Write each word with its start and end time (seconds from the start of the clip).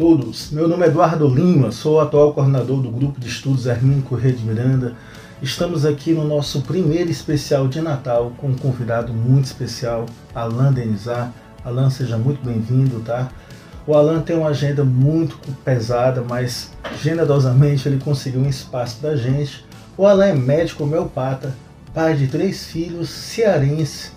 Todos, 0.00 0.50
meu 0.50 0.66
nome 0.66 0.86
é 0.86 0.88
Eduardo 0.88 1.28
Lima, 1.28 1.70
sou 1.70 1.96
o 1.96 2.00
atual 2.00 2.32
coordenador 2.32 2.80
do 2.80 2.90
Grupo 2.90 3.20
de 3.20 3.28
Estudos 3.28 3.66
Hermínio 3.66 4.02
Correia 4.02 4.32
de 4.32 4.42
Miranda. 4.42 4.96
Estamos 5.42 5.84
aqui 5.84 6.12
no 6.14 6.24
nosso 6.26 6.62
primeiro 6.62 7.10
especial 7.10 7.68
de 7.68 7.82
Natal 7.82 8.32
com 8.38 8.46
um 8.46 8.56
convidado 8.56 9.12
muito 9.12 9.44
especial, 9.44 10.06
Alain 10.34 10.72
Denizar. 10.72 11.30
Alain, 11.62 11.90
seja 11.90 12.16
muito 12.16 12.42
bem-vindo, 12.42 13.00
tá? 13.00 13.28
O 13.86 13.94
Alan 13.94 14.22
tem 14.22 14.38
uma 14.38 14.48
agenda 14.48 14.82
muito 14.82 15.38
pesada, 15.62 16.24
mas 16.26 16.72
generosamente 17.02 17.86
ele 17.86 18.02
conseguiu 18.02 18.40
um 18.40 18.48
espaço 18.48 19.02
da 19.02 19.14
gente. 19.14 19.66
O 19.98 20.06
Alan 20.06 20.28
é 20.28 20.34
médico 20.34 20.84
homeopata, 20.84 21.54
pai 21.92 22.16
de 22.16 22.26
três 22.26 22.64
filhos, 22.64 23.10
cearense, 23.10 24.12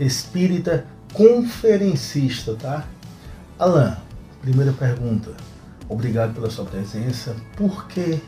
espírita, 0.00 0.84
conferencista, 1.12 2.56
tá? 2.60 2.84
Alan, 3.56 3.98
primeira 4.40 4.72
pergunta. 4.72 5.32
Obrigado 5.88 6.34
pela 6.34 6.50
sua 6.50 6.64
presença. 6.64 7.34
Por 7.56 7.86
que 7.86 8.20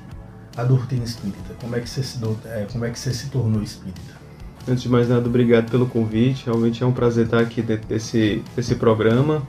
a 0.57 0.65
doutrina 0.65 1.05
espírita? 1.05 1.55
Como 1.61 1.77
é 1.77 1.81
que 1.81 1.89
você 1.89 2.03
se, 2.03 2.19
é, 2.47 2.67
como 2.71 2.85
é 2.85 2.91
que 2.91 2.99
você 2.99 3.13
se 3.13 3.29
tornou 3.29 3.63
espírita? 3.63 4.21
Antes 4.69 4.83
de 4.83 4.89
mais 4.89 5.09
nada, 5.09 5.27
obrigado 5.27 5.71
pelo 5.71 5.87
convite. 5.87 6.47
Realmente 6.47 6.83
é 6.83 6.87
um 6.87 6.93
prazer 6.93 7.25
estar 7.27 7.41
aqui 7.41 7.63
dentro 7.63 7.89
desse, 7.89 8.43
desse 8.55 8.75
programa 8.75 9.47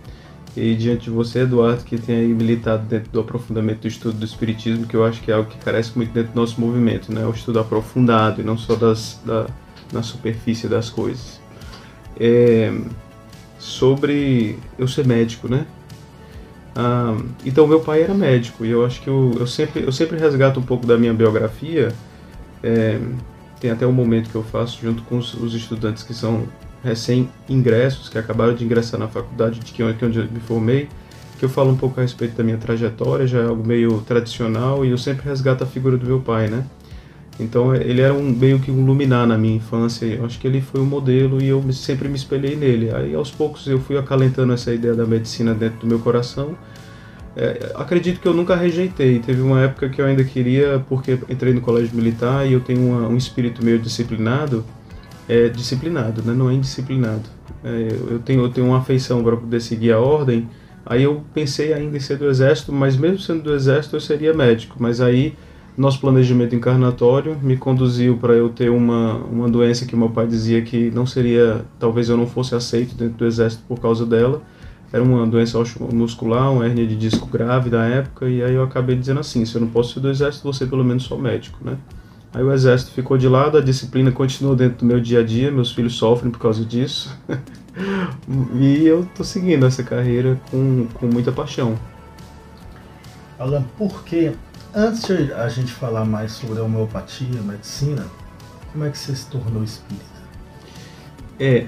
e 0.55 0.75
diante 0.75 1.05
de 1.05 1.09
você, 1.09 1.39
Eduardo, 1.39 1.83
que 1.83 1.97
tem 1.97 2.17
aí 2.17 2.33
militado 2.33 2.85
dentro 2.85 3.09
do 3.11 3.19
aprofundamento 3.21 3.81
do 3.81 3.87
estudo 3.87 4.17
do 4.17 4.25
Espiritismo, 4.25 4.85
que 4.85 4.95
eu 4.95 5.05
acho 5.05 5.21
que 5.21 5.31
é 5.31 5.33
algo 5.33 5.49
que 5.49 5.57
carece 5.57 5.91
muito 5.95 6.11
dentro 6.11 6.33
do 6.33 6.39
nosso 6.39 6.59
movimento, 6.59 7.11
né? 7.11 7.25
O 7.25 7.31
estudo 7.31 7.59
aprofundado 7.59 8.41
e 8.41 8.43
não 8.43 8.57
só 8.57 8.75
das, 8.75 9.19
da, 9.25 9.47
na 9.93 10.03
superfície 10.03 10.67
das 10.67 10.89
coisas. 10.89 11.39
É, 12.19 12.73
sobre 13.57 14.59
eu 14.77 14.87
ser 14.87 15.05
médico, 15.05 15.47
né? 15.47 15.65
Ah, 16.75 17.17
então, 17.45 17.67
meu 17.67 17.81
pai 17.81 18.03
era 18.03 18.13
médico 18.13 18.65
e 18.65 18.69
eu 18.69 18.85
acho 18.85 19.01
que 19.01 19.09
eu, 19.09 19.35
eu, 19.39 19.47
sempre, 19.47 19.83
eu 19.83 19.91
sempre 19.91 20.17
resgato 20.17 20.59
um 20.59 20.63
pouco 20.63 20.85
da 20.85 20.97
minha 20.97 21.13
biografia. 21.13 21.93
É, 22.63 22.99
tem 23.59 23.71
até 23.71 23.85
um 23.85 23.91
momento 23.91 24.29
que 24.29 24.35
eu 24.35 24.43
faço 24.43 24.79
junto 24.81 25.03
com 25.03 25.17
os, 25.17 25.33
os 25.33 25.53
estudantes 25.53 26.03
que 26.03 26.13
são 26.13 26.45
recém-ingressos, 26.83 28.09
que 28.09 28.17
acabaram 28.17 28.55
de 28.55 28.65
ingressar 28.65 28.99
na 28.99 29.07
faculdade 29.07 29.59
de 29.59 29.71
que 29.71 29.83
onde 29.83 30.19
eu 30.19 30.27
me 30.31 30.39
formei, 30.39 30.89
que 31.37 31.45
eu 31.45 31.49
falo 31.49 31.71
um 31.71 31.77
pouco 31.77 31.99
a 31.99 32.03
respeito 32.03 32.35
da 32.35 32.43
minha 32.43 32.57
trajetória, 32.57 33.27
já 33.27 33.39
é 33.39 33.45
algo 33.45 33.65
meio 33.65 34.01
tradicional, 34.01 34.83
e 34.83 34.89
eu 34.89 34.97
sempre 34.97 35.27
resgato 35.27 35.63
a 35.63 35.67
figura 35.67 35.97
do 35.97 36.05
meu 36.05 36.19
pai, 36.19 36.47
né? 36.47 36.65
Então 37.41 37.75
ele 37.75 38.01
era 38.01 38.13
um, 38.13 38.23
meio 38.23 38.59
que 38.59 38.71
um 38.71 38.85
luminar 38.85 39.25
na 39.27 39.37
minha 39.37 39.55
infância, 39.55 40.05
eu 40.05 40.25
acho 40.25 40.39
que 40.39 40.47
ele 40.47 40.61
foi 40.61 40.81
um 40.81 40.85
modelo 40.85 41.41
e 41.41 41.47
eu 41.47 41.63
sempre 41.73 42.07
me 42.07 42.15
espelhei 42.15 42.55
nele. 42.55 42.93
Aí 42.93 43.15
aos 43.15 43.31
poucos 43.31 43.67
eu 43.67 43.79
fui 43.79 43.97
acalentando 43.97 44.53
essa 44.53 44.73
ideia 44.73 44.93
da 44.93 45.05
medicina 45.05 45.53
dentro 45.53 45.79
do 45.79 45.87
meu 45.87 45.99
coração. 45.99 46.55
É, 47.35 47.71
acredito 47.75 48.19
que 48.19 48.27
eu 48.27 48.33
nunca 48.33 48.55
rejeitei. 48.55 49.19
Teve 49.19 49.41
uma 49.41 49.61
época 49.61 49.89
que 49.89 50.01
eu 50.01 50.05
ainda 50.05 50.23
queria, 50.23 50.83
porque 50.87 51.17
entrei 51.29 51.53
no 51.53 51.61
colégio 51.61 51.95
militar 51.95 52.47
e 52.47 52.53
eu 52.53 52.59
tenho 52.59 52.81
uma, 52.81 53.07
um 53.07 53.17
espírito 53.17 53.63
meio 53.63 53.79
disciplinado 53.79 54.65
é 55.31 55.47
disciplinado, 55.47 56.21
né? 56.23 56.33
não 56.33 56.49
é 56.49 56.53
indisciplinado. 56.53 57.23
É, 57.63 57.87
eu, 58.09 58.19
tenho, 58.19 58.41
eu 58.41 58.49
tenho 58.49 58.67
uma 58.67 58.79
afeição 58.79 59.23
para 59.23 59.37
poder 59.37 59.61
seguir 59.61 59.93
a 59.93 59.99
ordem, 59.99 60.49
aí 60.85 61.03
eu 61.03 61.23
pensei 61.33 61.73
ainda 61.73 61.95
em 61.95 61.99
ser 62.01 62.17
do 62.17 62.29
exército, 62.29 62.73
mas 62.73 62.97
mesmo 62.97 63.19
sendo 63.19 63.43
do 63.43 63.53
exército 63.53 63.95
eu 63.95 64.01
seria 64.01 64.33
médico, 64.33 64.75
mas 64.77 64.99
aí 64.99 65.33
nosso 65.77 65.99
planejamento 65.99 66.55
encarnatório 66.55 67.37
me 67.41 67.55
conduziu 67.55 68.17
para 68.17 68.33
eu 68.33 68.49
ter 68.49 68.69
uma, 68.69 69.15
uma 69.15 69.49
doença 69.49 69.85
que 69.85 69.95
meu 69.95 70.09
pai 70.09 70.27
dizia 70.27 70.61
que 70.61 70.91
não 70.91 71.05
seria, 71.05 71.65
talvez 71.79 72.09
eu 72.09 72.17
não 72.17 72.27
fosse 72.27 72.53
aceito 72.53 72.93
dentro 72.95 73.17
do 73.17 73.25
exército 73.25 73.63
por 73.67 73.79
causa 73.79 74.05
dela. 74.05 74.41
Era 74.93 75.01
uma 75.01 75.25
doença 75.25 75.57
muscular, 75.93 76.51
uma 76.51 76.65
hernia 76.65 76.85
de 76.85 76.97
disco 76.97 77.25
grave 77.25 77.69
da 77.69 77.85
época, 77.85 78.27
e 78.27 78.43
aí 78.43 78.53
eu 78.53 78.63
acabei 78.63 78.95
dizendo 78.97 79.21
assim: 79.21 79.45
se 79.45 79.55
eu 79.55 79.61
não 79.61 79.69
posso 79.69 79.93
ser 79.93 80.01
do 80.01 80.09
exército, 80.09 80.43
vou 80.43 80.51
ser 80.51 80.67
pelo 80.67 80.83
menos 80.83 81.03
só 81.03 81.17
médico, 81.17 81.57
né? 81.63 81.77
Aí 82.33 82.43
o 82.43 82.51
exército 82.51 82.91
ficou 82.91 83.17
de 83.17 83.27
lado, 83.27 83.57
a 83.57 83.61
disciplina 83.61 84.11
continuou 84.11 84.55
dentro 84.55 84.79
do 84.79 84.85
meu 84.85 84.99
dia 84.99 85.19
a 85.19 85.23
dia, 85.23 85.51
meus 85.51 85.71
filhos 85.71 85.95
sofrem 85.95 86.31
por 86.31 86.39
causa 86.39 86.65
disso. 86.65 87.17
e 88.59 88.85
eu 88.85 89.07
tô 89.15 89.23
seguindo 89.23 89.65
essa 89.65 89.83
carreira 89.83 90.39
com, 90.49 90.87
com 90.93 91.07
muita 91.07 91.31
paixão. 91.31 91.77
Alan, 93.39 93.63
por 93.77 94.03
que, 94.03 94.31
antes 94.73 95.03
de 95.03 95.33
a 95.33 95.47
gente 95.49 95.71
falar 95.71 96.05
mais 96.05 96.31
sobre 96.31 96.59
a 96.59 96.63
homeopatia, 96.63 97.41
medicina, 97.41 98.05
como 98.71 98.85
é 98.85 98.89
que 98.89 98.97
você 98.97 99.15
se 99.15 99.25
tornou 99.27 99.63
espírita? 99.63 100.05
É, 101.39 101.67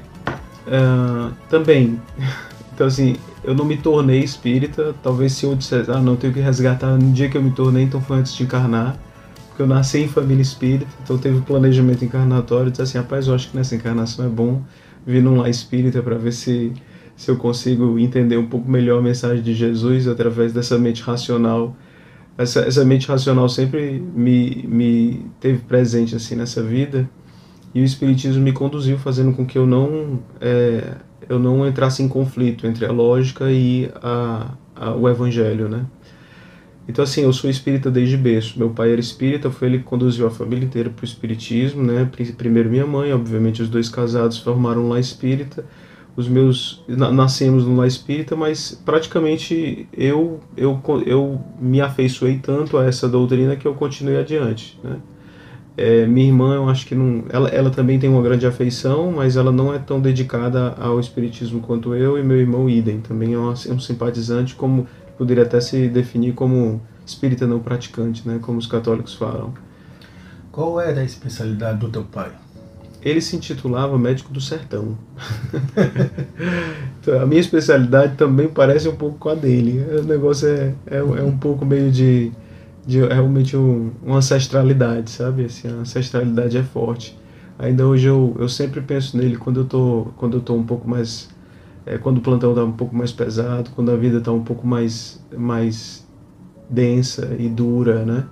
uh, 0.68 1.34
também. 1.50 2.02
Então, 2.75 2.88
assim, 2.88 3.18
eu 3.44 3.53
não 3.53 3.66
me 3.66 3.78
tornei 3.78 4.22
espírita. 4.22 4.96
Talvez 5.03 5.34
se 5.34 5.46
eu 5.46 5.53
dissesse, 5.53 5.92
ah, 5.92 6.02
não, 6.02 6.16
tenho 6.16 6.34
que 6.34 6.40
resgatar 6.40 6.97
no 6.97 7.12
dia 7.12 7.30
que 7.30 7.38
eu 7.38 7.44
me 7.44 7.52
tornei, 7.52 7.84
então 7.84 8.02
foi 8.02 8.18
antes 8.18 8.34
de 8.34 8.42
encarnar 8.42 8.97
porque 9.53 9.62
eu 9.62 9.68
nasci 9.68 10.00
em 10.00 10.08
família 10.08 10.42
espírita, 10.42 10.88
então 11.03 11.16
teve 11.16 11.38
um 11.38 11.42
planejamento 11.42 12.03
encarnatório, 12.03 12.72
disse 12.72 12.81
assim, 12.81 12.97
rapaz, 12.97 13.28
eu 13.28 13.36
acho 13.36 13.52
que 13.52 13.56
nessa 13.56 13.75
encarnação 13.75 14.25
é 14.25 14.28
bom 14.28 14.63
vir 15.06 15.22
num 15.22 15.38
lar 15.38 15.47
espírita 15.47 16.02
para 16.02 16.18
ver 16.18 16.31
se, 16.31 16.74
se 17.16 17.30
eu 17.30 17.38
consigo 17.38 18.00
entender 18.00 18.36
um 18.36 18.47
pouco 18.47 18.68
melhor 18.68 18.97
a 18.97 19.02
mensagem 19.03 19.44
de 19.44 19.53
Jesus 19.53 20.08
através 20.08 20.53
dessa 20.53 20.75
mente 20.80 21.03
racional. 21.03 21.75
Essa, 22.38 22.62
essa 22.62 22.84
mente 22.84 23.08
racional 23.08 23.48
sempre 23.48 24.00
me, 24.00 24.66
me 24.68 25.26
teve 25.40 25.60
presente 25.60 26.16
assim 26.16 26.36
nessa 26.36 26.64
vida 26.64 27.08
e 27.76 27.82
o 27.82 27.84
espiritismo 27.84 28.42
me 28.42 28.52
conduziu 28.52 28.98
fazendo 28.98 29.34
com 29.34 29.46
que 29.46 29.58
eu 29.58 29.68
não 29.68 30.20
é, 30.42 30.96
eu 31.30 31.40
não 31.40 31.68
entrasse 31.68 32.02
em 32.02 32.08
conflito 32.08 32.68
entre 32.68 32.86
a 32.86 32.92
lógica 32.92 33.52
e 33.52 33.90
a, 33.96 34.52
a, 34.76 34.96
o 34.96 35.08
evangelho, 35.08 35.70
né? 35.70 35.86
Então, 36.88 37.04
assim, 37.04 37.22
eu 37.22 37.32
sou 37.32 37.50
espírita 37.50 37.90
desde 37.90 38.18
berço. 38.18 38.60
Meu 38.60 38.70
pai 38.70 38.92
era 38.92 39.00
espírita, 39.00 39.50
foi 39.50 39.70
ele 39.70 39.78
que 39.78 39.86
conduziu 39.86 40.28
a 40.28 40.32
família 40.32 40.66
inteira 40.66 40.90
para 40.90 41.02
o 41.02 41.06
espiritismo, 41.06 41.82
né? 41.82 42.10
Primeiro 42.38 42.70
minha 42.70 42.86
mãe, 42.86 43.14
obviamente 43.14 43.62
os 43.62 43.70
dois 43.70 43.88
casados 43.88 44.38
formaram 44.38 44.90
lar 44.90 45.00
espírita. 45.00 45.66
Os 46.16 46.28
meus 46.28 46.84
nascemos 46.88 47.66
no 47.66 47.75
lar 47.75 47.88
espírita, 47.88 48.35
mas 48.35 48.79
praticamente 48.85 49.88
eu, 49.91 50.40
eu, 50.56 50.79
eu 51.06 51.41
me 51.59 51.81
afeiçoei 51.81 52.38
tanto 52.38 52.78
a 52.78 52.85
essa 52.85 53.09
doutrina 53.09 53.56
que 53.56 53.68
eu 53.68 53.74
continuei 53.74 54.19
adiante, 54.19 54.79
né? 54.84 54.97
É, 55.75 56.06
minha 56.06 56.28
irmã, 56.28 56.53
eu 56.53 56.69
acho 56.69 56.85
que 56.85 56.94
não. 56.94 57.24
Ela, 57.29 57.50
ela 57.50 57.72
também 57.72 57.97
tem 57.97 58.07
uma 58.07 58.22
grande 58.22 58.46
afeição, 58.46 59.12
mas 59.12 59.35
ela 59.35 59.51
não 59.51 59.74
é 59.74 59.79
tão 59.79 60.00
dedicada 60.00 60.75
ao 60.79 61.00
espiritismo 61.00 61.62
quanto 61.62 61.96
eu, 61.96 62.18
e 62.18 62.24
meu 62.24 62.38
irmão, 62.38 62.69
idem. 62.69 63.01
Também 63.01 63.34
é 63.34 63.40
um, 63.40 63.51
é 63.51 63.74
um 63.74 63.80
simpatizante, 63.80 64.53
como 64.53 64.88
poderia 65.18 65.44
até 65.44 65.59
se 65.59 65.88
definir 65.88 66.34
como 66.34 66.80
espírita 67.06 67.47
não 67.47 67.59
praticante, 67.59 68.28
né, 68.28 68.40
como 68.41 68.57
os 68.59 68.68
católicos 68.68 69.16
falam. 69.16 69.53
Qual 70.51 70.80
era 70.80 71.01
a 71.01 71.03
especialidade 71.03 71.80
do 71.80 71.90
teu 71.90 72.03
pai? 72.03 72.31
Ele 73.03 73.19
se 73.19 73.36
intitulava 73.36 73.97
médico 73.97 74.31
do 74.31 74.40
sertão. 74.40 74.97
então, 77.02 77.22
a 77.22 77.25
minha 77.25 77.41
especialidade 77.41 78.16
também 78.16 78.47
parece 78.47 78.88
um 78.88 78.96
pouco 78.96 79.18
com 79.18 79.30
a 79.30 79.36
dele. 79.36 79.86
O 80.00 80.03
negócio 80.03 80.47
é, 80.47 80.74
é, 80.88 80.97
é 80.97 81.24
um 81.24 81.38
pouco 81.38 81.66
meio 81.66 81.92
de, 81.92 82.31
de 82.86 83.03
é 83.03 83.13
realmente 83.13 83.58
um, 83.58 83.92
uma 84.02 84.18
ancestralidade, 84.18 85.12
sabe? 85.12 85.46
Assim, 85.46 85.68
a 85.68 85.74
ancestralidade 85.74 86.58
é 86.58 86.63
forte. 86.63 87.18
Ainda 87.59 87.86
hoje 87.86 88.08
eu, 88.08 88.36
eu 88.40 88.47
sempre 88.47 88.81
penso 88.81 89.18
nele 89.18 89.36
quando 89.36 89.59
eu 89.62 89.66
tô, 89.66 90.08
quando 90.16 90.38
eu 90.38 90.42
tô 90.42 90.56
um 90.56 90.63
pouco 90.63 90.90
mais 90.90 91.30
é, 91.86 91.98
quando 91.98 92.18
o 92.19 92.22
plantão 92.22 92.51
está 92.51 92.63
um 92.63 92.72
pouco 92.72 92.95
mais 92.95 93.12
pesado, 93.12 93.69
quando 93.75 93.92
a 93.92 93.95
vida 93.95 94.19
está 94.19 94.31
um 94.31 94.44
pouco 94.44 94.66
mais, 94.66 95.22
mais 95.36 96.07
densa 96.69 97.36
e 97.38 97.50
dura, 97.50 98.06
né? 98.06 98.25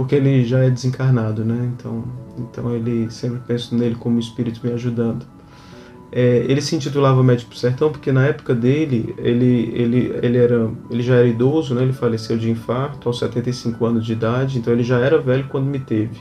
Porque 0.00 0.14
ele 0.14 0.46
já 0.46 0.60
é 0.60 0.70
desencarnado, 0.70 1.44
né? 1.44 1.72
Então, 1.76 2.04
então 2.38 2.74
ele 2.74 3.10
sempre 3.10 3.38
penso 3.46 3.74
nele 3.74 3.96
como 3.96 4.18
espírito 4.18 4.58
me 4.66 4.72
ajudando. 4.72 5.26
É, 6.10 6.38
ele 6.48 6.62
se 6.62 6.74
intitulava 6.74 7.22
Médico 7.22 7.54
Sertão 7.54 7.92
porque 7.92 8.10
na 8.10 8.24
época 8.24 8.54
dele 8.54 9.14
ele, 9.18 9.70
ele, 9.74 10.18
ele, 10.22 10.38
era, 10.38 10.70
ele 10.90 11.02
já 11.02 11.16
era 11.16 11.26
idoso, 11.26 11.74
né? 11.74 11.82
ele 11.82 11.92
faleceu 11.92 12.38
de 12.38 12.50
infarto 12.50 13.10
aos 13.10 13.18
75 13.18 13.84
anos 13.84 14.06
de 14.06 14.14
idade, 14.14 14.58
então 14.58 14.72
ele 14.72 14.82
já 14.82 14.98
era 14.98 15.18
velho 15.18 15.46
quando 15.50 15.66
me 15.66 15.78
teve. 15.78 16.18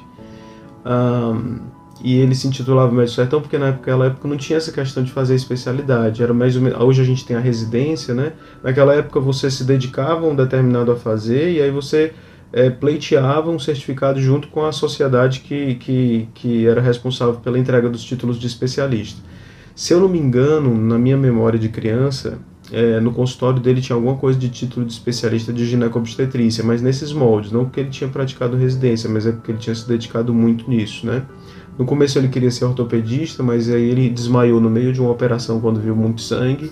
Um, 0.85 1.59
e 2.03 2.17
ele 2.17 2.35
se 2.35 2.49
intitulava 2.49 2.91
Médico 2.91 3.15
Sertão 3.15 3.39
porque 3.39 3.57
naquela 3.57 4.07
época 4.07 4.27
não 4.27 4.35
tinha 4.35 4.57
essa 4.57 4.73
questão 4.73 5.01
de 5.01 5.11
fazer 5.13 5.35
especialidade. 5.35 6.21
Era 6.21 6.33
mais 6.33 6.53
hoje 6.57 7.01
a 7.01 7.05
gente 7.05 7.25
tem 7.25 7.37
a 7.37 7.39
residência, 7.39 8.13
né? 8.13 8.33
Naquela 8.61 8.93
época 8.93 9.21
você 9.21 9.49
se 9.49 9.63
dedicava 9.63 10.25
a 10.25 10.29
um 10.29 10.35
determinado 10.35 10.91
a 10.91 10.97
fazer 10.97 11.53
e 11.53 11.61
aí 11.61 11.71
você 11.71 12.13
é, 12.51 12.69
pleiteava 12.69 13.49
um 13.49 13.59
certificado 13.59 14.19
junto 14.19 14.47
com 14.47 14.65
a 14.65 14.71
sociedade 14.71 15.41
que, 15.41 15.75
que, 15.75 16.29
que 16.33 16.67
era 16.67 16.81
responsável 16.81 17.35
pela 17.35 17.59
entrega 17.59 17.89
dos 17.89 18.03
títulos 18.03 18.39
de 18.39 18.47
especialista. 18.47 19.21
Se 19.75 19.93
eu 19.93 19.99
não 19.99 20.09
me 20.09 20.19
engano, 20.19 20.75
na 20.75 20.97
minha 20.97 21.17
memória 21.17 21.57
de 21.57 21.69
criança, 21.69 22.39
é, 22.71 22.99
no 22.99 23.11
consultório 23.11 23.59
dele 23.59 23.81
tinha 23.81 23.95
alguma 23.95 24.15
coisa 24.15 24.37
de 24.37 24.49
título 24.49 24.85
de 24.85 24.91
especialista 24.91 25.53
de 25.53 25.65
ginecobstetrícia, 25.65 26.63
mas 26.63 26.81
nesses 26.81 27.11
moldes, 27.11 27.51
não 27.51 27.65
porque 27.65 27.79
ele 27.79 27.89
tinha 27.89 28.09
praticado 28.09 28.57
residência, 28.57 29.09
mas 29.09 29.25
é 29.25 29.31
porque 29.31 29.51
ele 29.51 29.59
tinha 29.59 29.75
se 29.75 29.87
dedicado 29.87 30.33
muito 30.33 30.69
nisso, 30.69 31.05
né? 31.05 31.23
No 31.77 31.85
começo 31.85 32.19
ele 32.19 32.27
queria 32.27 32.51
ser 32.51 32.65
ortopedista, 32.65 33.41
mas 33.41 33.69
aí 33.69 33.89
ele 33.89 34.09
desmaiou 34.09 34.59
no 34.59 34.69
meio 34.69 34.91
de 34.91 34.99
uma 34.99 35.11
operação 35.11 35.61
quando 35.61 35.79
viu 35.79 35.95
muito 35.95 36.21
sangue. 36.21 36.69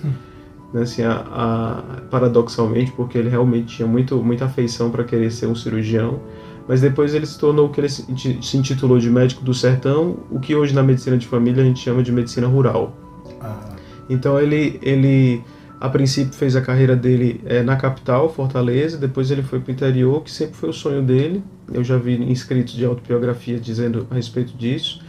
Né, 0.72 0.82
assim, 0.82 1.02
a, 1.02 1.12
a, 1.12 1.82
paradoxalmente, 2.10 2.92
porque 2.92 3.16
ele 3.16 3.28
realmente 3.28 3.76
tinha 3.76 3.88
muito, 3.88 4.16
muita 4.22 4.44
afeição 4.44 4.90
para 4.90 5.04
querer 5.04 5.30
ser 5.30 5.46
um 5.46 5.54
cirurgião, 5.54 6.20
mas 6.66 6.80
depois 6.80 7.14
ele 7.14 7.26
se 7.26 7.38
tornou 7.38 7.66
o 7.66 7.68
que 7.70 7.80
ele 7.80 7.88
se, 7.88 8.04
se 8.42 8.56
intitulou 8.56 8.98
de 8.98 9.08
médico 9.08 9.42
do 9.42 9.54
sertão, 9.54 10.18
o 10.30 10.38
que 10.38 10.54
hoje 10.54 10.74
na 10.74 10.82
medicina 10.82 11.16
de 11.16 11.26
família 11.26 11.62
a 11.62 11.66
gente 11.66 11.80
chama 11.80 12.02
de 12.02 12.12
medicina 12.12 12.46
rural. 12.46 12.94
Ah. 13.40 13.76
Então 14.10 14.38
ele, 14.38 14.78
ele 14.82 15.42
a 15.80 15.88
princípio 15.88 16.32
fez 16.32 16.56
a 16.56 16.60
carreira 16.60 16.96
dele 16.96 17.40
é, 17.46 17.62
na 17.62 17.76
capital, 17.76 18.28
Fortaleza, 18.28 18.98
depois 18.98 19.30
ele 19.30 19.42
foi 19.42 19.60
para 19.60 19.70
o 19.70 19.72
interior, 19.72 20.22
que 20.22 20.30
sempre 20.30 20.56
foi 20.56 20.68
o 20.70 20.72
sonho 20.72 21.02
dele. 21.02 21.42
Eu 21.72 21.84
já 21.84 21.96
vi 21.96 22.16
inscritos 22.30 22.74
de 22.74 22.84
autobiografia 22.84 23.60
dizendo 23.60 24.06
a 24.10 24.14
respeito 24.14 24.56
disso. 24.56 25.00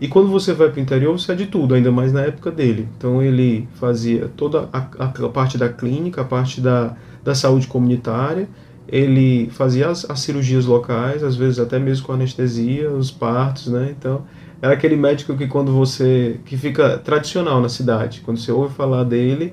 E 0.00 0.08
quando 0.08 0.28
você 0.30 0.54
vai 0.54 0.70
para 0.70 0.78
o 0.78 0.82
interior, 0.82 1.18
você 1.18 1.32
é 1.32 1.34
de 1.34 1.46
tudo, 1.46 1.74
ainda 1.74 1.92
mais 1.92 2.10
na 2.10 2.22
época 2.22 2.50
dele. 2.50 2.88
Então 2.96 3.22
ele 3.22 3.68
fazia 3.74 4.30
toda 4.34 4.66
a, 4.72 4.78
a, 4.78 5.28
parte 5.28 5.58
da 5.58 5.68
clínica, 5.68 6.22
a 6.22 6.24
parte 6.24 6.58
da, 6.60 6.96
da 7.22 7.34
saúde 7.34 7.66
comunitária, 7.66 8.48
ele 8.88 9.50
fazia 9.50 9.88
as, 9.88 10.08
as, 10.08 10.20
cirurgias 10.20 10.64
locais, 10.64 11.22
às 11.22 11.36
vezes 11.36 11.58
até 11.58 11.78
mesmo 11.78 12.06
com 12.06 12.14
anestesia, 12.14 12.90
os 12.90 13.10
partos, 13.10 13.66
né? 13.66 13.94
Então 13.96 14.22
era 14.62 14.72
aquele 14.72 14.96
médico 14.96 15.36
que 15.36 15.46
quando 15.46 15.70
você 15.70 16.40
que 16.46 16.56
fica 16.56 16.96
tradicional 16.96 17.60
na 17.60 17.68
cidade, 17.68 18.22
quando 18.24 18.38
você 18.38 18.50
ouve 18.50 18.74
falar 18.74 19.04
dele, 19.04 19.52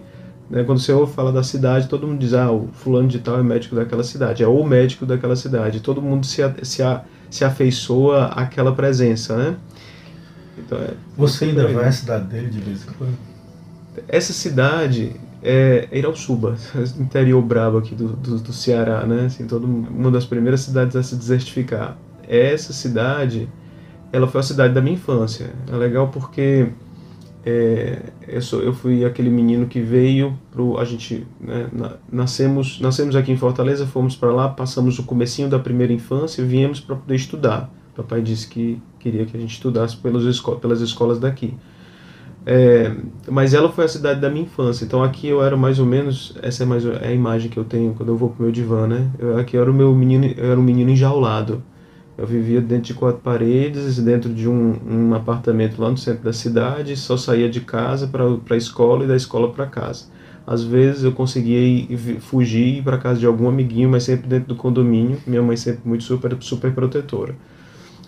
né? 0.49 0.63
Quando 0.63 0.79
você 0.79 0.93
ouve 0.93 1.13
falar 1.13 1.31
da 1.31 1.43
cidade, 1.43 1.89
todo 1.89 2.07
mundo 2.07 2.19
diz, 2.19 2.33
ah, 2.33 2.49
o 2.51 2.69
fulano 2.71 3.09
de 3.09 3.19
tal 3.19 3.37
é 3.37 3.43
médico 3.43 3.75
daquela 3.75 4.03
cidade, 4.03 4.43
é 4.43 4.47
o 4.47 4.63
médico 4.63 5.05
daquela 5.05 5.35
cidade. 5.35 5.81
Todo 5.81 6.01
mundo 6.01 6.25
se, 6.25 6.41
se, 6.63 6.81
se 7.29 7.43
afeiçoa 7.43 8.27
àquela 8.27 8.73
presença, 8.73 9.35
né? 9.35 9.57
Então, 10.57 10.77
é, 10.77 10.93
você 11.15 11.45
ainda 11.45 11.67
vai 11.67 11.85
à 11.85 11.91
cidade 11.91 12.25
dele 12.25 12.49
de 12.49 12.59
vez 12.59 12.83
em 12.83 12.91
quando? 12.93 13.17
Essa 14.07 14.33
cidade 14.33 15.15
é 15.41 15.87
Irauçuba, 15.91 16.55
interior 16.99 17.41
brabo 17.41 17.77
aqui 17.77 17.95
do, 17.95 18.09
do, 18.09 18.39
do, 18.39 18.53
Ceará, 18.53 19.05
né? 19.05 19.25
Assim, 19.25 19.45
todo, 19.47 19.65
uma 19.65 20.11
das 20.11 20.25
primeiras 20.25 20.61
cidades 20.61 20.95
a 20.95 21.03
se 21.03 21.15
desertificar. 21.15 21.97
Essa 22.27 22.73
cidade, 22.73 23.47
ela 24.11 24.27
foi 24.27 24.41
a 24.41 24.43
cidade 24.43 24.73
da 24.73 24.81
minha 24.81 24.95
infância. 24.95 25.51
É 25.71 25.75
legal 25.75 26.09
porque 26.09 26.67
é, 27.45 27.99
eu, 28.27 28.41
sou, 28.41 28.61
eu 28.61 28.73
fui 28.73 29.05
aquele 29.05 29.29
menino 29.29 29.67
que 29.67 29.79
veio 29.79 30.37
pro 30.51 30.77
a 30.77 30.83
gente 30.83 31.25
né, 31.39 31.69
nascemos 32.11 32.77
nascemos 32.81 33.15
aqui 33.15 33.31
em 33.31 33.37
Fortaleza 33.37 33.87
fomos 33.87 34.17
para 34.17 34.33
lá 34.33 34.49
passamos 34.49 34.99
o 34.99 35.03
comecinho 35.03 35.47
da 35.47 35.57
primeira 35.57 35.93
infância 35.93 36.41
e 36.41 36.45
viemos 36.45 36.81
para 36.81 36.97
poder 36.97 37.15
estudar 37.15 37.71
papai 37.97 38.21
disse 38.21 38.47
que 38.47 38.81
queria 38.99 39.25
que 39.25 39.35
a 39.35 39.39
gente 39.39 39.53
estudasse 39.53 39.97
pelas, 39.97 40.23
esco 40.23 40.55
pelas 40.57 40.81
escolas 40.81 41.19
daqui 41.19 41.53
é, 42.45 42.95
mas 43.29 43.53
ela 43.53 43.69
foi 43.69 43.83
a 43.83 43.87
cidade 43.89 44.21
da 44.21 44.29
minha 44.29 44.45
infância 44.45 44.85
então 44.85 45.03
aqui 45.03 45.27
eu 45.27 45.43
era 45.43 45.57
mais 45.57 45.79
ou 45.79 45.85
menos 45.85 46.37
essa 46.41 46.63
é 46.63 46.65
mais 46.65 46.85
é 46.85 47.07
a 47.07 47.11
imagem 47.11 47.49
que 47.49 47.57
eu 47.57 47.65
tenho 47.65 47.93
quando 47.93 48.09
eu 48.09 48.15
vou 48.15 48.29
pro 48.29 48.43
meu 48.43 48.51
divã 48.51 48.87
né 48.87 49.09
eu, 49.19 49.37
aqui 49.37 49.57
eu 49.57 49.61
era 49.61 49.69
o 49.69 49.73
meu 49.73 49.93
menino 49.93 50.33
era 50.37 50.59
um 50.59 50.63
menino 50.63 50.89
enjaulado 50.89 51.61
eu 52.17 52.25
vivia 52.25 52.59
dentro 52.59 52.85
de 52.85 52.93
quatro 52.95 53.21
paredes, 53.21 53.99
dentro 53.99 54.33
de 54.33 54.49
um, 54.49 54.75
um 54.89 55.13
apartamento 55.13 55.79
lá 55.79 55.91
no 55.91 55.97
centro 55.97 56.23
da 56.23 56.33
cidade, 56.33 56.97
só 56.97 57.15
saía 57.15 57.47
de 57.47 57.61
casa 57.61 58.07
para 58.07 58.25
a 58.25 58.57
escola 58.57 59.03
e 59.03 59.07
da 59.07 59.15
escola 59.15 59.51
para 59.53 59.67
casa. 59.67 60.05
Às 60.45 60.63
vezes 60.63 61.03
eu 61.03 61.11
conseguia 61.11 61.59
ir, 61.59 62.19
fugir 62.19 62.81
para 62.81 62.97
casa 62.97 63.19
de 63.19 63.25
algum 63.27 63.47
amiguinho, 63.47 63.89
mas 63.89 64.03
sempre 64.03 64.27
dentro 64.27 64.47
do 64.47 64.55
condomínio. 64.55 65.19
Minha 65.27 65.43
mãe 65.43 65.55
sempre 65.55 65.81
muito 65.85 66.03
super, 66.03 66.35
super 66.39 66.73
protetora. 66.73 67.35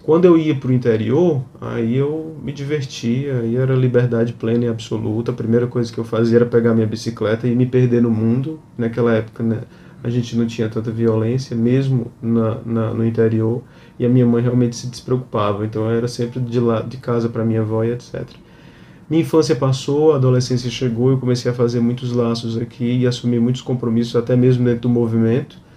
Quando 0.09 0.25
eu 0.25 0.35
ia 0.35 0.55
para 0.55 0.71
o 0.71 0.73
interior, 0.73 1.43
aí 1.61 1.95
eu 1.95 2.35
me 2.41 2.51
divertia, 2.51 3.41
aí 3.41 3.55
era 3.55 3.75
liberdade 3.75 4.33
plena 4.33 4.65
e 4.65 4.67
absoluta. 4.67 5.29
A 5.29 5.35
primeira 5.35 5.67
coisa 5.67 5.93
que 5.93 5.99
eu 5.99 6.03
fazia 6.03 6.37
era 6.39 6.47
pegar 6.47 6.73
minha 6.73 6.87
bicicleta 6.87 7.47
e 7.47 7.55
me 7.55 7.67
perder 7.67 8.01
no 8.01 8.09
mundo. 8.09 8.59
Naquela 8.75 9.13
época 9.13 9.43
né, 9.43 9.61
a 10.03 10.09
gente 10.09 10.35
não 10.35 10.47
tinha 10.47 10.67
tanta 10.67 10.89
violência, 10.89 11.55
mesmo 11.55 12.11
na, 12.19 12.57
na 12.65 12.91
no 12.91 13.05
interior 13.05 13.61
e 13.99 14.05
a 14.07 14.09
minha 14.09 14.25
mãe 14.25 14.41
realmente 14.41 14.77
se 14.77 14.87
despreocupava, 14.87 15.63
então 15.63 15.87
eu 15.87 15.95
era 15.95 16.07
sempre 16.07 16.39
de, 16.39 16.59
lá, 16.59 16.81
de 16.81 16.97
casa 16.97 17.29
para 17.29 17.45
minha 17.45 17.61
avó 17.61 17.83
e 17.83 17.91
etc. 17.91 18.25
Minha 19.07 19.21
infância 19.21 19.55
passou, 19.55 20.13
a 20.13 20.15
adolescência 20.15 20.71
chegou, 20.71 21.11
eu 21.11 21.19
comecei 21.19 21.51
a 21.51 21.53
fazer 21.53 21.81
muitos 21.81 22.11
laços 22.13 22.57
aqui 22.57 22.97
e 22.97 23.05
assumir 23.05 23.39
muitos 23.39 23.61
compromissos, 23.61 24.15
até 24.15 24.35
mesmo 24.35 24.65
dentro 24.65 24.81
do 24.81 24.89
movimento. 24.89 25.68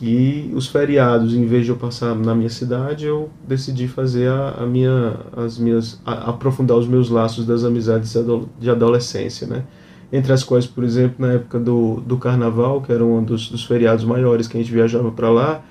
E 0.00 0.50
os 0.54 0.68
feriados, 0.68 1.34
em 1.34 1.44
vez 1.44 1.64
de 1.64 1.70
eu 1.72 1.76
passar 1.76 2.14
na 2.14 2.34
minha 2.34 2.48
cidade, 2.48 3.06
eu 3.06 3.30
decidi 3.46 3.88
fazer 3.88 4.28
a, 4.28 4.50
a 4.60 4.66
minha, 4.66 5.16
as 5.36 5.58
minhas, 5.58 6.00
a, 6.06 6.30
aprofundar 6.30 6.76
os 6.76 6.86
meus 6.86 7.10
laços 7.10 7.44
das 7.44 7.64
amizades 7.64 8.14
de 8.60 8.70
adolescência, 8.70 9.46
né? 9.46 9.64
Entre 10.12 10.32
as 10.32 10.44
quais, 10.44 10.66
por 10.66 10.84
exemplo, 10.84 11.26
na 11.26 11.34
época 11.34 11.58
do, 11.58 12.00
do 12.00 12.16
Carnaval, 12.16 12.80
que 12.80 12.92
era 12.92 13.04
um 13.04 13.22
dos, 13.22 13.50
dos 13.50 13.64
feriados 13.64 14.04
maiores 14.04 14.46
que 14.46 14.56
a 14.56 14.60
gente 14.60 14.72
viajava 14.72 15.10
para 15.10 15.30
lá, 15.30 15.62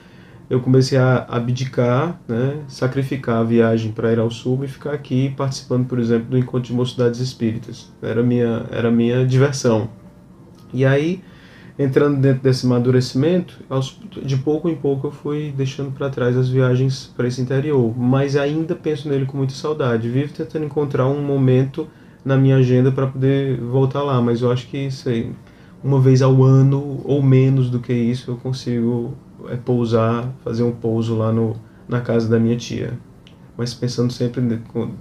eu 0.50 0.62
comecei 0.62 0.98
a 0.98 1.26
abdicar, 1.28 2.22
né, 2.28 2.60
sacrificar 2.68 3.40
a 3.40 3.44
viagem 3.44 3.92
para 3.92 4.12
ir 4.14 4.20
ao 4.20 4.32
sul 4.32 4.64
e 4.64 4.68
ficar 4.68 4.94
aqui 4.94 5.34
participando, 5.36 5.88
por 5.88 6.00
exemplo, 6.00 6.30
do 6.30 6.38
encontro 6.38 6.68
de 6.68 6.74
mocidades 6.74 7.20
espíritas. 7.20 7.92
Era 8.02 8.24
minha 8.24 8.66
era 8.72 8.90
minha 8.92 9.26
diversão. 9.26 9.90
E 10.74 10.86
aí, 10.86 11.22
entrando 11.78 12.20
dentro 12.20 12.42
desse 12.42 12.66
amadurecimento, 12.66 13.60
de 14.24 14.38
pouco 14.38 14.68
em 14.68 14.76
pouco 14.76 15.08
eu 15.08 15.12
fui 15.12 15.54
deixando 15.56 15.92
para 15.92 16.10
trás 16.10 16.36
as 16.36 16.50
viagens 16.50 17.12
para 17.16 17.28
esse 17.28 17.40
interior, 17.40 17.94
mas 17.98 18.36
ainda 18.36 18.76
penso 18.76 19.08
nele 19.08 19.26
com 19.26 19.38
muita 19.38 19.54
saudade. 19.54 20.10
Vivo 20.10 20.34
tentando 20.34 20.66
encontrar 20.66 21.08
um 21.08 21.22
momento 21.22 21.88
na 22.26 22.36
minha 22.36 22.58
agenda 22.58 22.92
para 22.92 23.08
poder 23.08 23.60
voltar 23.60 24.02
lá, 24.02 24.20
mas 24.22 24.42
eu 24.42 24.52
acho 24.52 24.68
que 24.68 24.90
aí, 25.06 25.32
uma 25.84 26.00
vez 26.00 26.22
ao 26.22 26.44
ano 26.44 27.00
ou 27.04 27.22
menos 27.22 27.70
do 27.70 27.80
que 27.80 27.94
isso, 27.94 28.32
eu 28.32 28.38
consigo 28.38 29.14
é 29.48 29.56
pousar, 29.56 30.34
fazer 30.44 30.64
um 30.64 30.72
pouso 30.72 31.16
lá 31.16 31.32
no, 31.32 31.56
na 31.88 32.02
casa 32.02 32.28
da 32.28 32.40
minha 32.40 32.58
tia. 32.58 32.98
Mas 33.56 33.74
pensando 33.74 34.12
sempre 34.12 34.42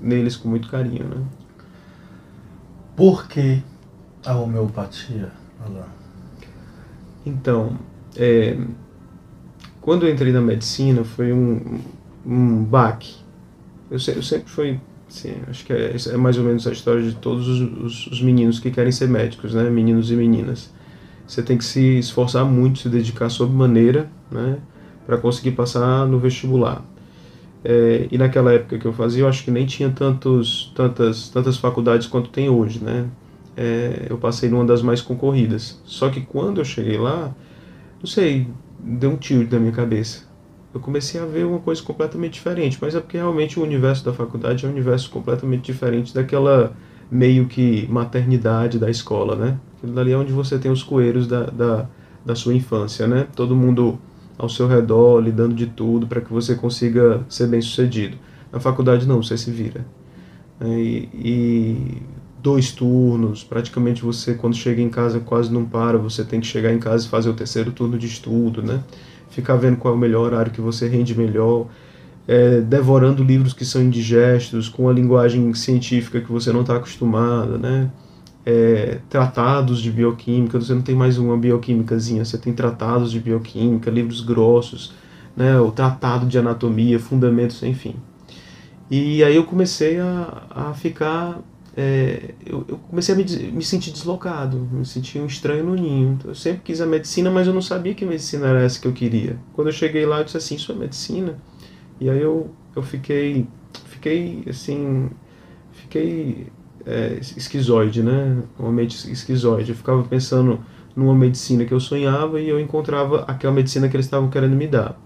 neles 0.01 0.37
com 0.37 0.49
muito 0.49 0.69
carinho, 0.69 1.05
né? 1.05 1.23
Por 2.95 3.27
que 3.29 3.63
a 4.25 4.35
homeopatia, 4.35 5.31
Alain? 5.65 5.96
Então, 7.27 7.77
é, 8.17 8.57
quando 9.81 10.07
eu 10.07 10.13
entrei 10.13 10.33
na 10.33 10.41
medicina 10.41 11.05
foi 11.05 11.33
um, 11.33 11.81
um 12.25 12.65
baque. 12.65 13.17
Eu, 13.91 13.99
eu 14.15 14.23
sempre 14.23 14.49
fui, 14.49 14.81
assim, 15.09 15.35
acho 15.49 15.67
que 15.67 15.73
é, 15.73 15.95
é, 15.95 16.17
mais 16.17 16.39
ou 16.39 16.45
menos 16.45 16.67
a 16.67 16.73
história 16.73 17.03
de 17.03 17.15
todos 17.17 17.47
os, 17.49 17.61
os, 17.61 18.07
os 18.07 18.23
meninos 18.23 18.59
que 18.61 18.71
querem 18.71 18.93
ser 18.93 19.09
médicos, 19.09 19.53
né? 19.53 19.69
Meninos 19.69 20.11
e 20.11 20.15
meninas 20.15 20.75
você 21.27 21.43
tem 21.43 21.59
que 21.59 21.65
se 21.65 21.99
esforçar 21.99 22.45
muito, 22.45 22.79
se 22.79 22.89
dedicar 22.89 23.29
sob 23.29 23.53
maneira, 23.53 24.09
né, 24.31 24.59
para 25.05 25.17
conseguir 25.19 25.53
passar 25.53 26.07
no 26.07 26.19
vestibular. 26.19 26.85
É, 27.65 28.07
e 28.11 28.17
naquela 28.17 28.53
época 28.53 28.79
que 28.79 28.87
eu 28.87 28.93
fazia, 28.93 29.25
eu 29.25 29.29
acho 29.29 29.43
que 29.45 29.51
nem 29.51 29.67
tinha 29.67 29.91
tantos, 29.91 30.73
tantas, 30.75 31.29
tantas 31.31 31.57
faculdades 31.57 32.07
quanto 32.07 32.31
tem 32.31 32.49
hoje, 32.49 32.83
né? 32.83 33.07
É, 33.57 34.07
eu 34.11 34.19
passei 34.19 34.49
numa 34.49 34.65
das 34.65 34.83
mais 34.83 35.01
concorridas. 35.01 35.81
Só 35.85 36.11
que 36.11 36.21
quando 36.21 36.61
eu 36.61 36.65
cheguei 36.65 36.99
lá, 36.99 37.35
não 37.99 38.07
sei, 38.07 38.47
deu 38.79 39.11
um 39.11 39.17
tilt 39.17 39.51
na 39.51 39.59
minha 39.59 39.73
cabeça. 39.73 40.25
Eu 40.75 40.81
comecei 40.81 41.21
a 41.21 41.25
ver 41.25 41.47
uma 41.47 41.59
coisa 41.59 41.83
completamente 41.83 42.35
diferente, 42.35 42.77
mas 42.81 42.95
é 42.95 43.01
porque 43.01 43.17
realmente 43.17 43.59
o 43.59 43.63
universo 43.63 44.05
da 44.05 44.13
faculdade 44.13 44.67
é 44.67 44.69
um 44.69 44.73
universo 44.73 45.11
completamente 45.11 45.65
diferente 45.65 46.15
daquela 46.15 46.77
meio 47.11 47.47
que 47.47 47.87
maternidade 47.89 48.79
da 48.79 48.91
escola, 48.91 49.37
né? 49.37 49.59
Aquilo 49.79 49.93
dali 49.95 50.13
é 50.13 50.17
onde 50.17 50.33
você 50.33 50.59
tem 50.59 50.71
os 50.71 50.83
coeiros 50.83 51.27
da, 51.27 51.45
da, 51.45 51.87
da 52.25 52.35
sua 52.35 52.55
infância, 52.55 53.07
né? 53.07 53.27
Todo 53.35 53.57
mundo 53.57 53.99
ao 54.39 54.49
seu 54.49 54.67
redor, 54.67 55.21
lidando 55.21 55.55
de 55.55 55.67
tudo 55.67 56.07
para 56.07 56.21
que 56.21 56.33
você 56.33 56.55
consiga 56.55 57.25
ser 57.29 57.47
bem 57.47 57.61
sucedido. 57.61 58.19
Na 58.53 58.61
faculdade 58.61 59.07
não, 59.07 59.23
você 59.23 59.37
se 59.37 59.51
vira. 59.51 59.87
É, 60.61 60.67
e, 60.67 61.09
e, 61.15 62.03
dois 62.47 62.71
turnos, 62.71 63.43
praticamente 63.43 64.03
você 64.03 64.35
quando 64.35 64.55
chega 64.55 64.81
em 64.81 64.89
casa 64.89 65.19
quase 65.21 65.53
não 65.53 65.65
para, 65.65 65.99
você 65.99 66.25
tem 66.25 66.41
que 66.41 66.47
chegar 66.47 66.73
em 66.73 66.79
casa 66.79 67.07
e 67.07 67.09
fazer 67.09 67.29
o 67.29 67.35
terceiro 67.35 67.73
turno 67.73 67.99
de 67.99 68.07
estudo, 68.07 68.63
né? 68.63 68.83
Ficar 69.31 69.57
vendo 69.57 69.77
qual 69.77 69.95
é 69.95 69.97
o 69.97 70.01
melhor 70.01 70.27
horário 70.27 70.53
que 70.53 70.61
você 70.61 70.89
rende 70.89 71.17
melhor, 71.17 71.67
é, 72.29 72.61
devorando 72.61 73.23
livros 73.25 73.53
que 73.53 73.65
são 73.65 73.83
indigestos, 73.83 74.69
com 74.69 74.89
a 74.89 74.93
linguagem 74.93 75.53
científica 75.55 76.21
que 76.21 76.31
você 76.31 76.53
não 76.53 76.61
está 76.61 76.77
acostumada, 76.77 77.59
né? 77.59 77.91
é, 78.47 79.01
tratados 79.11 79.83
de 79.83 79.91
bioquímica, 79.91 80.61
você 80.61 80.73
não 80.73 80.81
tem 80.81 80.95
mais 80.95 81.19
uma 81.19 81.37
bioquímicazinha, 81.37 82.25
você 82.25 82.39
tem 82.39 82.53
tratados 82.53 83.11
de 83.11 83.19
bioquímica, 83.19 83.91
livros 83.91 84.21
grossos, 84.21 84.95
né, 85.37 85.59
o 85.59 85.73
tratado 85.73 86.27
de 86.27 86.39
anatomia, 86.39 87.01
fundamentos, 87.01 87.61
enfim. 87.65 87.97
E 88.89 89.25
aí 89.25 89.35
eu 89.35 89.43
comecei 89.43 89.99
a, 89.99 90.43
a 90.49 90.75
ficar, 90.75 91.41
é, 91.77 92.35
eu, 92.47 92.65
eu, 92.67 92.79
comecei 92.79 93.15
a 93.15 93.19
me, 93.19 93.25
me 93.53 93.63
sentir 93.63 93.91
deslocado, 93.91 94.57
me 94.73 94.87
sentir 94.87 95.19
um 95.19 95.27
estranho 95.27 95.63
no 95.63 95.75
ninho. 95.75 96.15
Então, 96.15 96.31
eu 96.31 96.35
sempre 96.35 96.63
quis 96.65 96.81
a 96.81 96.87
medicina, 96.87 97.31
mas 97.31 97.47
eu 97.47 97.53
não 97.53 97.61
sabia 97.61 97.95
que 97.95 98.07
medicina 98.07 98.47
era 98.47 98.63
essa 98.63 98.81
que 98.81 98.89
eu 98.89 98.93
queria. 98.95 99.39
Quando 99.53 99.69
eu 99.69 99.73
cheguei 99.73 100.07
lá, 100.07 100.19
eu 100.21 100.25
disse 100.25 100.39
assim, 100.39 100.55
isso 100.55 100.73
é 100.73 100.75
medicina? 100.75 101.37
E 102.01 102.09
aí 102.09 102.21
eu, 102.21 102.51
eu 102.75 102.83
fiquei, 102.83 103.47
fiquei 103.89 104.43
assim, 104.49 105.11
fiquei 105.73 106.47
é, 106.87 107.19
esquizoide, 107.21 108.03
né? 108.03 108.43
Uma 108.59 108.83
esquizoide. 108.83 109.71
Eu 109.71 109.77
ficava 109.77 110.03
pensando 110.03 110.61
numa 110.95 111.15
medicina 111.15 111.67
que 111.67 111.75
eu 111.75 111.81
sonhava 111.81 112.41
e 112.41 112.49
eu 112.49 112.59
encontrava 112.59 113.25
aquela 113.29 113.53
medicina 113.53 113.87
que 113.87 113.95
eles 113.95 114.07
estavam 114.07 114.31
querendo 114.31 114.57
me 114.57 114.67
dar. 114.67 114.99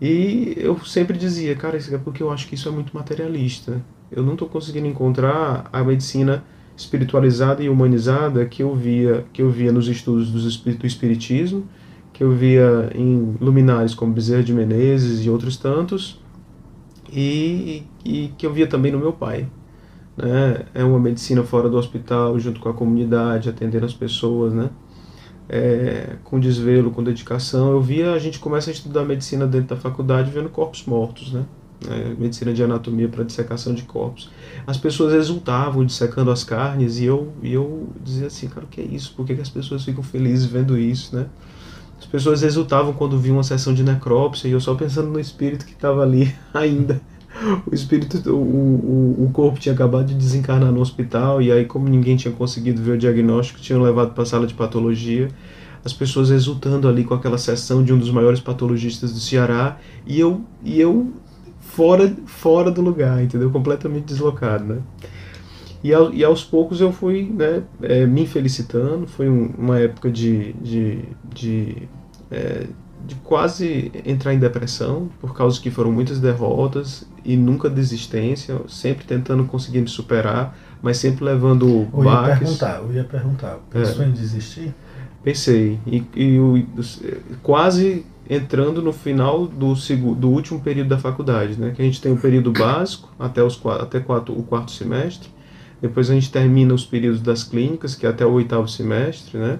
E 0.00 0.54
eu 0.56 0.78
sempre 0.84 1.18
dizia, 1.18 1.54
cara, 1.54 1.76
isso 1.76 1.94
é 1.94 1.98
porque 1.98 2.22
eu 2.22 2.30
acho 2.30 2.48
que 2.48 2.54
isso 2.54 2.66
é 2.66 2.72
muito 2.72 2.96
materialista. 2.96 3.82
Eu 4.12 4.22
não 4.22 4.34
estou 4.34 4.48
conseguindo 4.48 4.86
encontrar 4.86 5.68
a 5.72 5.82
medicina 5.82 6.44
espiritualizada 6.76 7.62
e 7.62 7.68
humanizada 7.68 8.44
que 8.46 8.62
eu 8.62 8.74
via 8.74 9.24
que 9.32 9.42
eu 9.42 9.50
via 9.50 9.72
nos 9.72 9.88
estudos 9.88 10.30
do 10.30 10.86
espiritismo, 10.86 11.66
que 12.12 12.22
eu 12.22 12.30
via 12.30 12.90
em 12.94 13.36
luminares 13.40 13.94
como 13.94 14.12
Bezerra 14.12 14.42
de 14.42 14.52
Menezes 14.52 15.24
e 15.24 15.30
outros 15.30 15.56
tantos, 15.56 16.20
e, 17.10 17.84
e 18.04 18.32
que 18.36 18.46
eu 18.46 18.52
via 18.52 18.66
também 18.66 18.92
no 18.92 18.98
meu 18.98 19.12
pai. 19.12 19.48
Né? 20.16 20.66
É 20.74 20.84
uma 20.84 20.98
medicina 20.98 21.42
fora 21.42 21.68
do 21.68 21.76
hospital, 21.76 22.38
junto 22.38 22.60
com 22.60 22.68
a 22.68 22.74
comunidade, 22.74 23.48
atendendo 23.48 23.86
as 23.86 23.94
pessoas, 23.94 24.52
né? 24.52 24.70
É, 25.48 26.16
com 26.24 26.38
desvelo, 26.38 26.90
com 26.90 27.02
dedicação. 27.02 27.72
Eu 27.72 27.80
via, 27.80 28.12
a 28.12 28.18
gente 28.18 28.38
começa 28.38 28.70
a 28.70 28.72
estudar 28.72 29.04
medicina 29.04 29.46
dentro 29.46 29.74
da 29.74 29.76
faculdade 29.76 30.30
vendo 30.30 30.48
corpos 30.48 30.84
mortos, 30.86 31.32
né? 31.32 31.44
É, 31.88 32.14
medicina 32.18 32.52
de 32.52 32.62
anatomia 32.62 33.08
para 33.08 33.24
dissecação 33.24 33.74
de 33.74 33.82
corpos. 33.82 34.30
As 34.66 34.76
pessoas 34.76 35.12
exultavam 35.14 35.84
dissecando 35.84 36.30
as 36.30 36.44
carnes 36.44 36.98
e 36.98 37.04
eu, 37.04 37.32
e 37.42 37.52
eu 37.52 37.88
dizia 38.02 38.28
assim, 38.28 38.48
cara, 38.48 38.64
o 38.64 38.68
que 38.68 38.80
é 38.80 38.84
isso? 38.84 39.14
Por 39.16 39.26
que, 39.26 39.34
que 39.34 39.40
as 39.40 39.48
pessoas 39.48 39.84
ficam 39.84 40.02
felizes 40.02 40.44
vendo 40.44 40.78
isso, 40.78 41.16
né? 41.16 41.26
As 41.98 42.06
pessoas 42.06 42.42
exultavam 42.42 42.92
quando 42.92 43.18
viam 43.18 43.36
uma 43.36 43.44
sessão 43.44 43.72
de 43.72 43.82
necrópsia 43.82 44.48
e 44.48 44.52
eu 44.52 44.60
só 44.60 44.74
pensando 44.74 45.08
no 45.08 45.20
espírito 45.20 45.64
que 45.64 45.72
estava 45.72 46.02
ali 46.02 46.34
ainda. 46.52 47.00
O 47.66 47.74
espírito, 47.74 48.30
o, 48.30 48.36
o, 48.36 49.24
o 49.24 49.30
corpo 49.32 49.58
tinha 49.58 49.74
acabado 49.74 50.06
de 50.06 50.14
desencarnar 50.14 50.70
no 50.70 50.80
hospital 50.80 51.40
e 51.40 51.50
aí, 51.50 51.64
como 51.64 51.88
ninguém 51.88 52.16
tinha 52.16 52.32
conseguido 52.32 52.82
ver 52.82 52.92
o 52.92 52.98
diagnóstico, 52.98 53.60
tinham 53.60 53.80
levado 53.80 54.12
para 54.12 54.22
a 54.22 54.26
sala 54.26 54.46
de 54.46 54.54
patologia. 54.54 55.28
As 55.84 55.92
pessoas 55.92 56.30
exultando 56.30 56.86
ali 56.86 57.02
com 57.02 57.14
aquela 57.14 57.38
sessão 57.38 57.82
de 57.82 57.92
um 57.92 57.98
dos 57.98 58.10
maiores 58.10 58.38
patologistas 58.38 59.12
do 59.12 59.18
Ceará 59.18 59.78
e 60.06 60.20
eu, 60.20 60.42
e 60.62 60.80
eu 60.80 61.12
fora, 61.74 62.14
fora 62.26 62.70
do 62.70 62.82
lugar, 62.82 63.22
entendeu? 63.22 63.50
Completamente 63.50 64.04
deslocado, 64.04 64.64
né? 64.64 64.78
E, 65.82 65.92
ao, 65.92 66.12
e 66.12 66.22
aos 66.22 66.44
poucos 66.44 66.80
eu 66.80 66.92
fui 66.92 67.24
né, 67.24 67.62
é, 67.82 68.06
me 68.06 68.26
felicitando, 68.26 69.06
foi 69.06 69.28
um, 69.28 69.52
uma 69.58 69.80
época 69.80 70.10
de, 70.10 70.52
de, 70.54 71.04
de, 71.34 71.88
é, 72.30 72.66
de 73.04 73.16
quase 73.16 73.90
entrar 74.04 74.32
em 74.32 74.38
depressão, 74.38 75.08
por 75.20 75.34
causa 75.34 75.60
que 75.60 75.70
foram 75.72 75.90
muitas 75.90 76.20
derrotas 76.20 77.04
e 77.24 77.36
nunca 77.36 77.68
desistência, 77.68 78.60
sempre 78.68 79.04
tentando 79.04 79.44
conseguir 79.44 79.80
me 79.80 79.88
superar, 79.88 80.56
mas 80.80 80.98
sempre 80.98 81.24
levando 81.24 81.88
eu 81.92 82.04
baques. 82.04 82.28
Ia 82.28 82.38
perguntar, 82.38 82.82
eu 82.82 82.92
ia 82.92 83.04
perguntar, 83.04 83.58
pensou 83.70 84.04
é. 84.04 84.08
em 84.08 84.12
desistir? 84.12 84.72
Pensei, 85.24 85.80
e, 85.86 86.04
e 86.14 86.34
eu, 86.34 86.64
quase 87.42 88.04
entrando 88.32 88.80
no 88.80 88.92
final 88.92 89.46
do, 89.46 89.74
do 90.14 90.30
último 90.30 90.60
período 90.60 90.88
da 90.88 90.98
faculdade, 90.98 91.58
né? 91.58 91.72
Que 91.74 91.82
a 91.82 91.84
gente 91.84 92.00
tem 92.00 92.12
o 92.12 92.16
período 92.16 92.52
básico 92.52 93.12
até, 93.18 93.42
os, 93.42 93.60
até 93.80 94.00
quatro, 94.00 94.38
o 94.38 94.42
quarto 94.42 94.72
semestre, 94.72 95.28
depois 95.80 96.08
a 96.10 96.14
gente 96.14 96.30
termina 96.30 96.72
os 96.72 96.86
períodos 96.86 97.20
das 97.20 97.42
clínicas, 97.42 97.94
que 97.94 98.06
é 98.06 98.08
até 98.08 98.24
o 98.24 98.32
oitavo 98.32 98.68
semestre, 98.68 99.38
né? 99.38 99.58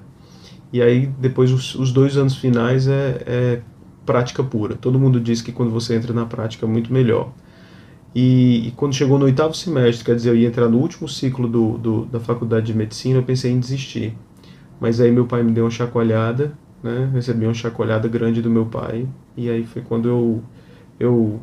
E 0.73 0.81
aí 0.81 1.07
depois 1.19 1.51
os, 1.51 1.75
os 1.75 1.93
dois 1.93 2.17
anos 2.17 2.37
finais 2.37 2.87
é, 2.87 3.23
é, 3.27 3.61
prática 4.07 4.43
pura. 4.43 4.75
Todo 4.75 4.99
mundo 4.99 5.21
diz 5.21 5.43
que 5.43 5.53
quando 5.53 5.71
você 5.71 5.95
entra 5.95 6.13
na 6.13 6.25
prática 6.25 6.65
é 6.65 6.69
muito 6.69 6.93
melhor. 6.93 7.33
E, 8.15 8.69
e, 8.69 8.71
quando 8.73 8.95
chegou 8.95 9.19
no 9.19 9.25
oitavo 9.25 9.55
semestre, 9.55 10.05
quer 10.05 10.15
dizer, 10.15 10.31
eu 10.31 10.37
ia 10.37 10.47
entrar 10.47 10.69
no 10.69 10.79
último 10.79 11.09
ciclo 11.09 11.49
do, 11.49 11.79
do, 11.79 12.05
da 12.07 12.21
faculdade 12.21 12.67
de 12.67 12.75
medicina, 12.75 13.19
eu 13.19 13.23
pensei 13.23 13.51
em 13.51 13.59
desistir. 13.59 14.15
Mas 14.81 15.01
aí 15.01 15.11
meu 15.11 15.27
pai 15.27 15.43
me 15.43 15.53
deu 15.53 15.65
uma 15.65 15.71
chacoalhada, 15.71 16.53
né? 16.83 17.11
Recebi 17.13 17.45
uma 17.45 17.55
chacoalhada 17.55 18.09
grande 18.09 18.43
do 18.43 18.51
meu 18.51 18.67
pai. 18.67 19.07
E 19.37 19.49
aí 19.49 19.65
foi 19.65 19.83
quando 19.83 20.09
eu, 20.09 20.43
eu 20.99 21.41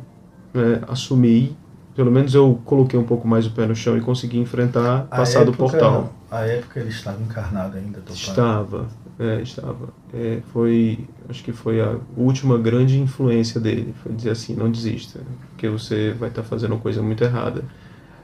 né, 0.54 0.80
assumi 0.88 1.56
pelo 1.94 2.10
menos 2.10 2.34
eu 2.34 2.58
coloquei 2.64 2.98
um 2.98 3.04
pouco 3.04 3.28
mais 3.28 3.46
o 3.46 3.50
pé 3.50 3.66
no 3.66 3.74
chão 3.74 3.96
e 3.96 4.00
consegui 4.00 4.38
enfrentar, 4.38 5.02
passar 5.02 5.44
do 5.44 5.52
portal. 5.52 6.12
A 6.30 6.46
época 6.46 6.80
ele 6.80 6.88
estava 6.88 7.20
encarnado 7.20 7.76
ainda, 7.76 8.00
teu 8.00 8.14
Estava, 8.14 8.86
é, 9.18 9.42
estava. 9.42 9.88
É, 10.14 10.38
foi, 10.52 11.06
acho 11.28 11.42
que 11.42 11.52
foi 11.52 11.80
a 11.80 11.96
última 12.16 12.56
grande 12.56 12.98
influência 12.98 13.60
dele, 13.60 13.94
foi 14.02 14.12
dizer 14.12 14.30
assim, 14.30 14.54
não 14.54 14.70
desista, 14.70 15.20
porque 15.50 15.68
você 15.68 16.12
vai 16.12 16.28
estar 16.28 16.42
tá 16.42 16.48
fazendo 16.48 16.76
coisa 16.78 17.02
muito 17.02 17.22
errada. 17.22 17.64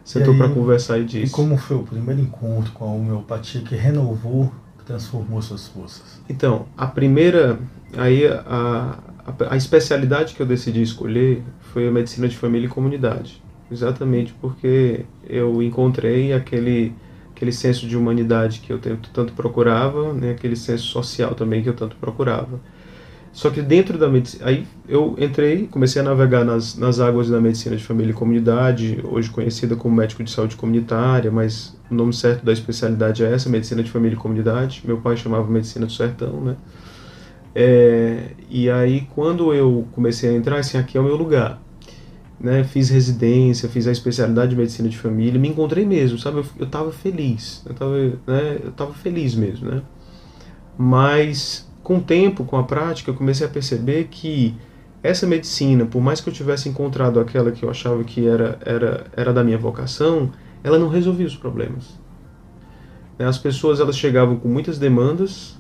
Sentou 0.05 0.37
para 0.37 0.49
conversar 0.49 0.99
e 0.99 1.05
disse. 1.05 1.27
E 1.27 1.31
como 1.31 1.57
foi 1.57 1.77
o 1.77 1.83
primeiro 1.83 2.21
encontro 2.21 2.73
com 2.73 2.85
a 2.85 2.93
homeopatia 2.93 3.61
que 3.61 3.75
renovou, 3.75 4.53
transformou 4.87 5.43
suas 5.43 5.69
forças? 5.69 6.21
Então, 6.29 6.67
a 6.77 6.87
primeira, 6.87 7.59
aí 7.97 8.27
a, 8.27 8.99
a, 9.27 9.51
a 9.51 9.57
especialidade 9.57 10.35
que 10.35 10.41
eu 10.41 10.47
decidi 10.47 10.81
escolher 10.81 11.43
foi 11.61 11.89
a 11.89 11.91
medicina 11.91 12.29
de 12.29 12.37
família 12.37 12.67
e 12.67 12.71
comunidade 12.71 13.45
exatamente 13.71 14.35
porque 14.41 15.05
eu 15.29 15.63
encontrei 15.63 16.33
aquele 16.33 16.95
aquele 17.35 17.53
senso 17.53 17.87
de 17.87 17.95
humanidade 17.95 18.61
que 18.61 18.73
eu 18.73 18.81
tanto 19.13 19.35
procurava, 19.35 20.15
né, 20.15 20.31
aquele 20.31 20.57
senso 20.57 20.85
social 20.85 21.35
também 21.35 21.63
que 21.63 21.69
eu 21.69 21.75
tanto 21.75 21.95
procurava. 21.97 22.59
Só 23.37 23.51
que 23.51 23.61
dentro 23.61 23.99
da 23.99 24.09
medicina, 24.09 24.47
aí 24.47 24.67
eu 24.89 25.15
entrei, 25.19 25.67
comecei 25.67 26.01
a 26.01 26.05
navegar 26.07 26.43
nas, 26.43 26.75
nas 26.75 26.99
águas 27.01 27.29
da 27.29 27.39
medicina 27.39 27.77
de 27.77 27.85
família 27.85 28.13
e 28.13 28.15
comunidade, 28.15 28.99
hoje 29.05 29.29
conhecida 29.29 29.77
como 29.77 29.95
médico 29.95 30.25
de 30.25 30.31
saúde 30.31 30.57
comunitária, 30.57 31.31
mas 31.31 31.77
o 31.91 31.95
nome 31.95 32.15
certo 32.15 32.43
da 32.47 32.51
especialidade 32.51 33.23
é 33.23 33.31
essa, 33.31 33.51
medicina 33.51 33.83
de 33.83 33.91
família 33.91 34.17
e 34.17 34.19
comunidade. 34.19 34.83
Meu 34.87 34.97
pai 35.03 35.19
chamava 35.19 35.47
medicina 35.51 35.85
do 35.85 35.93
sertão, 35.93 36.41
né? 36.41 36.57
É, 37.55 38.31
e 38.49 38.71
aí 38.71 39.07
quando 39.15 39.53
eu 39.53 39.87
comecei 39.93 40.31
a 40.31 40.33
entrar, 40.33 40.59
assim, 40.59 40.79
aqui 40.79 40.97
é 40.97 41.01
o 41.03 41.05
meu 41.05 41.17
lugar 41.17 41.61
né, 42.41 42.65
fiz 42.65 42.89
residência, 42.89 43.69
fiz 43.69 43.87
a 43.87 43.93
especialidade 43.93 44.51
de 44.51 44.57
medicina 44.57 44.89
de 44.89 44.97
família, 44.97 45.39
me 45.39 45.49
encontrei 45.49 45.85
mesmo, 45.85 46.19
sabe? 46.19 46.39
Eu, 46.39 46.47
eu 46.59 46.67
tava 46.67 46.91
feliz, 46.91 47.63
eu 47.67 47.75
tava, 47.75 47.99
né, 48.27 48.61
eu 48.65 48.73
tava 48.73 48.95
feliz 48.95 49.35
mesmo, 49.35 49.71
né? 49.71 49.83
Mas 50.79 51.66
com 51.87 51.99
o 51.99 52.01
tempo, 52.01 52.45
com 52.45 52.57
a 52.57 52.65
prática, 52.65 53.13
eu 53.13 53.15
comecei 53.15 53.47
a 53.47 53.49
perceber 53.49 54.09
que 54.11 54.57
essa 55.05 55.25
medicina, 55.25 55.87
por 55.87 56.03
mais 56.03 56.21
que 56.21 56.29
eu 56.29 56.35
tivesse 56.35 56.69
encontrado 56.69 57.21
aquela 57.21 57.53
que 57.53 57.63
eu 57.65 57.71
achava 57.71 58.03
que 58.03 58.27
era, 58.27 58.59
era, 58.67 59.07
era 59.17 59.33
da 59.33 59.45
minha 59.45 59.57
vocação, 59.57 60.33
ela 60.65 60.81
não 60.81 60.89
resolvia 60.89 61.29
os 61.29 61.37
problemas. 61.37 61.97
As 63.21 63.39
pessoas 63.39 63.79
elas 63.79 63.97
chegavam 63.97 64.35
com 64.35 64.49
muitas 64.49 64.81
demandas, 64.81 65.57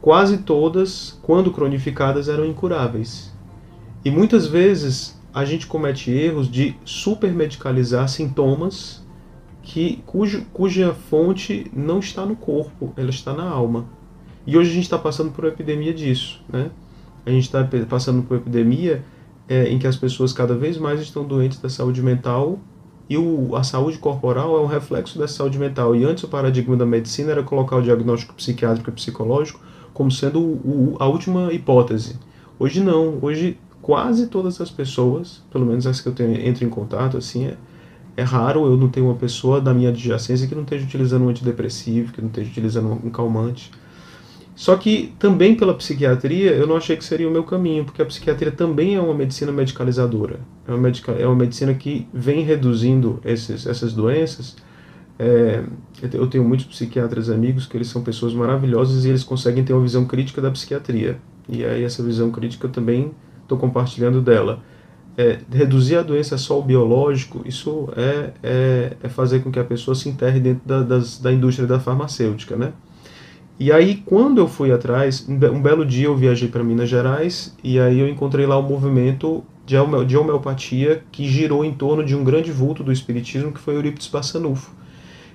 quase 0.00 0.38
todas, 0.38 1.18
quando 1.20 1.50
cronificadas, 1.50 2.28
eram 2.28 2.46
incuráveis. 2.46 3.34
E 4.04 4.10
muitas 4.10 4.46
vezes 4.46 5.20
a 5.34 5.44
gente 5.44 5.66
comete 5.66 6.12
erros 6.12 6.48
de 6.48 6.76
supermedicalizar 6.84 8.08
sintomas 8.08 9.04
que, 9.64 10.00
cujo, 10.06 10.44
cuja 10.52 10.94
fonte 10.94 11.68
não 11.74 11.98
está 11.98 12.24
no 12.24 12.36
corpo, 12.36 12.92
ela 12.96 13.10
está 13.10 13.34
na 13.34 13.50
alma. 13.50 13.98
E 14.46 14.56
hoje 14.56 14.70
a 14.70 14.74
gente 14.74 14.84
está 14.84 14.98
passando 14.98 15.30
por 15.30 15.44
uma 15.44 15.50
epidemia 15.50 15.92
disso. 15.92 16.42
Né? 16.48 16.70
A 17.26 17.30
gente 17.30 17.44
está 17.44 17.66
passando 17.88 18.22
por 18.22 18.34
uma 18.34 18.40
epidemia 18.40 19.02
é, 19.48 19.68
em 19.68 19.78
que 19.78 19.86
as 19.86 19.96
pessoas 19.96 20.32
cada 20.32 20.54
vez 20.54 20.78
mais 20.78 21.00
estão 21.00 21.24
doentes 21.24 21.58
da 21.58 21.68
saúde 21.68 22.02
mental 22.02 22.58
e 23.08 23.18
o, 23.18 23.56
a 23.56 23.64
saúde 23.64 23.98
corporal 23.98 24.56
é 24.56 24.60
um 24.60 24.66
reflexo 24.66 25.18
da 25.18 25.26
saúde 25.26 25.58
mental. 25.58 25.96
E 25.96 26.04
antes 26.04 26.22
o 26.22 26.28
paradigma 26.28 26.76
da 26.76 26.86
medicina 26.86 27.32
era 27.32 27.42
colocar 27.42 27.76
o 27.76 27.82
diagnóstico 27.82 28.34
psiquiátrico 28.34 28.88
e 28.90 28.92
psicológico 28.92 29.60
como 29.92 30.10
sendo 30.10 30.40
o, 30.40 30.94
o, 30.94 30.96
a 31.00 31.06
última 31.06 31.52
hipótese. 31.52 32.16
Hoje 32.58 32.80
não. 32.80 33.18
Hoje 33.20 33.58
quase 33.82 34.28
todas 34.28 34.60
as 34.60 34.70
pessoas, 34.70 35.42
pelo 35.50 35.66
menos 35.66 35.86
as 35.86 36.00
que 36.00 36.08
eu 36.08 36.12
tenho, 36.12 36.40
entro 36.40 36.64
em 36.64 36.68
contato, 36.68 37.16
assim, 37.16 37.46
é, 37.46 37.56
é 38.16 38.22
raro 38.22 38.66
eu 38.66 38.76
não 38.76 38.88
ter 38.88 39.00
uma 39.00 39.14
pessoa 39.14 39.60
da 39.60 39.74
minha 39.74 39.88
adjacência 39.88 40.46
que 40.46 40.54
não 40.54 40.62
esteja 40.62 40.84
utilizando 40.84 41.24
um 41.24 41.28
antidepressivo, 41.28 42.12
que 42.12 42.20
não 42.20 42.28
esteja 42.28 42.50
utilizando 42.50 42.92
um 42.92 43.10
calmante. 43.10 43.72
Só 44.60 44.76
que 44.76 45.14
também 45.18 45.54
pela 45.54 45.72
psiquiatria 45.72 46.50
eu 46.50 46.66
não 46.66 46.76
achei 46.76 46.94
que 46.94 47.02
seria 47.02 47.26
o 47.26 47.30
meu 47.30 47.44
caminho, 47.44 47.82
porque 47.82 48.02
a 48.02 48.04
psiquiatria 48.04 48.52
também 48.52 48.94
é 48.94 49.00
uma 49.00 49.14
medicina 49.14 49.50
medicalizadora. 49.50 50.38
É 50.68 50.70
uma, 50.70 50.76
medica, 50.76 51.12
é 51.12 51.26
uma 51.26 51.34
medicina 51.34 51.72
que 51.72 52.06
vem 52.12 52.42
reduzindo 52.42 53.18
esses, 53.24 53.66
essas 53.66 53.94
doenças. 53.94 54.56
É, 55.18 55.64
eu 56.12 56.26
tenho 56.26 56.44
muitos 56.44 56.66
psiquiatras 56.66 57.30
amigos 57.30 57.64
que 57.64 57.74
eles 57.74 57.88
são 57.88 58.02
pessoas 58.02 58.34
maravilhosas 58.34 59.06
e 59.06 59.08
eles 59.08 59.24
conseguem 59.24 59.64
ter 59.64 59.72
uma 59.72 59.80
visão 59.80 60.04
crítica 60.04 60.42
da 60.42 60.50
psiquiatria. 60.50 61.18
E 61.48 61.64
aí 61.64 61.82
essa 61.82 62.02
visão 62.02 62.30
crítica 62.30 62.68
também 62.68 63.12
estou 63.40 63.56
compartilhando 63.56 64.20
dela. 64.20 64.62
É, 65.16 65.38
reduzir 65.50 65.96
a 65.96 66.02
doença 66.02 66.36
só 66.36 66.56
ao 66.56 66.62
biológico, 66.62 67.40
isso 67.46 67.88
é, 67.96 68.30
é, 68.42 68.96
é, 69.04 69.08
fazer 69.08 69.40
com 69.40 69.50
que 69.50 69.58
a 69.58 69.64
pessoa 69.64 69.94
se 69.94 70.10
enterre 70.10 70.38
dentro 70.38 70.68
da, 70.68 70.82
das, 70.82 71.18
da 71.18 71.32
indústria 71.32 71.66
da 71.66 71.80
farmacêutica, 71.80 72.56
né? 72.56 72.74
E 73.60 73.70
aí, 73.70 74.02
quando 74.06 74.38
eu 74.38 74.48
fui 74.48 74.72
atrás, 74.72 75.28
um 75.28 75.60
belo 75.60 75.84
dia 75.84 76.06
eu 76.06 76.16
viajei 76.16 76.48
para 76.48 76.64
Minas 76.64 76.88
Gerais 76.88 77.54
e 77.62 77.78
aí 77.78 78.00
eu 78.00 78.08
encontrei 78.08 78.46
lá 78.46 78.58
um 78.58 78.66
movimento 78.66 79.44
de, 79.66 79.76
de 80.06 80.16
homeopatia 80.16 81.04
que 81.12 81.28
girou 81.28 81.62
em 81.62 81.74
torno 81.74 82.02
de 82.02 82.16
um 82.16 82.24
grande 82.24 82.50
vulto 82.50 82.82
do 82.82 82.90
espiritismo 82.90 83.52
que 83.52 83.60
foi 83.60 83.74
Eurípides 83.76 84.08
Bassanufo. 84.08 84.72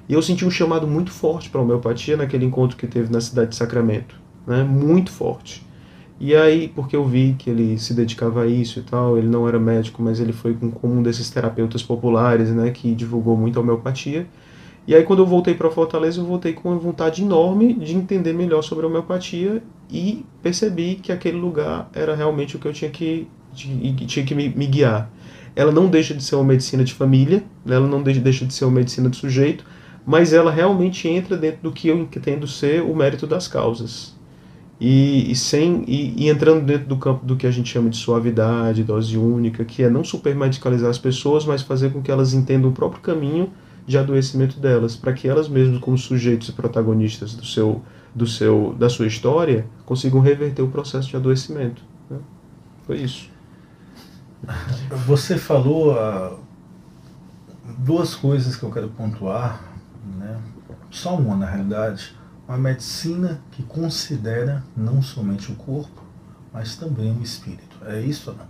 E 0.10 0.14
eu 0.16 0.24
senti 0.24 0.44
um 0.44 0.50
chamado 0.50 0.88
muito 0.88 1.12
forte 1.12 1.52
para 1.52 1.62
homeopatia 1.62 2.18
naquele 2.18 2.46
encontro 2.46 2.76
que 2.76 2.88
teve 2.88 3.14
na 3.14 3.22
cidade 3.22 3.52
de 3.52 3.58
Sacramento, 3.58 4.16
né? 4.48 4.64
Muito 4.64 5.12
forte. 5.12 5.64
E 6.20 6.36
aí, 6.36 6.68
porque 6.68 6.96
eu 6.96 7.06
vi 7.06 7.36
que 7.38 7.52
ele 7.52 7.78
se 7.78 7.94
dedicava 7.94 8.42
a 8.42 8.48
isso 8.48 8.80
e 8.80 8.82
tal, 8.82 9.20
ele 9.20 9.28
não 9.28 9.48
era 9.48 9.60
médico, 9.60 10.02
mas 10.02 10.20
ele 10.20 10.34
foi 10.34 10.56
com 10.56 10.88
um 10.88 11.04
desses 11.04 11.30
terapeutas 11.30 11.84
populares, 11.84 12.50
né, 12.50 12.72
que 12.72 12.96
divulgou 12.96 13.38
muito 13.38 13.60
a 13.60 13.62
homeopatia. 13.62 14.26
E 14.88 14.94
aí, 14.94 15.04
quando 15.04 15.20
eu 15.20 15.26
voltei 15.26 15.56
para 15.56 15.70
Fortaleza, 15.72 16.22
eu 16.22 16.26
voltei 16.26 16.54
com 16.54 16.70
uma 16.70 16.78
vontade 16.78 17.24
enorme 17.24 17.74
de 17.74 17.96
entender 17.96 18.34
melhor 18.34 18.62
sobre 18.62 18.86
a 18.86 18.88
homeopatia 18.88 19.64
e 19.92 20.24
percebi 20.44 20.96
que 20.96 21.12
aquele 21.12 21.38
lugar 21.38 21.90
era 21.94 22.16
realmente 22.16 22.56
o 22.56 22.60
que 22.60 22.68
eu 22.68 22.74
tinha 22.74 22.92
que, 22.92 23.28
tinha 23.54 24.24
que 24.24 24.36
me, 24.36 24.50
me, 24.50 24.68
guiar. 24.68 25.10
Ela 25.56 25.72
não 25.72 25.88
deixa 25.88 26.14
de 26.14 26.24
ser 26.24 26.36
uma 26.36 26.44
medicina 26.44 26.84
de 26.84 26.94
família, 26.94 27.44
né? 27.66 27.76
ela 27.76 27.88
não 27.88 28.04
deixa 28.04 28.46
de 28.46 28.54
ser 28.54 28.66
uma 28.66 28.76
medicina 28.76 29.10
de 29.10 29.18
sujeito, 29.18 29.66
mas 30.06 30.34
ela 30.34 30.52
realmente 30.52 31.08
entra 31.08 31.36
dentro 31.36 31.64
do 31.64 31.72
que 31.72 31.88
eu 31.88 31.98
entendo 31.98 32.46
ser 32.46 32.84
o 32.84 32.96
mérito 32.96 33.26
das 33.26 33.48
causas. 33.48 34.14
E, 34.80 35.32
e 35.32 35.36
sem 35.36 35.84
e, 35.88 36.26
e, 36.26 36.30
entrando 36.30 36.64
dentro 36.64 36.86
do 36.86 36.98
campo 36.98 37.26
do 37.26 37.36
que 37.36 37.48
a 37.48 37.52
gente 37.52 37.70
chama 37.70 37.90
de 37.90 37.98
suavidade, 37.98 38.84
dose 38.84 39.18
única, 39.18 39.66
que 39.66 39.82
é 39.82 39.90
não 39.90 40.04
supermedicalizar 40.04 40.90
as 40.90 41.00
pessoas, 41.00 41.44
mas 41.46 41.64
fazer 41.64 41.92
com 41.92 42.04
que 42.04 42.12
elas 42.12 42.34
entendam 42.34 42.70
o 42.70 42.74
próprio 42.74 43.02
caminho 43.02 43.50
de 43.86 43.98
adoecimento 43.98 44.60
delas, 44.60 44.96
para 44.96 45.14
que 45.14 45.28
elas 45.28 45.48
mesmas, 45.48 45.80
como 45.80 45.98
sujeitos 45.98 46.50
e 46.50 46.52
protagonistas 46.52 47.36
do 47.36 47.46
seu, 47.46 47.84
do 48.14 48.26
seu, 48.26 48.76
da 48.78 48.90
sua 48.90 49.06
história, 49.06 49.68
consigam 49.86 50.20
reverter 50.20 50.62
o 50.62 50.70
processo 50.70 51.10
de 51.10 51.16
adoecimento. 51.16 51.84
Né? 52.10 52.18
Foi 52.86 52.98
isso. 52.98 53.30
Você 55.06 55.38
falou 55.38 55.94
uh, 55.94 56.40
duas 57.80 58.16
coisas 58.16 58.56
que 58.56 58.64
eu 58.64 58.72
quero 58.72 58.90
pontuar, 58.90 59.62
né? 60.18 60.40
só 60.90 61.16
uma 61.16 61.36
na 61.36 61.46
realidade. 61.46 62.16
Uma 62.48 62.58
medicina 62.58 63.42
que 63.52 63.64
considera 63.64 64.64
não 64.78 65.02
somente 65.02 65.52
o 65.52 65.56
corpo, 65.56 66.04
mas 66.54 66.76
também 66.76 67.12
o 67.12 67.24
espírito. 67.24 67.78
É 67.86 68.00
isso 68.02 68.30
ou 68.32 68.38
não? 68.38 68.46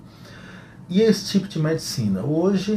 E 0.89 1.01
esse 1.01 1.31
tipo 1.31 1.47
de 1.47 1.59
medicina? 1.59 2.21
Hoje, 2.21 2.75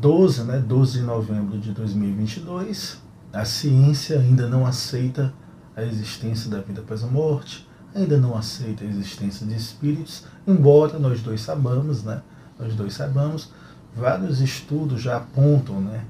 12, 0.00 0.44
né, 0.44 0.58
12 0.58 1.00
de 1.00 1.04
novembro 1.04 1.58
de 1.58 1.72
2022, 1.72 2.98
a 3.32 3.44
ciência 3.44 4.18
ainda 4.18 4.48
não 4.48 4.66
aceita 4.66 5.32
a 5.76 5.82
existência 5.82 6.50
da 6.50 6.60
vida 6.60 6.80
após 6.80 7.04
a 7.04 7.06
morte, 7.06 7.68
ainda 7.94 8.16
não 8.16 8.36
aceita 8.36 8.84
a 8.84 8.86
existência 8.86 9.46
de 9.46 9.54
espíritos, 9.54 10.24
embora 10.46 10.98
nós 10.98 11.20
dois 11.20 11.40
sabamos, 11.40 12.02
né, 12.02 12.22
nós 12.58 12.74
dois 12.74 12.94
sabamos, 12.94 13.52
vários 13.94 14.40
estudos 14.40 15.00
já 15.00 15.16
apontam, 15.16 15.80
né, 15.80 16.04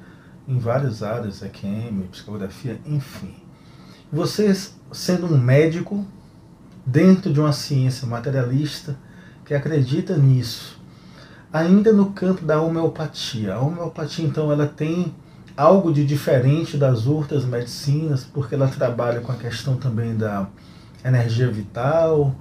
em 0.47 0.59
várias 0.59 1.02
áreas, 1.02 1.42
EQM, 1.42 2.09
psicografia, 2.11 2.80
enfim. 2.87 3.35
Você, 4.12 4.52
sendo 4.92 5.26
um 5.26 5.38
médico, 5.38 6.04
dentro 6.85 7.33
de 7.33 7.38
uma 7.38 7.52
ciência 7.52 8.07
materialista, 8.07 8.97
que 9.45 9.54
acredita 9.54 10.16
nisso, 10.16 10.79
ainda 11.52 11.92
no 11.92 12.12
campo 12.12 12.45
da 12.45 12.61
homeopatia. 12.61 13.54
A 13.54 13.61
homeopatia, 13.61 14.25
então, 14.25 14.50
ela 14.52 14.66
tem 14.66 15.14
algo 15.57 15.92
de 15.92 16.04
diferente 16.04 16.76
das 16.76 17.07
outras 17.07 17.45
medicinas, 17.45 18.25
porque 18.25 18.54
ela 18.54 18.69
trabalha 18.69 19.21
com 19.21 19.33
a 19.33 19.37
questão 19.37 19.76
também 19.76 20.16
da 20.16 20.47
energia 21.04 21.50
vital. 21.50 22.35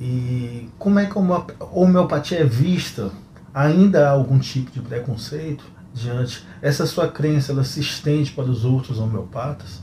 E 0.00 0.68
como 0.78 0.98
é 0.98 1.06
que 1.06 1.18
a 1.18 1.64
homeopatia 1.72 2.40
é 2.40 2.44
vista? 2.44 3.10
Ainda 3.52 4.08
há 4.08 4.10
algum 4.10 4.38
tipo 4.38 4.70
de 4.70 4.80
preconceito 4.80 5.64
diante? 5.94 6.46
Essa 6.60 6.84
sua 6.86 7.08
crença, 7.08 7.52
ela 7.52 7.64
se 7.64 7.80
estende 7.80 8.30
para 8.32 8.44
os 8.44 8.64
outros 8.64 8.98
homeopatas? 8.98 9.80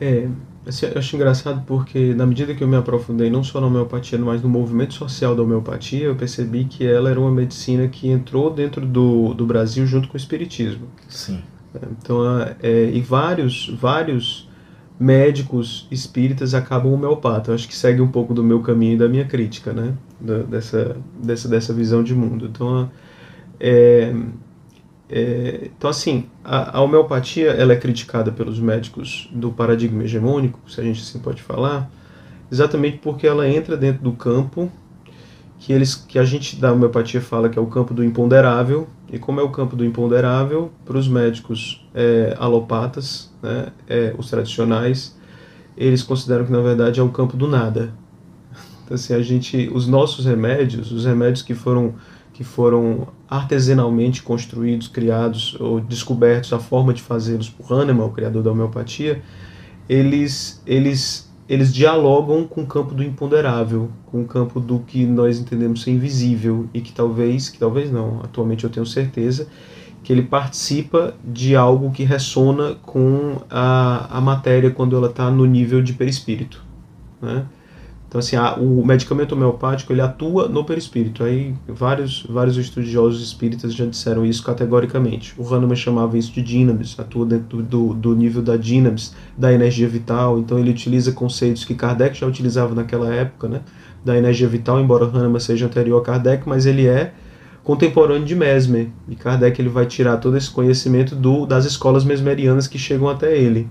É, 0.00 0.28
eu 0.66 0.98
acho 0.98 1.16
engraçado 1.16 1.64
porque, 1.66 2.14
na 2.14 2.26
medida 2.26 2.54
que 2.54 2.62
eu 2.62 2.68
me 2.68 2.76
aprofundei 2.76 3.30
não 3.30 3.42
só 3.42 3.60
na 3.60 3.66
homeopatia, 3.66 4.18
mas 4.18 4.42
no 4.42 4.48
movimento 4.48 4.94
social 4.94 5.34
da 5.34 5.42
homeopatia, 5.42 6.04
eu 6.04 6.14
percebi 6.14 6.64
que 6.64 6.86
ela 6.86 7.10
era 7.10 7.18
uma 7.18 7.30
medicina 7.30 7.88
que 7.88 8.08
entrou 8.08 8.52
dentro 8.52 8.84
do, 8.84 9.32
do 9.32 9.46
Brasil 9.46 9.86
junto 9.86 10.08
com 10.08 10.14
o 10.14 10.16
espiritismo. 10.16 10.86
Sim. 11.08 11.42
Então, 11.98 12.20
é, 12.62 12.90
e 12.90 13.00
vários, 13.00 13.68
vários 13.80 14.48
médicos 14.98 15.86
espíritas 15.90 16.52
acabam 16.52 16.92
homeopata. 16.92 17.50
Eu 17.50 17.54
acho 17.54 17.66
que 17.66 17.74
segue 17.74 18.02
um 18.02 18.08
pouco 18.08 18.34
do 18.34 18.44
meu 18.44 18.60
caminho 18.60 18.94
e 18.94 18.98
da 18.98 19.08
minha 19.08 19.24
crítica, 19.24 19.72
né? 19.72 19.94
Da, 20.20 20.38
dessa, 20.38 20.96
dessa, 21.22 21.48
dessa 21.48 21.72
visão 21.72 22.02
de 22.02 22.14
mundo. 22.14 22.50
Então, 22.52 22.90
é, 23.58 24.14
é, 25.12 25.70
então, 25.76 25.90
assim, 25.90 26.26
a, 26.44 26.78
a, 26.78 26.80
homeopatia 26.80 27.50
ela 27.50 27.72
é 27.72 27.76
criticada 27.76 28.30
pelos 28.30 28.60
médicos 28.60 29.28
do 29.32 29.50
paradigma 29.50 30.04
hegemônico, 30.04 30.60
se 30.70 30.80
a 30.80 30.84
gente 30.84 31.02
assim 31.02 31.18
pode 31.18 31.42
falar, 31.42 31.90
exatamente 32.50 32.98
porque 32.98 33.26
ela 33.26 33.48
entra 33.48 33.76
dentro 33.76 34.04
do 34.04 34.12
campo 34.12 34.70
que 35.58 35.72
eles 35.72 35.94
que 35.94 36.18
a 36.18 36.24
gente 36.24 36.56
da 36.56 36.72
homeopatia 36.72 37.20
fala 37.20 37.48
que 37.48 37.58
é 37.58 37.62
o 37.62 37.66
campo 37.66 37.92
do 37.92 38.02
imponderável 38.02 38.88
e 39.12 39.18
como 39.18 39.40
é 39.40 39.42
o 39.42 39.50
campo 39.50 39.76
do 39.76 39.84
imponderável 39.84 40.70
para 40.86 40.96
os 40.96 41.06
médicos 41.06 41.86
é, 41.94 42.34
alopatas 42.38 43.30
né, 43.42 43.66
é, 43.86 44.14
os 44.16 44.30
tradicionais 44.30 45.18
eles 45.76 46.02
consideram 46.02 46.46
que 46.46 46.52
na 46.52 46.60
verdade 46.60 46.98
é 47.00 47.02
o 47.02 47.08
campo 47.10 47.36
do 47.36 47.46
nada. 47.46 47.92
Então 48.84 48.94
assim 48.94 49.12
a 49.12 49.22
gente 49.22 49.70
os 49.74 49.86
nossos 49.86 50.24
remédios 50.24 50.90
os 50.92 51.04
remédios 51.04 51.42
que 51.42 51.54
foram 51.54 51.94
que 52.40 52.44
foram 52.44 53.08
artesanalmente 53.28 54.22
construídos, 54.22 54.88
criados 54.88 55.60
ou 55.60 55.78
descobertos 55.78 56.54
a 56.54 56.58
forma 56.58 56.94
de 56.94 57.02
fazê-los 57.02 57.50
por 57.50 57.70
Hahnemann, 57.70 58.06
o 58.06 58.12
criador 58.12 58.42
da 58.42 58.50
homeopatia, 58.50 59.20
eles, 59.86 60.62
eles, 60.66 61.30
eles 61.46 61.70
dialogam 61.70 62.46
com 62.46 62.62
o 62.62 62.66
campo 62.66 62.94
do 62.94 63.04
imponderável, 63.04 63.90
com 64.06 64.22
o 64.22 64.24
campo 64.24 64.58
do 64.58 64.78
que 64.78 65.04
nós 65.04 65.38
entendemos 65.38 65.82
ser 65.82 65.90
invisível 65.90 66.66
e 66.72 66.80
que 66.80 66.92
talvez, 66.92 67.50
que 67.50 67.58
talvez 67.58 67.92
não, 67.92 68.20
atualmente 68.24 68.64
eu 68.64 68.70
tenho 68.70 68.86
certeza, 68.86 69.46
que 70.02 70.10
ele 70.10 70.22
participa 70.22 71.12
de 71.22 71.54
algo 71.54 71.90
que 71.90 72.04
ressona 72.04 72.74
com 72.76 73.36
a, 73.50 74.16
a 74.16 74.18
matéria 74.22 74.70
quando 74.70 74.96
ela 74.96 75.08
está 75.08 75.30
no 75.30 75.44
nível 75.44 75.82
de 75.82 75.92
perispírito. 75.92 76.64
Né? 77.20 77.44
Então, 78.10 78.18
assim, 78.18 78.34
a, 78.34 78.54
o 78.54 78.84
medicamento 78.84 79.36
homeopático 79.36 79.92
ele 79.92 80.00
atua 80.00 80.48
no 80.48 80.64
perispírito. 80.64 81.22
Aí 81.22 81.54
vários, 81.68 82.26
vários 82.28 82.56
estudiosos 82.56 83.22
espíritas 83.22 83.72
já 83.72 83.86
disseram 83.86 84.26
isso 84.26 84.42
categoricamente. 84.42 85.32
O 85.38 85.46
Hahnemann 85.46 85.76
chamava 85.76 86.18
isso 86.18 86.32
de 86.32 86.42
dínamos, 86.42 86.98
atua 86.98 87.24
dentro 87.24 87.62
do, 87.62 87.94
do 87.94 88.16
nível 88.16 88.42
da 88.42 88.56
dínamos, 88.56 89.14
da 89.38 89.52
energia 89.52 89.88
vital. 89.88 90.40
Então, 90.40 90.58
ele 90.58 90.70
utiliza 90.70 91.12
conceitos 91.12 91.64
que 91.64 91.72
Kardec 91.72 92.18
já 92.18 92.26
utilizava 92.26 92.74
naquela 92.74 93.14
época, 93.14 93.48
né? 93.48 93.60
Da 94.04 94.18
energia 94.18 94.48
vital, 94.48 94.80
embora 94.80 95.04
Hahnemann 95.04 95.38
seja 95.38 95.66
anterior 95.66 96.00
a 96.00 96.04
Kardec, 96.04 96.48
mas 96.48 96.66
ele 96.66 96.88
é 96.88 97.12
contemporâneo 97.62 98.26
de 98.26 98.34
Mesmer. 98.34 98.88
E 99.08 99.14
Kardec 99.14 99.62
ele 99.62 99.68
vai 99.68 99.86
tirar 99.86 100.16
todo 100.16 100.36
esse 100.36 100.50
conhecimento 100.50 101.14
do, 101.14 101.46
das 101.46 101.64
escolas 101.64 102.04
mesmerianas 102.04 102.66
que 102.66 102.76
chegam 102.76 103.08
até 103.08 103.38
ele. 103.38 103.68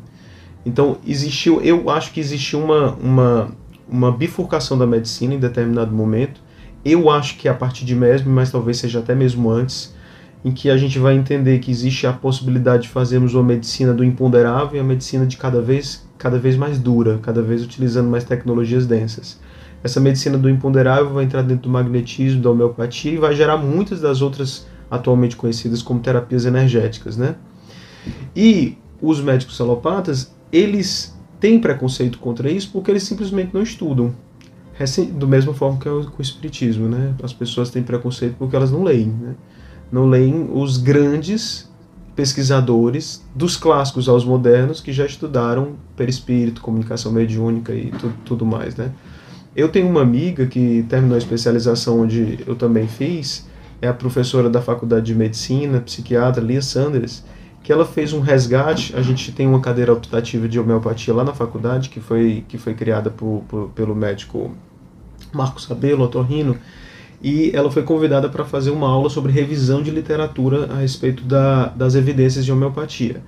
Então, 0.65 0.97
existiu, 1.05 1.59
eu 1.61 1.89
acho 1.89 2.13
que 2.13 2.21
existiu 2.21 2.59
uma, 2.59 2.93
uma 3.01 3.58
uma 3.89 4.11
bifurcação 4.11 4.77
da 4.77 4.85
medicina 4.85 5.33
em 5.33 5.39
determinado 5.39 5.91
momento. 5.91 6.41
Eu 6.83 7.09
acho 7.09 7.37
que 7.37 7.47
é 7.47 7.51
a 7.51 7.53
partir 7.53 7.85
de 7.85 7.95
Mesmer, 7.95 8.33
mas 8.33 8.51
talvez 8.51 8.77
seja 8.77 8.99
até 8.99 9.13
mesmo 9.13 9.49
antes, 9.49 9.93
em 10.43 10.51
que 10.51 10.69
a 10.69 10.77
gente 10.77 10.97
vai 10.97 11.15
entender 11.15 11.59
que 11.59 11.69
existe 11.69 12.07
a 12.07 12.13
possibilidade 12.13 12.83
de 12.83 12.89
fazermos 12.89 13.33
uma 13.33 13.43
medicina 13.43 13.93
do 13.93 14.03
imponderável 14.03 14.77
e 14.77 14.79
a 14.79 14.83
medicina 14.83 15.25
de 15.25 15.35
cada 15.35 15.61
vez, 15.61 16.07
cada 16.17 16.37
vez 16.37 16.55
mais 16.55 16.79
dura, 16.79 17.19
cada 17.21 17.41
vez 17.41 17.63
utilizando 17.63 18.09
mais 18.09 18.23
tecnologias 18.23 18.85
densas. 18.85 19.39
Essa 19.83 19.99
medicina 19.99 20.37
do 20.37 20.49
imponderável 20.49 21.09
vai 21.13 21.25
entrar 21.25 21.41
dentro 21.41 21.63
do 21.63 21.69
magnetismo, 21.69 22.41
da 22.41 22.51
homeopatia 22.51 23.13
e 23.13 23.17
vai 23.17 23.35
gerar 23.35 23.57
muitas 23.57 23.99
das 23.99 24.21
outras 24.21 24.67
atualmente 24.89 25.35
conhecidas 25.35 25.81
como 25.81 25.99
terapias 25.99 26.45
energéticas, 26.45 27.15
né? 27.15 27.35
E 28.35 28.77
os 29.01 29.21
médicos 29.21 29.59
alopatas, 29.61 30.33
eles 30.51 31.17
têm 31.39 31.59
preconceito 31.59 32.19
contra 32.19 32.51
isso 32.51 32.69
porque 32.71 32.91
eles 32.91 33.03
simplesmente 33.03 33.53
não 33.53 33.61
estudam. 33.61 34.13
Do 35.13 35.27
mesmo 35.27 35.53
forma 35.53 35.77
que 35.77 35.89
é 35.89 35.91
com 35.91 36.19
o 36.19 36.21
espiritismo, 36.21 36.87
né? 36.87 37.13
As 37.21 37.33
pessoas 37.33 37.69
têm 37.69 37.83
preconceito 37.83 38.35
porque 38.39 38.55
elas 38.55 38.71
não 38.71 38.83
leem, 38.83 39.07
né? 39.07 39.35
Não 39.91 40.07
leem 40.07 40.49
os 40.53 40.77
grandes 40.77 41.69
pesquisadores, 42.15 43.23
dos 43.33 43.55
clássicos 43.55 44.09
aos 44.09 44.25
modernos, 44.25 44.81
que 44.81 44.91
já 44.91 45.05
estudaram 45.05 45.73
perispírito, 45.95 46.61
comunicação 46.61 47.11
mediúnica 47.11 47.73
e 47.73 47.91
tudo, 47.91 48.13
tudo 48.25 48.45
mais, 48.45 48.75
né? 48.75 48.91
Eu 49.55 49.69
tenho 49.69 49.89
uma 49.89 50.01
amiga 50.01 50.45
que 50.45 50.85
terminou 50.87 51.15
a 51.15 51.17
especialização 51.17 52.01
onde 52.01 52.39
eu 52.45 52.55
também 52.55 52.87
fiz, 52.87 53.47
é 53.81 53.87
a 53.87 53.93
professora 53.93 54.49
da 54.49 54.61
Faculdade 54.61 55.05
de 55.07 55.15
Medicina, 55.15 55.79
psiquiatra 55.79 56.43
Lia 56.43 56.61
Sanders, 56.61 57.23
que 57.63 57.71
ela 57.71 57.85
fez 57.85 58.13
um 58.13 58.19
resgate. 58.19 58.95
A 58.95 59.01
gente 59.01 59.31
tem 59.31 59.47
uma 59.47 59.59
cadeira 59.59 59.93
optativa 59.93 60.47
de 60.47 60.59
homeopatia 60.59 61.13
lá 61.13 61.23
na 61.23 61.33
faculdade, 61.33 61.89
que 61.89 61.99
foi, 61.99 62.43
que 62.47 62.57
foi 62.57 62.73
criada 62.73 63.09
por, 63.09 63.43
por 63.47 63.69
pelo 63.69 63.95
médico 63.95 64.51
Marcos 65.33 65.65
Sabelo, 65.65 66.03
otorrino, 66.03 66.57
e 67.21 67.51
ela 67.53 67.69
foi 67.69 67.83
convidada 67.83 68.29
para 68.29 68.45
fazer 68.45 68.71
uma 68.71 68.87
aula 68.87 69.09
sobre 69.09 69.31
revisão 69.31 69.83
de 69.83 69.91
literatura 69.91 70.71
a 70.71 70.77
respeito 70.77 71.23
da, 71.23 71.67
das 71.67 71.95
evidências 71.95 72.45
de 72.45 72.51
homeopatia. 72.51 73.21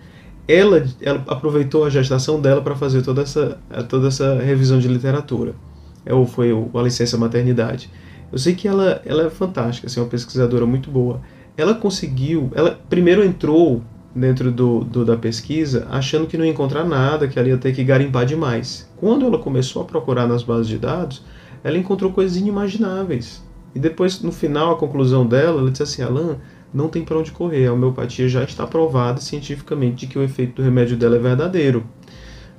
ela, 0.47 0.85
ela 1.01 1.23
aproveitou 1.27 1.85
a 1.85 1.89
gestação 1.89 2.39
dela 2.39 2.61
para 2.61 2.75
fazer 2.75 3.01
toda 3.01 3.21
essa, 3.21 3.59
toda 3.89 4.07
essa 4.07 4.35
revisão 4.35 4.79
de 4.79 4.87
literatura. 4.87 5.53
É, 6.05 6.13
ou 6.13 6.25
foi 6.25 6.51
a 6.51 6.81
licença 6.81 7.17
maternidade. 7.17 7.89
Eu 8.31 8.37
sei 8.39 8.55
que 8.55 8.67
ela, 8.67 9.01
ela 9.05 9.27
é 9.27 9.29
fantástica, 9.29 9.87
assim, 9.87 9.99
uma 9.99 10.07
pesquisadora 10.07 10.65
muito 10.65 10.89
boa. 10.89 11.21
Ela 11.57 11.75
conseguiu, 11.75 12.49
ela 12.55 12.79
primeiro 12.89 13.23
entrou 13.23 13.83
dentro 14.13 14.51
do, 14.51 14.81
do, 14.81 15.05
da 15.05 15.15
pesquisa 15.15 15.87
achando 15.89 16.27
que 16.27 16.37
não 16.37 16.45
ia 16.45 16.51
encontrar 16.51 16.83
nada, 16.83 17.27
que 17.27 17.39
ela 17.39 17.47
ia 17.47 17.57
ter 17.57 17.73
que 17.73 17.83
garimpar 17.83 18.25
demais. 18.25 18.89
Quando 18.97 19.25
ela 19.25 19.39
começou 19.39 19.81
a 19.81 19.85
procurar 19.85 20.27
nas 20.27 20.43
bases 20.43 20.67
de 20.67 20.77
dados, 20.77 21.23
ela 21.63 21.77
encontrou 21.77 22.11
coisas 22.11 22.37
inimagináveis. 22.37 23.43
E 23.73 23.79
depois, 23.79 24.21
no 24.21 24.31
final, 24.31 24.73
a 24.73 24.77
conclusão 24.77 25.25
dela, 25.25 25.61
ela 25.61 25.71
disse 25.71 25.83
assim, 25.83 26.01
Alan, 26.01 26.37
não 26.73 26.87
tem 26.87 27.03
para 27.03 27.17
onde 27.17 27.31
correr, 27.31 27.67
a 27.67 27.73
homeopatia 27.73 28.27
já 28.27 28.43
está 28.43 28.65
provada 28.65 29.19
cientificamente 29.19 30.05
de 30.05 30.07
que 30.07 30.19
o 30.19 30.23
efeito 30.23 30.55
do 30.55 30.61
remédio 30.61 30.97
dela 30.97 31.15
é 31.15 31.19
verdadeiro. 31.19 31.85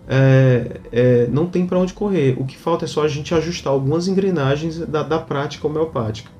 É, 0.08 0.80
é, 0.90 1.26
não 1.30 1.46
tem 1.46 1.66
para 1.66 1.78
onde 1.78 1.92
correr. 1.92 2.34
O 2.38 2.44
que 2.44 2.56
falta 2.56 2.84
é 2.84 2.88
só 2.88 3.04
a 3.04 3.08
gente 3.08 3.34
ajustar 3.34 3.72
algumas 3.72 4.08
engrenagens 4.08 4.78
da, 4.78 5.02
da 5.02 5.18
prática 5.18 5.66
homeopática. 5.66 6.30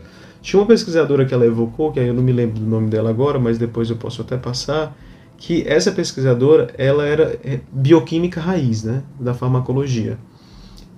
Tinha 0.43 0.61
uma 0.61 0.67
pesquisadora 0.67 1.25
que 1.25 1.33
ela 1.33 1.47
evocou, 1.47 1.93
que 1.93 2.01
aí 2.01 2.09
eu 2.09 2.15
não 2.15 2.23
me 2.23 2.33
lembro 2.33 2.59
do 2.59 2.67
nome 2.67 2.91
dela 2.91 3.09
agora, 3.09 3.39
mas 3.39 3.59
depois 3.59 3.89
eu 3.89 3.97
posso 3.97 4.21
até 4.23 4.37
passar, 4.37 4.95
que 5.39 5.63
essa 5.67 5.93
pesquisadora 5.93 6.69
ela 6.77 7.07
era 7.07 7.39
é, 7.45 7.61
bioquímica 7.73 8.41
raiz, 8.41 8.83
né, 8.83 9.05
da 9.21 9.33
farmacologia. 9.33 10.19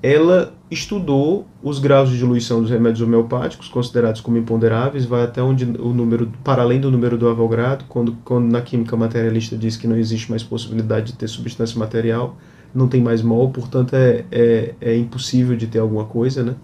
Ela 0.03 0.55
estudou 0.71 1.47
os 1.63 1.79
graus 1.79 2.11
de 2.11 2.19
diluição 2.19 2.61
dos 2.61 2.71
remédios 2.71 3.01
homeopáticos, 3.03 3.69
considerados 3.69 4.21
como 4.21 4.37
imponderáveis, 4.39 5.05
vai 5.05 5.23
até 5.23 5.43
onde 5.43 5.65
o 5.65 5.93
número, 5.93 6.31
para 6.43 6.63
além 6.63 6.81
do 6.81 6.91
número 6.91 7.17
do 7.17 7.29
Avogadro, 7.29 7.87
quando, 7.89 8.17
quando 8.25 8.51
na 8.51 8.63
química 8.63 8.97
materialista 8.97 9.57
diz 9.57 9.77
que 9.77 9.87
não 9.87 9.97
existe 9.97 10.31
mais 10.31 10.43
possibilidade 10.43 11.13
de 11.13 11.19
ter 11.19 11.29
substância 11.29 11.79
material, 11.79 12.37
não 12.75 12.89
tem 12.89 13.01
mais 13.03 13.23
mol, 13.23 13.51
portanto 13.51 13.95
é, 13.95 14.25
é, 14.31 14.75
é 14.81 14.97
impossível 14.97 15.57
de 15.57 15.67
ter 15.67 15.79
alguma 15.79 16.05
coisa, 16.05 16.43
né? 16.43 16.55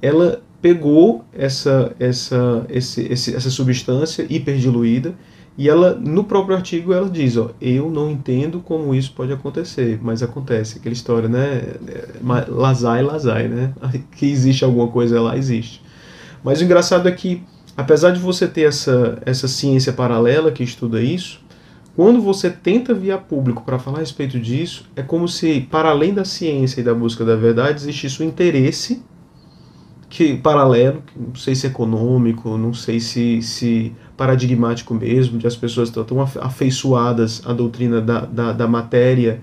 Ela 0.00 0.42
pegou 0.60 1.24
essa, 1.32 1.94
essa, 1.98 2.66
esse, 2.68 3.02
esse, 3.02 3.34
essa 3.34 3.50
substância 3.50 4.26
hiperdiluída 4.28 5.14
e 5.56 5.68
ela, 5.68 5.94
no 5.94 6.24
próprio 6.24 6.56
artigo, 6.56 6.92
ela 6.92 7.08
diz, 7.08 7.36
ó, 7.36 7.50
eu 7.60 7.90
não 7.90 8.10
entendo 8.10 8.60
como 8.60 8.94
isso 8.94 9.12
pode 9.12 9.32
acontecer, 9.32 9.98
mas 10.00 10.22
acontece. 10.22 10.78
Aquela 10.78 10.92
história, 10.92 11.28
né? 11.28 11.74
Lazai, 12.48 13.02
lazai, 13.02 13.48
né? 13.48 13.74
Que 14.16 14.26
existe 14.30 14.64
alguma 14.64 14.88
coisa 14.88 15.20
lá, 15.20 15.36
existe. 15.36 15.82
Mas 16.42 16.60
o 16.60 16.64
engraçado 16.64 17.08
é 17.08 17.12
que, 17.12 17.42
apesar 17.76 18.10
de 18.12 18.20
você 18.20 18.46
ter 18.46 18.62
essa, 18.62 19.18
essa 19.26 19.46
ciência 19.48 19.92
paralela 19.92 20.50
que 20.50 20.62
estuda 20.62 21.02
isso, 21.02 21.40
quando 21.94 22.22
você 22.22 22.48
tenta 22.48 22.94
via 22.94 23.18
público 23.18 23.62
para 23.62 23.78
falar 23.78 23.98
a 23.98 24.00
respeito 24.00 24.40
disso, 24.40 24.86
é 24.96 25.02
como 25.02 25.28
se, 25.28 25.60
para 25.70 25.90
além 25.90 26.14
da 26.14 26.24
ciência 26.24 26.80
e 26.80 26.84
da 26.84 26.94
busca 26.94 27.24
da 27.24 27.36
verdade, 27.36 27.80
existisse 27.80 28.22
o 28.22 28.24
interesse 28.24 29.02
que 30.10 30.36
paralelo, 30.36 31.04
não 31.16 31.36
sei 31.36 31.54
se 31.54 31.68
econômico, 31.68 32.58
não 32.58 32.74
sei 32.74 32.98
se, 32.98 33.40
se 33.40 33.94
paradigmático 34.16 34.92
mesmo, 34.92 35.38
de 35.38 35.46
as 35.46 35.54
pessoas 35.54 35.88
estão 35.88 36.02
tão 36.02 36.20
afeiçoadas 36.20 37.40
à 37.46 37.52
doutrina 37.52 38.00
da, 38.00 38.22
da, 38.22 38.52
da 38.52 38.66
matéria 38.66 39.40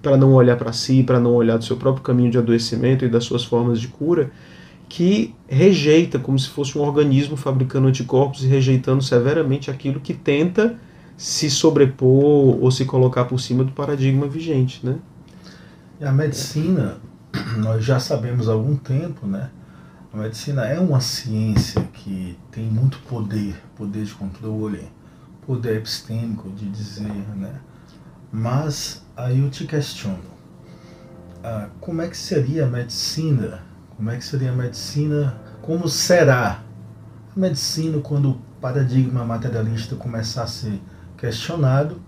para 0.00 0.16
não 0.16 0.32
olhar 0.32 0.56
para 0.56 0.72
si, 0.72 1.02
para 1.02 1.18
não 1.18 1.34
olhar 1.34 1.58
do 1.58 1.64
seu 1.64 1.76
próprio 1.76 2.04
caminho 2.04 2.30
de 2.30 2.38
adoecimento 2.38 3.04
e 3.04 3.08
das 3.08 3.24
suas 3.24 3.44
formas 3.44 3.80
de 3.80 3.88
cura, 3.88 4.30
que 4.88 5.34
rejeita 5.48 6.20
como 6.20 6.38
se 6.38 6.48
fosse 6.48 6.78
um 6.78 6.82
organismo 6.82 7.36
fabricando 7.36 7.88
anticorpos 7.88 8.44
e 8.44 8.46
rejeitando 8.46 9.02
severamente 9.02 9.72
aquilo 9.72 9.98
que 9.98 10.14
tenta 10.14 10.78
se 11.16 11.50
sobrepor 11.50 12.62
ou 12.62 12.70
se 12.70 12.84
colocar 12.84 13.24
por 13.24 13.40
cima 13.40 13.64
do 13.64 13.72
paradigma 13.72 14.28
vigente, 14.28 14.86
né? 14.86 14.98
E 16.00 16.04
a 16.04 16.12
medicina, 16.12 16.98
nós 17.56 17.84
já 17.84 17.98
sabemos 17.98 18.48
há 18.48 18.52
algum 18.52 18.76
tempo, 18.76 19.26
né? 19.26 19.50
A 20.16 20.18
medicina 20.18 20.64
é 20.64 20.80
uma 20.80 20.98
ciência 20.98 21.82
que 21.92 22.38
tem 22.50 22.64
muito 22.64 22.98
poder, 23.00 23.54
poder 23.76 24.02
de 24.02 24.14
controle, 24.14 24.90
poder 25.46 25.76
epistêmico 25.76 26.48
de 26.52 26.70
dizer, 26.70 27.36
né? 27.36 27.60
Mas 28.32 29.04
aí 29.14 29.40
eu 29.40 29.50
te 29.50 29.66
questiono, 29.66 30.24
ah, 31.44 31.68
como 31.82 32.00
é 32.00 32.08
que 32.08 32.16
seria 32.16 32.64
a 32.64 32.66
medicina? 32.66 33.60
Como 33.94 34.10
é 34.10 34.16
que 34.16 34.24
seria 34.24 34.52
a 34.52 34.54
medicina? 34.54 35.38
Como 35.60 35.86
será 35.86 36.62
a 37.36 37.38
medicina 37.38 38.00
quando 38.00 38.30
o 38.30 38.40
paradigma 38.58 39.22
materialista 39.22 39.96
começar 39.96 40.44
a 40.44 40.46
ser 40.46 40.80
questionado 41.18 42.00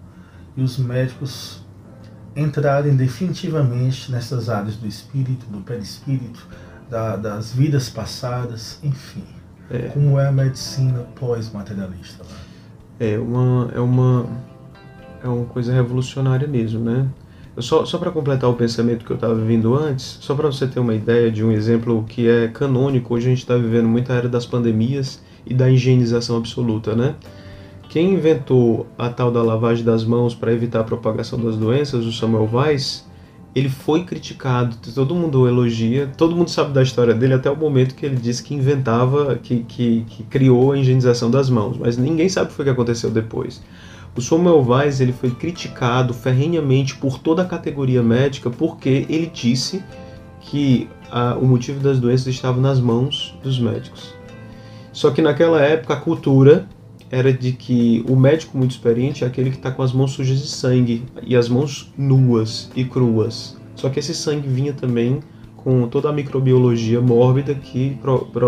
e 0.57 0.62
os 0.62 0.79
médicos 0.79 1.62
entrarem 2.35 2.97
definitivamente 2.97 4.11
nessas 4.11 4.49
áreas 4.49 4.77
do 4.77 4.87
espírito, 4.87 5.44
do 5.51 5.61
perispírito, 5.61 6.49
da, 6.90 7.16
das 7.16 7.53
vidas 7.53 7.88
passadas, 7.88 8.79
enfim. 8.83 9.24
É. 9.70 9.88
Como 9.88 10.18
é 10.18 10.27
a 10.27 10.33
medicina 10.33 11.07
pós-materialista? 11.14 12.24
É 12.98 13.18
uma, 13.18 13.70
é 13.74 13.81
uma 13.81 14.27
é 15.22 15.29
uma 15.29 15.44
coisa 15.46 15.72
revolucionária 15.72 16.46
mesmo, 16.46 16.81
né? 16.81 17.09
só 17.61 17.85
só 17.85 17.98
para 17.98 18.11
completar 18.11 18.48
o 18.48 18.55
pensamento 18.55 19.05
que 19.05 19.11
eu 19.11 19.16
estava 19.16 19.35
vivendo 19.35 19.74
antes, 19.74 20.18
só 20.20 20.35
para 20.35 20.46
você 20.46 20.66
ter 20.66 20.81
uma 20.81 20.94
ideia 20.94 21.31
de 21.31 21.44
um 21.44 21.51
exemplo 21.51 22.05
que 22.09 22.29
é 22.29 22.48
canônico, 22.48 23.14
hoje 23.14 23.27
a 23.27 23.31
gente 23.31 23.38
está 23.38 23.57
vivendo 23.57 23.88
muita 23.88 24.12
era 24.12 24.29
das 24.29 24.46
pandemias 24.46 25.20
e 25.46 25.55
da 25.55 25.68
higienização 25.70 26.37
absoluta, 26.37 26.94
né? 26.94 27.14
Quem 27.88 28.14
inventou 28.14 28.87
a 28.98 29.09
tal 29.09 29.31
da 29.31 29.42
lavagem 29.42 29.85
das 29.85 30.05
mãos 30.05 30.35
para 30.35 30.53
evitar 30.53 30.81
a 30.81 30.85
propagação 30.85 31.40
das 31.40 31.57
doenças, 31.57 32.05
o 32.05 32.12
Samuel 32.12 32.48
Weiss, 32.53 33.08
ele 33.59 33.68
foi 33.68 34.05
criticado, 34.05 34.77
todo 34.94 35.14
mundo 35.14 35.49
elogia, 35.49 36.11
todo 36.16 36.37
mundo 36.37 36.49
sabe 36.51 36.73
da 36.73 36.83
história 36.83 37.12
dele 37.12 37.35
até 37.35 37.51
o 37.51 37.57
momento 37.57 37.94
que 37.94 38.07
ele 38.07 38.16
disse 38.16 38.42
que 38.42 38.55
inventava, 38.55 39.37
que, 39.37 39.64
que, 39.64 40.05
que 40.09 40.23
criou 40.25 40.73
a 40.73 40.79
higienização 40.79 41.31
das 41.31 41.51
mãos, 41.51 41.77
mas 41.77 41.97
ninguém 41.97 42.29
sabe 42.29 42.47
o 42.47 42.49
que 42.51 42.55
foi 42.55 42.64
que 42.64 42.71
aconteceu 42.71 43.11
depois. 43.11 43.62
O 44.16 44.21
Samuel 44.21 44.64
Weiss 44.66 45.01
ele 45.01 45.12
foi 45.12 45.31
criticado 45.31 46.12
ferrenhamente 46.14 46.97
por 46.97 47.18
toda 47.18 47.42
a 47.42 47.44
categoria 47.44 48.03
médica 48.03 48.51
porque 48.51 49.07
ele 49.09 49.31
disse 49.33 49.83
que 50.40 50.88
a, 51.11 51.37
o 51.37 51.47
motivo 51.47 51.81
das 51.81 51.99
doenças 51.99 52.27
estava 52.27 52.61
nas 52.61 52.81
mãos 52.81 53.37
dos 53.42 53.59
médicos. 53.59 54.14
Só 54.92 55.11
que 55.11 55.23
naquela 55.23 55.61
época 55.61 55.94
a 55.94 55.97
cultura 55.97 56.66
era 57.11 57.33
de 57.33 57.53
que 57.53 58.05
o 58.09 58.16
médico 58.16 58.57
muito 58.57 58.73
experiente 58.73 59.25
é 59.25 59.27
aquele 59.27 59.51
que 59.51 59.57
está 59.57 59.71
com 59.71 59.83
as 59.83 59.92
mãos 59.92 60.12
sujas 60.12 60.40
de 60.40 60.49
sangue 60.49 61.05
e 61.27 61.35
as 61.35 61.49
mãos 61.49 61.92
nuas 61.97 62.71
e 62.77 62.85
cruas. 62.85 63.57
Só 63.75 63.88
que 63.88 63.99
esse 63.99 64.14
sangue 64.14 64.49
vinha 64.49 64.73
também 64.73 65.21
com 65.57 65.88
toda 65.88 66.09
a 66.09 66.12
microbiologia 66.12 67.01
mórbida 67.01 67.55
que 67.55 67.99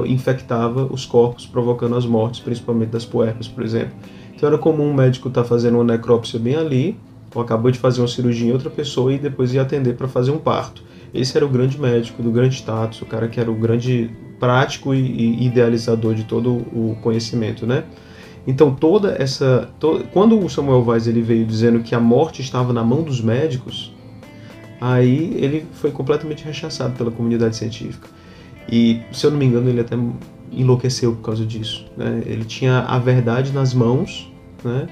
infectava 0.06 0.88
os 0.90 1.04
corpos, 1.04 1.46
provocando 1.46 1.96
as 1.96 2.06
mortes, 2.06 2.40
principalmente 2.40 2.90
das 2.90 3.04
puerpas, 3.04 3.48
por 3.48 3.64
exemplo. 3.64 3.92
Então 4.34 4.48
era 4.48 4.58
comum 4.58 4.90
um 4.90 4.94
médico 4.94 5.28
estar 5.28 5.42
tá 5.42 5.48
fazendo 5.48 5.74
uma 5.74 5.84
necrópsia 5.84 6.38
bem 6.38 6.56
ali, 6.56 6.96
ou 7.34 7.42
acabou 7.42 7.70
de 7.70 7.78
fazer 7.78 8.00
uma 8.00 8.08
cirurgia 8.08 8.48
em 8.48 8.52
outra 8.52 8.70
pessoa 8.70 9.12
e 9.12 9.18
depois 9.18 9.52
ia 9.54 9.62
atender 9.62 9.94
para 9.94 10.08
fazer 10.08 10.30
um 10.30 10.38
parto. 10.38 10.82
Esse 11.12 11.36
era 11.36 11.44
o 11.44 11.48
grande 11.48 11.80
médico 11.80 12.22
do 12.22 12.30
grande 12.30 12.54
status, 12.56 13.02
o 13.02 13.06
cara 13.06 13.28
que 13.28 13.40
era 13.40 13.50
o 13.50 13.54
grande 13.54 14.10
prático 14.38 14.94
e, 14.94 14.98
e 14.98 15.46
idealizador 15.46 16.14
de 16.14 16.24
todo 16.24 16.50
o 16.50 16.96
conhecimento, 17.02 17.66
né? 17.66 17.84
Então 18.46 18.74
toda 18.74 19.16
essa, 19.18 19.68
to, 19.78 20.04
quando 20.12 20.38
o 20.38 20.48
Samuel 20.48 20.84
Weiss 20.84 21.06
ele 21.06 21.22
veio 21.22 21.44
dizendo 21.44 21.80
que 21.80 21.94
a 21.94 22.00
morte 22.00 22.40
estava 22.40 22.72
na 22.72 22.82
mão 22.82 23.02
dos 23.02 23.20
médicos, 23.20 23.94
aí 24.80 25.34
ele 25.36 25.66
foi 25.72 25.90
completamente 25.90 26.44
rechaçado 26.44 26.94
pela 26.96 27.10
comunidade 27.10 27.56
científica. 27.56 28.08
E 28.70 29.00
se 29.12 29.26
eu 29.26 29.30
não 29.30 29.38
me 29.38 29.44
engano 29.44 29.68
ele 29.68 29.80
até 29.80 29.96
enlouqueceu 30.52 31.12
por 31.14 31.22
causa 31.22 31.44
disso. 31.44 31.86
Né? 31.96 32.22
Ele 32.26 32.44
tinha 32.44 32.80
a 32.80 32.98
verdade 32.98 33.52
nas 33.52 33.74
mãos, 33.74 34.30
né? 34.64 34.88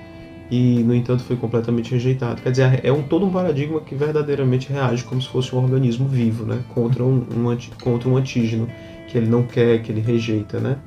E 0.51 0.83
no 0.83 0.95
entanto 0.95 1.23
foi 1.25 1.37
completamente 1.37 1.91
rejeitado. 1.91 2.41
Quer 2.41 2.51
dizer, 2.51 2.81
é 2.83 2.91
um 2.91 3.03
todo 3.03 3.27
um 3.27 3.31
paradigma 3.31 3.81
que 3.81 3.95
verdadeiramente 3.95 4.73
reage 4.73 5.05
como 5.05 5.21
se 5.21 5.29
fosse 5.29 5.55
um 5.55 5.63
organismo 5.63 6.09
vivo, 6.09 6.47
né? 6.47 6.61
Contra 6.71 7.05
um, 7.05 7.23
um 7.37 7.49
anti, 7.51 7.71
contra 7.83 8.09
um 8.09 8.17
antígeno 8.17 8.67
que 9.09 9.19
ele 9.19 9.29
não 9.29 9.43
quer, 9.43 9.83
que 9.83 9.93
ele 9.93 10.01
rejeita, 10.01 10.59
né? 10.59 10.79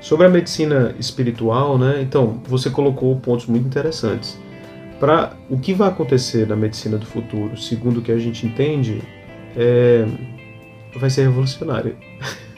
Sobre 0.00 0.26
a 0.26 0.28
medicina 0.28 0.94
espiritual, 0.98 1.76
né? 1.76 2.00
Então, 2.00 2.40
você 2.46 2.70
colocou 2.70 3.16
pontos 3.16 3.46
muito 3.46 3.66
interessantes. 3.66 4.38
Para 5.00 5.32
o 5.48 5.58
que 5.58 5.72
vai 5.72 5.88
acontecer 5.88 6.46
na 6.46 6.56
medicina 6.56 6.98
do 6.98 7.06
futuro, 7.06 7.56
segundo 7.56 7.98
o 7.98 8.02
que 8.02 8.12
a 8.12 8.18
gente 8.18 8.46
entende, 8.46 9.00
é, 9.56 10.06
vai 10.96 11.10
ser 11.10 11.22
revolucionária. 11.22 11.96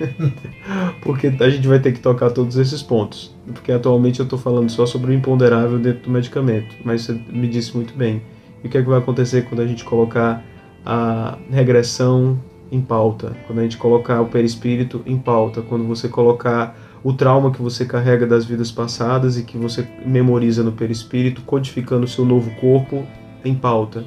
porque 1.03 1.33
a 1.39 1.51
gente 1.51 1.67
vai 1.67 1.79
ter 1.79 1.93
que 1.93 2.01
tocar 2.01 2.31
todos 2.31 2.57
esses 2.57 2.83
pontos. 2.83 3.35
Porque 3.47 3.73
atualmente 3.73 4.21
eu 4.21 4.25
estou 4.25 4.39
falando 4.39 4.71
só 4.71 4.87
sobre 4.87 5.11
o 5.11 5.15
imponderável 5.15 5.79
dentro 5.79 6.05
do 6.05 6.11
medicamento, 6.11 6.75
mas 6.85 7.03
você 7.03 7.13
me 7.29 7.49
disse 7.49 7.77
muito 7.77 7.95
bem. 7.95 8.23
E 8.63 8.67
o 8.67 8.71
que, 8.71 8.79
é 8.79 8.83
que 8.83 8.89
vai 8.89 8.99
acontecer 8.99 9.43
quando 9.43 9.61
a 9.61 9.67
gente 9.67 9.85
colocar 9.85 10.45
a 10.85 11.39
regressão 11.51 12.39
em 12.73 12.81
pauta, 12.81 13.37
quando 13.47 13.59
a 13.59 13.63
gente 13.63 13.77
colocar 13.77 14.21
o 14.21 14.27
perispírito 14.27 15.03
em 15.05 15.19
pauta, 15.19 15.61
quando 15.63 15.85
você 15.87 16.09
colocar 16.09 16.77
o 17.03 17.13
trauma 17.13 17.51
que 17.51 17.63
você 17.63 17.85
carrega 17.85 18.27
das 18.27 18.45
vidas 18.45 18.71
passadas 18.71 19.39
e 19.39 19.43
que 19.43 19.57
você 19.57 19.87
memoriza 20.05 20.63
no 20.63 20.73
perispírito, 20.73 21.43
codificando 21.43 22.05
o 22.05 22.09
seu 22.09 22.25
novo 22.25 22.51
corpo 22.61 23.07
em 23.45 23.55
pauta. 23.55 24.05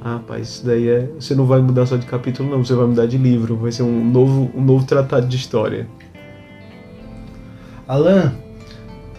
Ah, 0.00 0.14
rapaz, 0.14 0.48
isso 0.48 0.66
daí 0.66 0.88
é. 0.88 1.10
Você 1.18 1.34
não 1.34 1.44
vai 1.44 1.60
mudar 1.60 1.84
só 1.84 1.96
de 1.96 2.06
capítulo, 2.06 2.50
não, 2.50 2.64
você 2.64 2.74
vai 2.74 2.86
mudar 2.86 3.06
de 3.06 3.18
livro. 3.18 3.56
Vai 3.56 3.70
ser 3.70 3.82
um 3.82 4.04
novo, 4.04 4.50
um 4.54 4.62
novo 4.62 4.86
tratado 4.86 5.26
de 5.26 5.36
história. 5.36 5.86
Alan, 7.86 8.32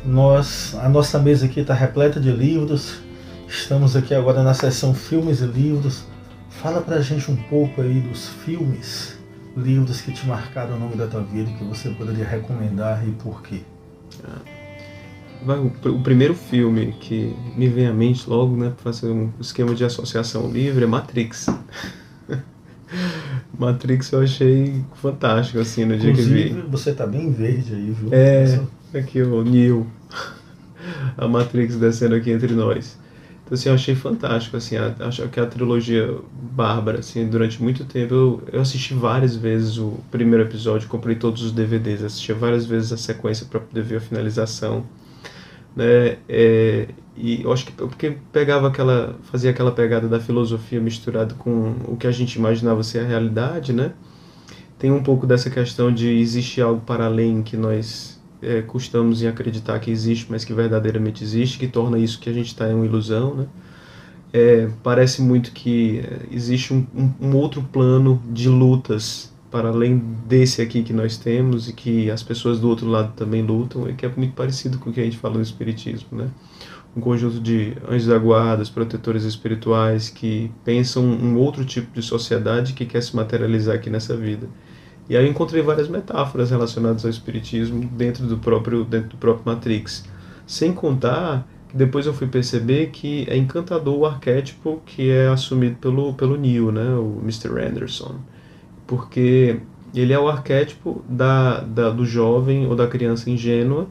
nós, 0.04 0.76
a 0.82 0.90
nossa 0.90 1.20
mesa 1.20 1.46
aqui 1.46 1.60
está 1.60 1.76
repleta 1.76 2.20
de 2.20 2.32
livros. 2.32 3.00
Estamos 3.48 3.96
aqui 3.96 4.16
agora 4.16 4.42
na 4.42 4.54
seção 4.56 4.94
Filmes 4.94 5.42
e 5.42 5.46
Livros. 5.46 6.06
Fala 6.50 6.82
pra 6.82 7.02
gente 7.02 7.30
um 7.30 7.36
pouco 7.36 7.82
aí 7.82 8.00
dos 8.00 8.30
filmes, 8.30 9.18
livros 9.56 10.02
que 10.02 10.12
te 10.12 10.26
marcaram 10.26 10.74
ao 10.74 10.80
longo 10.80 10.96
da 10.96 11.08
tua 11.08 11.22
vida 11.22 11.52
que 11.52 11.64
você 11.64 11.90
poderia 11.90 12.26
recomendar 12.26 13.08
e 13.08 13.12
por 13.12 13.42
quê. 13.42 13.62
O 15.86 16.00
primeiro 16.02 16.36
filme 16.36 16.94
que 17.00 17.36
me 17.58 17.68
vem 17.68 17.88
à 17.88 17.94
mente 17.94 18.30
logo, 18.30 18.56
né, 18.56 18.70
para 18.70 18.94
fazer 18.94 19.12
um 19.12 19.32
esquema 19.40 19.74
de 19.74 19.84
associação 19.84 20.50
livre, 20.52 20.84
é 20.84 20.88
Matrix. 20.88 21.48
Matrix 23.58 24.12
eu 24.12 24.22
achei 24.22 24.84
fantástico, 24.96 25.60
assim, 25.60 25.86
no 25.86 25.98
dia 25.98 26.12
Inclusive, 26.12 26.50
que 26.50 26.56
vi. 26.56 26.62
você 26.70 26.94
tá 26.94 27.08
bem 27.08 27.32
verde 27.32 27.74
aí, 27.74 27.92
viu? 27.92 28.10
É, 28.12 28.60
aqui 28.94 29.22
o 29.22 29.44
Neo. 29.44 29.88
A 31.18 31.28
Matrix 31.28 31.76
descendo 31.76 32.16
aqui 32.16 32.32
entre 32.32 32.54
nós. 32.54 32.98
Então, 33.52 33.60
assim, 33.60 33.68
eu 33.68 33.76
achei 33.76 33.96
fantástico, 33.96 34.56
assim, 34.56 34.78
acho 34.78 35.28
que 35.28 35.38
a 35.38 35.46
trilogia 35.46 36.10
Bárbara, 36.54 37.00
assim, 37.00 37.28
durante 37.28 37.62
muito 37.62 37.84
tempo 37.84 38.14
eu, 38.14 38.44
eu 38.50 38.62
assisti 38.62 38.94
várias 38.94 39.36
vezes 39.36 39.78
o 39.78 40.00
primeiro 40.10 40.46
episódio, 40.46 40.88
comprei 40.88 41.18
todos 41.18 41.44
os 41.44 41.52
DVDs, 41.52 42.02
assisti 42.02 42.32
várias 42.32 42.66
vezes 42.66 42.94
a 42.94 42.98
sequência 42.98 43.46
para 43.46 43.60
poder 43.60 43.84
ver 43.84 43.98
a 43.98 44.00
finalização, 44.00 44.86
né, 45.76 46.20
é, 46.30 46.88
e 47.18 47.44
eu 47.44 47.52
acho 47.52 47.66
que 47.66 47.74
porque 47.74 48.16
pegava 48.32 48.70
aquela, 48.70 49.18
fazia 49.24 49.52
aquela 49.52 49.74
pegada 49.74 50.08
da 50.08 50.22
filosofia 50.22 50.80
misturada 50.80 51.36
com 51.36 51.76
o 51.90 51.98
que 51.98 52.08
a 52.08 52.12
gente 52.12 52.36
imaginava 52.36 52.82
ser 52.84 53.00
a 53.00 53.06
realidade, 53.06 53.74
né, 53.74 53.92
tem 54.80 54.92
um 54.94 55.04
pouco 55.04 55.28
dessa 55.28 55.50
questão 55.50 55.94
de 55.94 56.08
existe 56.08 56.62
algo 56.62 56.80
para 56.86 57.06
além 57.06 57.44
que 57.44 57.58
nós 57.58 58.21
é, 58.42 58.62
custamos 58.62 59.22
em 59.22 59.28
acreditar 59.28 59.80
que 59.80 59.92
existe, 59.92 60.28
mas 60.30 60.44
que 60.44 60.54
verdadeiramente 60.54 61.24
existe, 61.24 61.60
que 61.60 61.68
torna 61.68 61.98
isso 61.98 62.20
que 62.20 62.30
a 62.30 62.34
gente 62.34 62.48
está 62.48 62.70
em 62.70 62.74
uma 62.74 62.86
ilusão, 62.86 63.36
né? 63.36 63.48
É, 64.34 64.70
parece 64.82 65.22
muito 65.22 65.52
que 65.52 66.00
é, 66.00 66.22
existe 66.32 66.74
um, 66.74 66.86
um, 67.20 67.36
outro 67.36 67.62
plano 67.64 68.22
de 68.32 68.48
lutas 68.48 69.34
para 69.52 69.68
além 69.68 69.98
desse 70.26 70.62
aqui 70.62 70.84
que 70.84 70.94
nós 70.94 71.18
temos 71.18 71.68
e 71.68 71.74
que 71.74 72.10
as 72.10 72.24
pessoas 72.24 72.58
do 72.58 72.70
outro 72.70 72.88
lado 72.88 73.14
também 73.14 73.42
lutam 73.42 73.90
e 73.90 73.94
que 73.94 74.06
é 74.06 74.12
muito 74.16 74.34
parecido 74.34 74.80
com 74.80 74.90
o 74.90 74.94
que 74.94 75.02
a 75.02 75.04
gente 75.04 75.18
fala 75.18 75.36
no 75.36 75.42
Espiritismo, 75.42 76.18
né? 76.18 76.30
Um 76.96 77.02
conjunto 77.02 77.40
de 77.40 77.74
anjos 77.88 78.08
da 78.08 78.18
guarda, 78.18 78.64
protetores 78.74 79.24
espirituais 79.24 80.10
que 80.10 80.50
pensam 80.64 81.04
um 81.04 81.38
outro 81.38 81.66
tipo 81.66 81.94
de 81.94 82.02
sociedade 82.02 82.74
que 82.74 82.86
quer 82.86 83.02
se 83.02 83.16
materializar 83.16 83.76
aqui 83.76 83.90
nessa 83.90 84.16
vida. 84.16 84.48
E 85.12 85.18
aí 85.18 85.26
eu 85.26 85.30
encontrei 85.30 85.62
várias 85.62 85.90
metáforas 85.90 86.52
relacionadas 86.52 87.04
ao 87.04 87.12
espiritismo 87.12 87.82
dentro 87.98 88.26
do 88.26 88.38
próprio 88.38 88.86
dentro 88.86 89.10
do 89.10 89.18
próprio 89.18 89.44
Matrix. 89.46 90.06
Sem 90.48 90.72
contar 90.72 91.46
que 91.68 91.76
depois 91.76 92.06
eu 92.06 92.14
fui 92.14 92.28
perceber 92.28 92.92
que 92.92 93.26
é 93.30 93.36
encantador 93.36 93.94
o 94.00 94.06
arquétipo 94.06 94.82
que 94.86 95.10
é 95.10 95.28
assumido 95.28 95.76
pelo 95.82 96.14
pelo 96.14 96.38
Neo, 96.38 96.72
né, 96.72 96.94
o 96.96 97.20
Mr. 97.24 97.50
Anderson. 97.62 98.22
Porque 98.88 99.60
ele 99.94 100.14
é 100.14 100.20
o 100.20 100.30
arquétipo 100.30 101.04
da, 101.10 101.60
da, 101.60 101.90
do 101.90 102.06
jovem 102.06 102.66
ou 102.68 102.74
da 102.74 102.88
criança 102.88 103.30
ingênua 103.30 103.90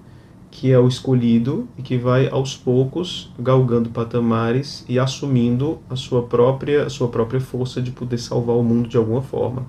que 0.50 0.72
é 0.72 0.78
o 0.78 0.88
escolhido 0.88 1.68
e 1.76 1.82
que 1.82 1.98
vai 1.98 2.30
aos 2.30 2.56
poucos 2.56 3.30
galgando 3.38 3.90
patamares 3.90 4.86
e 4.88 4.98
assumindo 4.98 5.80
a 5.90 5.96
sua 5.96 6.22
própria 6.22 6.86
a 6.86 6.88
sua 6.88 7.08
própria 7.08 7.42
força 7.42 7.82
de 7.82 7.90
poder 7.90 8.16
salvar 8.16 8.56
o 8.56 8.62
mundo 8.62 8.88
de 8.88 8.96
alguma 8.96 9.20
forma. 9.20 9.66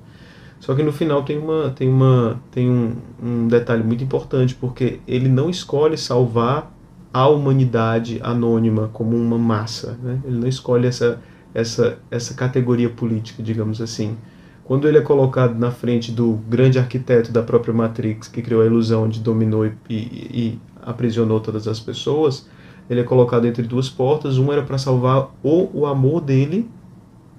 Só 0.62 0.76
que 0.76 0.84
no 0.84 0.94
final 0.94 1.24
tem, 1.24 1.40
uma, 1.40 1.72
tem, 1.72 1.90
uma, 1.90 2.40
tem 2.52 2.70
um, 2.70 2.96
um 3.22 3.48
detalhe 3.48 3.84
muito 3.84 4.04
importante, 4.04 4.54
porque 4.54 5.00
ele 5.08 5.28
não 5.28 5.50
escolhe 5.50 5.98
salvar 5.98 6.72
a 7.12 7.28
humanidade 7.28 8.20
anônima 8.22 8.88
como 8.94 9.18
uma 9.18 9.40
massa. 9.40 9.98
Né? 10.02 10.22
Ele 10.24 10.38
não 10.38 10.48
escolhe 10.48 10.86
essa, 10.86 11.20
essa, 11.52 11.98
essa 12.12 12.36
categoria 12.36 12.92
política, 12.92 13.42
digamos 13.42 13.82
assim. 13.82 14.16
Quando 14.64 14.88
ele 14.88 15.00
é 15.00 15.02
colocado 15.02 15.58
na 15.58 15.72
frente 15.72 16.12
do 16.12 16.34
grande 16.48 16.78
arquiteto 16.78 17.32
da 17.32 17.42
própria 17.42 17.74
Matrix, 17.74 18.28
que 18.28 18.44
criou 18.44 18.62
a 18.62 18.66
ilusão 18.68 19.10
de 19.10 19.20
dominou 19.20 19.66
e, 19.66 19.74
e, 19.90 19.96
e 19.96 20.60
aprisionou 20.80 21.40
todas 21.40 21.68
as 21.68 21.80
pessoas, 21.80 22.48
ele 22.88 23.02
é 23.02 23.04
colocado 23.04 23.48
entre 23.48 23.64
duas 23.64 23.90
portas. 23.90 24.38
Um 24.38 24.54
era 24.54 24.62
para 24.62 24.78
salvar 24.78 25.32
o, 25.42 25.70
o 25.74 25.86
amor 25.88 26.22
dele 26.22 26.70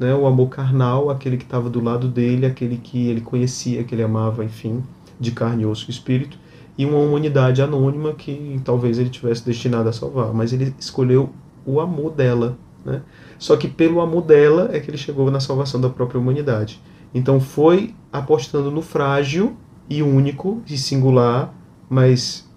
né, 0.03 0.15
o 0.15 0.27
amor 0.27 0.49
carnal, 0.49 1.09
aquele 1.09 1.37
que 1.37 1.45
estava 1.45 1.71
do 1.71 1.81
lado 1.81 2.09
dele, 2.09 2.45
aquele 2.45 2.77
que 2.77 3.09
ele 3.09 3.21
conhecia, 3.21 3.85
que 3.85 3.95
ele 3.95 4.03
amava, 4.03 4.45
enfim, 4.45 4.83
de 5.19 5.31
carne, 5.31 5.65
osso 5.65 5.87
e 5.88 5.91
espírito, 5.91 6.37
e 6.77 6.85
uma 6.85 6.99
humanidade 6.99 7.62
anônima 7.62 8.12
que 8.12 8.61
talvez 8.65 8.99
ele 8.99 9.09
tivesse 9.09 9.45
destinado 9.45 9.88
a 9.88 9.93
salvar, 9.93 10.35
mas 10.35 10.53
ele 10.53 10.75
escolheu 10.79 11.31
o 11.65 11.81
amor 11.81 12.11
dela, 12.12 12.59
né? 12.85 13.03
Só 13.38 13.57
que 13.57 13.69
pelo 13.69 14.01
amor 14.01 14.23
dela 14.23 14.71
é 14.73 14.81
que 14.81 14.91
ele 14.91 14.97
chegou 14.97 15.31
na 15.31 15.41
salvação 15.41 15.81
da 15.81 15.88
própria 15.88 16.21
humanidade. 16.21 16.81
Então 17.15 17.41
foi 17.41 17.95
apostando 18.12 18.71
no 18.71 18.83
frágil 18.83 19.57
e 19.88 20.03
único 20.03 20.62
e 20.69 20.77
singular, 20.77 21.55
mas 21.88 22.49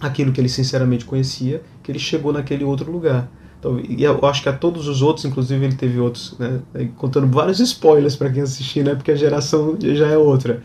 aquilo 0.00 0.32
que 0.32 0.40
ele 0.40 0.48
sinceramente 0.48 1.04
conhecia, 1.04 1.62
que 1.82 1.90
ele 1.90 1.98
chegou 1.98 2.32
naquele 2.32 2.64
outro 2.64 2.90
lugar. 2.90 3.28
Então, 3.58 3.80
e 3.80 4.04
eu 4.04 4.24
acho 4.24 4.42
que 4.42 4.48
a 4.48 4.52
todos 4.52 4.86
os 4.86 5.02
outros, 5.02 5.24
inclusive 5.24 5.64
ele 5.64 5.74
teve 5.74 5.98
outros, 5.98 6.36
né, 6.38 6.60
contando 6.96 7.26
vários 7.26 7.58
spoilers 7.58 8.14
para 8.14 8.30
quem 8.30 8.42
assistir, 8.42 8.84
né, 8.84 8.94
porque 8.94 9.10
a 9.10 9.16
geração 9.16 9.76
já 9.80 10.06
é 10.06 10.16
outra. 10.16 10.62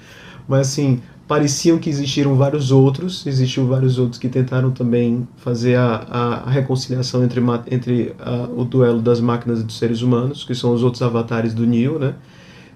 Mas 0.48 0.68
assim, 0.68 1.02
pareciam 1.28 1.80
que 1.80 1.90
existiram 1.90 2.36
vários 2.36 2.72
outros, 2.72 3.26
existiam 3.26 3.66
vários 3.66 3.98
outros 3.98 4.20
que 4.20 4.30
tentaram 4.30 4.72
também 4.72 5.28
fazer 5.38 5.76
a, 5.76 6.06
a, 6.10 6.34
a 6.46 6.50
reconciliação 6.50 7.24
entre, 7.24 7.42
entre 7.72 8.16
a, 8.20 8.48
o 8.56 8.64
duelo 8.64 9.02
das 9.02 9.20
máquinas 9.20 9.62
e 9.62 9.64
dos 9.64 9.78
seres 9.78 10.02
humanos, 10.02 10.44
que 10.44 10.54
são 10.54 10.74
os 10.74 10.84
outros 10.84 11.02
avatares 11.02 11.54
do 11.54 11.66
Neo, 11.66 11.98
né? 11.98 12.14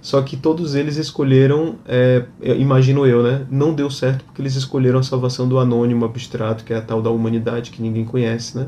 Só 0.01 0.21
que 0.21 0.38
todos 0.38 0.75
eles 0.75 0.95
escolheram, 0.95 1.75
é, 1.86 2.23
imagino 2.41 3.06
eu, 3.06 3.21
né? 3.23 3.45
Não 3.51 3.73
deu 3.73 3.89
certo 3.89 4.23
porque 4.23 4.41
eles 4.41 4.56
escolheram 4.56 4.99
a 4.99 5.03
salvação 5.03 5.47
do 5.47 5.60
anônimo 5.60 6.06
abstrato, 6.06 6.63
que 6.63 6.71
é 6.71 6.77
a 6.77 6.82
tal 6.82 7.01
da 7.01 7.10
humanidade 7.10 7.71
que 7.71 7.82
ninguém 7.82 8.06
conhece, 8.06 8.58
né? 8.58 8.67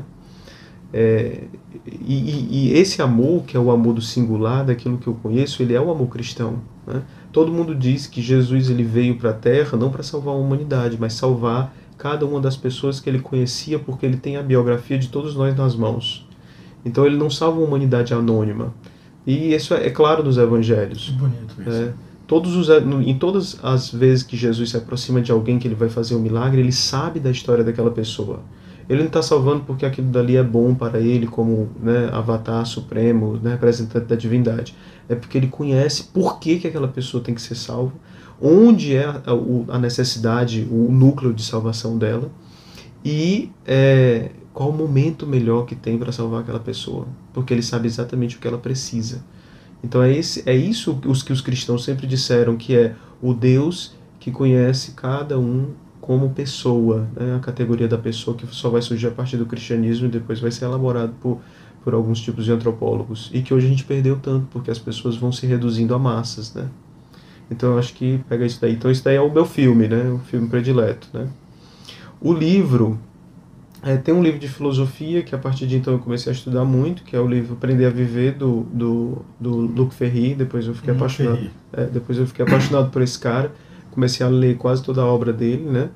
É, 0.92 1.44
e, 1.86 2.68
e, 2.68 2.72
esse 2.72 3.00
amor, 3.00 3.44
que 3.44 3.56
é 3.56 3.60
o 3.60 3.70
amor 3.70 3.94
do 3.94 4.02
singular, 4.02 4.64
daquilo 4.64 4.98
que 4.98 5.06
eu 5.06 5.14
conheço, 5.14 5.62
ele 5.62 5.74
é 5.74 5.80
o 5.80 5.90
amor 5.90 6.08
cristão. 6.08 6.58
Né? 6.86 7.02
Todo 7.32 7.52
mundo 7.52 7.74
diz 7.74 8.06
que 8.06 8.20
Jesus 8.20 8.70
ele 8.70 8.82
veio 8.82 9.16
para 9.16 9.30
a 9.30 9.34
Terra 9.34 9.78
não 9.78 9.90
para 9.90 10.02
salvar 10.02 10.34
a 10.34 10.38
humanidade, 10.38 10.96
mas 10.98 11.12
salvar 11.12 11.72
cada 11.96 12.26
uma 12.26 12.40
das 12.40 12.56
pessoas 12.56 12.98
que 12.98 13.08
ele 13.08 13.20
conhecia, 13.20 13.78
porque 13.78 14.04
ele 14.04 14.16
tem 14.16 14.36
a 14.36 14.42
biografia 14.42 14.98
de 14.98 15.08
todos 15.08 15.36
nós 15.36 15.56
nas 15.56 15.76
mãos. 15.76 16.26
Então 16.84 17.06
ele 17.06 17.16
não 17.16 17.30
salva 17.30 17.60
a 17.60 17.64
humanidade 17.64 18.14
anônima. 18.14 18.74
E 19.26 19.54
isso 19.54 19.74
é, 19.74 19.86
é 19.86 19.90
claro 19.90 20.24
nos 20.24 20.38
evangelhos. 20.38 21.10
Bonito 21.10 21.60
isso. 21.60 21.70
É, 21.70 21.92
todos 22.26 22.56
os, 22.56 22.68
em 23.06 23.18
todas 23.18 23.58
as 23.62 23.92
vezes 23.92 24.22
que 24.22 24.36
Jesus 24.36 24.70
se 24.70 24.76
aproxima 24.76 25.20
de 25.20 25.30
alguém 25.30 25.58
que 25.58 25.68
ele 25.68 25.74
vai 25.74 25.88
fazer 25.88 26.14
um 26.14 26.20
milagre, 26.20 26.60
ele 26.60 26.72
sabe 26.72 27.20
da 27.20 27.30
história 27.30 27.62
daquela 27.62 27.90
pessoa. 27.90 28.40
Ele 28.90 28.98
não 28.98 29.06
está 29.06 29.22
salvando 29.22 29.62
porque 29.64 29.86
aquilo 29.86 30.08
dali 30.08 30.36
é 30.36 30.42
bom 30.42 30.74
para 30.74 30.98
ele 30.98 31.28
como 31.28 31.68
né, 31.80 32.08
avatar 32.12 32.66
supremo, 32.66 33.38
né, 33.40 33.52
representante 33.52 34.06
da 34.06 34.16
divindade. 34.16 34.74
É 35.08 35.14
porque 35.14 35.38
ele 35.38 35.46
conhece 35.46 36.02
por 36.12 36.40
que, 36.40 36.58
que 36.58 36.66
aquela 36.66 36.88
pessoa 36.88 37.22
tem 37.22 37.32
que 37.32 37.40
ser 37.40 37.54
salva, 37.54 37.92
onde 38.42 38.96
é 38.96 39.04
a, 39.06 39.22
a 39.68 39.78
necessidade, 39.78 40.66
o 40.68 40.90
núcleo 40.90 41.32
de 41.32 41.44
salvação 41.44 41.96
dela 41.96 42.32
e 43.04 43.52
é, 43.64 44.32
qual 44.52 44.70
o 44.70 44.76
momento 44.76 45.24
melhor 45.24 45.66
que 45.66 45.76
tem 45.76 45.96
para 45.96 46.10
salvar 46.10 46.40
aquela 46.40 46.58
pessoa, 46.58 47.06
porque 47.32 47.54
ele 47.54 47.62
sabe 47.62 47.86
exatamente 47.86 48.38
o 48.38 48.40
que 48.40 48.48
ela 48.48 48.58
precisa. 48.58 49.24
Então 49.84 50.02
é, 50.02 50.12
esse, 50.12 50.42
é 50.46 50.56
isso 50.56 50.98
os 51.06 51.22
que 51.22 51.32
os 51.32 51.40
cristãos 51.40 51.84
sempre 51.84 52.08
disseram 52.08 52.56
que 52.56 52.74
é 52.74 52.96
o 53.22 53.32
Deus 53.32 53.94
que 54.18 54.32
conhece 54.32 54.94
cada 54.96 55.38
um 55.38 55.68
como 56.10 56.30
pessoa, 56.30 57.06
né? 57.14 57.36
a 57.36 57.38
categoria 57.38 57.86
da 57.86 57.96
pessoa 57.96 58.36
que 58.36 58.44
só 58.48 58.68
vai 58.68 58.82
surgir 58.82 59.06
a 59.06 59.12
partir 59.12 59.36
do 59.36 59.46
cristianismo 59.46 60.08
e 60.08 60.10
depois 60.10 60.40
vai 60.40 60.50
ser 60.50 60.64
elaborado 60.64 61.12
por, 61.20 61.40
por 61.84 61.94
alguns 61.94 62.20
tipos 62.20 62.44
de 62.44 62.50
antropólogos. 62.50 63.30
E 63.32 63.42
que 63.42 63.54
hoje 63.54 63.66
a 63.66 63.70
gente 63.70 63.84
perdeu 63.84 64.18
tanto, 64.20 64.44
porque 64.50 64.72
as 64.72 64.78
pessoas 64.80 65.14
vão 65.14 65.30
se 65.30 65.46
reduzindo 65.46 65.94
a 65.94 66.00
massas, 66.00 66.52
né? 66.52 66.66
Então 67.48 67.74
eu 67.74 67.78
acho 67.78 67.94
que 67.94 68.18
pega 68.28 68.44
isso 68.44 68.60
daí. 68.60 68.72
Então 68.72 68.90
isso 68.90 69.04
daí 69.04 69.14
é 69.14 69.20
o 69.20 69.32
meu 69.32 69.44
filme, 69.44 69.86
né? 69.86 70.10
O 70.10 70.18
filme 70.18 70.48
predileto, 70.48 71.06
né? 71.14 71.28
O 72.20 72.32
livro, 72.32 72.98
é, 73.80 73.96
tem 73.96 74.12
um 74.12 74.20
livro 74.20 74.40
de 74.40 74.48
filosofia 74.48 75.22
que 75.22 75.32
a 75.32 75.38
partir 75.38 75.68
de 75.68 75.76
então 75.76 75.92
eu 75.92 76.00
comecei 76.00 76.32
a 76.32 76.34
estudar 76.34 76.64
muito, 76.64 77.04
que 77.04 77.14
é 77.14 77.20
o 77.20 77.28
livro 77.28 77.52
Aprender 77.52 77.86
a 77.86 77.90
Viver 77.90 78.32
do, 78.32 78.62
do, 78.72 79.24
do 79.38 79.50
Luc 79.58 79.94
Ferry. 79.94 80.34
Depois 80.34 80.66
eu 80.66 80.74
fiquei 80.74 80.92
apaixonado. 80.92 81.48
É, 81.72 81.84
depois 81.84 82.18
eu 82.18 82.26
fiquei 82.26 82.44
apaixonado 82.44 82.90
por 82.90 83.00
esse 83.00 83.16
cara 83.16 83.52
comecei 83.90 84.24
a 84.24 84.28
ler 84.28 84.56
quase 84.56 84.82
toda 84.82 85.02
a 85.02 85.04
obra 85.04 85.32
dele, 85.32 85.64
né? 85.64 85.90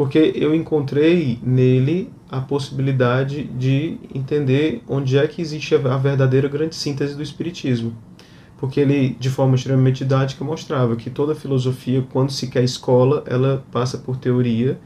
Porque 0.00 0.32
eu 0.34 0.54
encontrei 0.54 1.38
nele 1.42 2.10
a 2.30 2.40
possibilidade 2.40 3.44
de 3.44 3.98
entender 4.14 4.82
onde 4.88 5.18
é 5.18 5.26
que 5.26 5.42
existe 5.42 5.74
a 5.74 5.96
verdadeira 5.98 6.48
grande 6.48 6.74
síntese 6.74 7.14
do 7.14 7.22
Espiritismo. 7.22 7.92
Porque 8.56 8.80
ele, 8.80 9.14
de 9.20 9.28
forma 9.28 9.56
extremamente 9.56 9.98
didática, 9.98 10.42
mostrava 10.42 10.96
que 10.96 11.10
toda 11.10 11.34
filosofia, 11.34 12.02
quando 12.14 12.32
se 12.32 12.46
quer 12.46 12.64
escola, 12.64 13.22
ela 13.26 13.62
passa 13.70 13.98
por 13.98 14.16
teoria, 14.16 14.80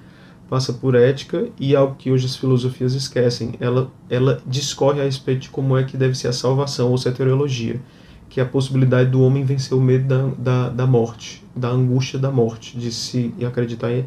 passa 0.50 0.72
por 0.72 0.96
ética 0.96 1.46
e 1.60 1.76
algo 1.76 1.94
que 1.94 2.10
hoje 2.10 2.26
as 2.26 2.34
filosofias 2.34 2.94
esquecem, 2.94 3.52
ela, 3.60 3.92
ela 4.10 4.42
discorre 4.44 5.00
a 5.00 5.04
respeito 5.04 5.42
de 5.42 5.50
como 5.50 5.78
é 5.78 5.84
que 5.84 5.96
deve 5.96 6.16
ser 6.16 6.26
a 6.26 6.32
salvação 6.32 6.90
ou 6.90 6.98
soteriologia, 6.98 7.80
que 8.28 8.40
é 8.40 8.42
a 8.42 8.46
possibilidade 8.46 9.10
do 9.10 9.22
homem 9.22 9.44
vencer 9.44 9.78
o 9.78 9.80
medo 9.80 10.08
da, 10.08 10.26
da, 10.36 10.68
da 10.70 10.86
morte, 10.88 11.44
da 11.54 11.68
angústia 11.68 12.18
da 12.18 12.32
morte, 12.32 12.76
de 12.76 12.90
se 12.90 13.32
acreditar 13.46 13.92
em, 13.92 14.04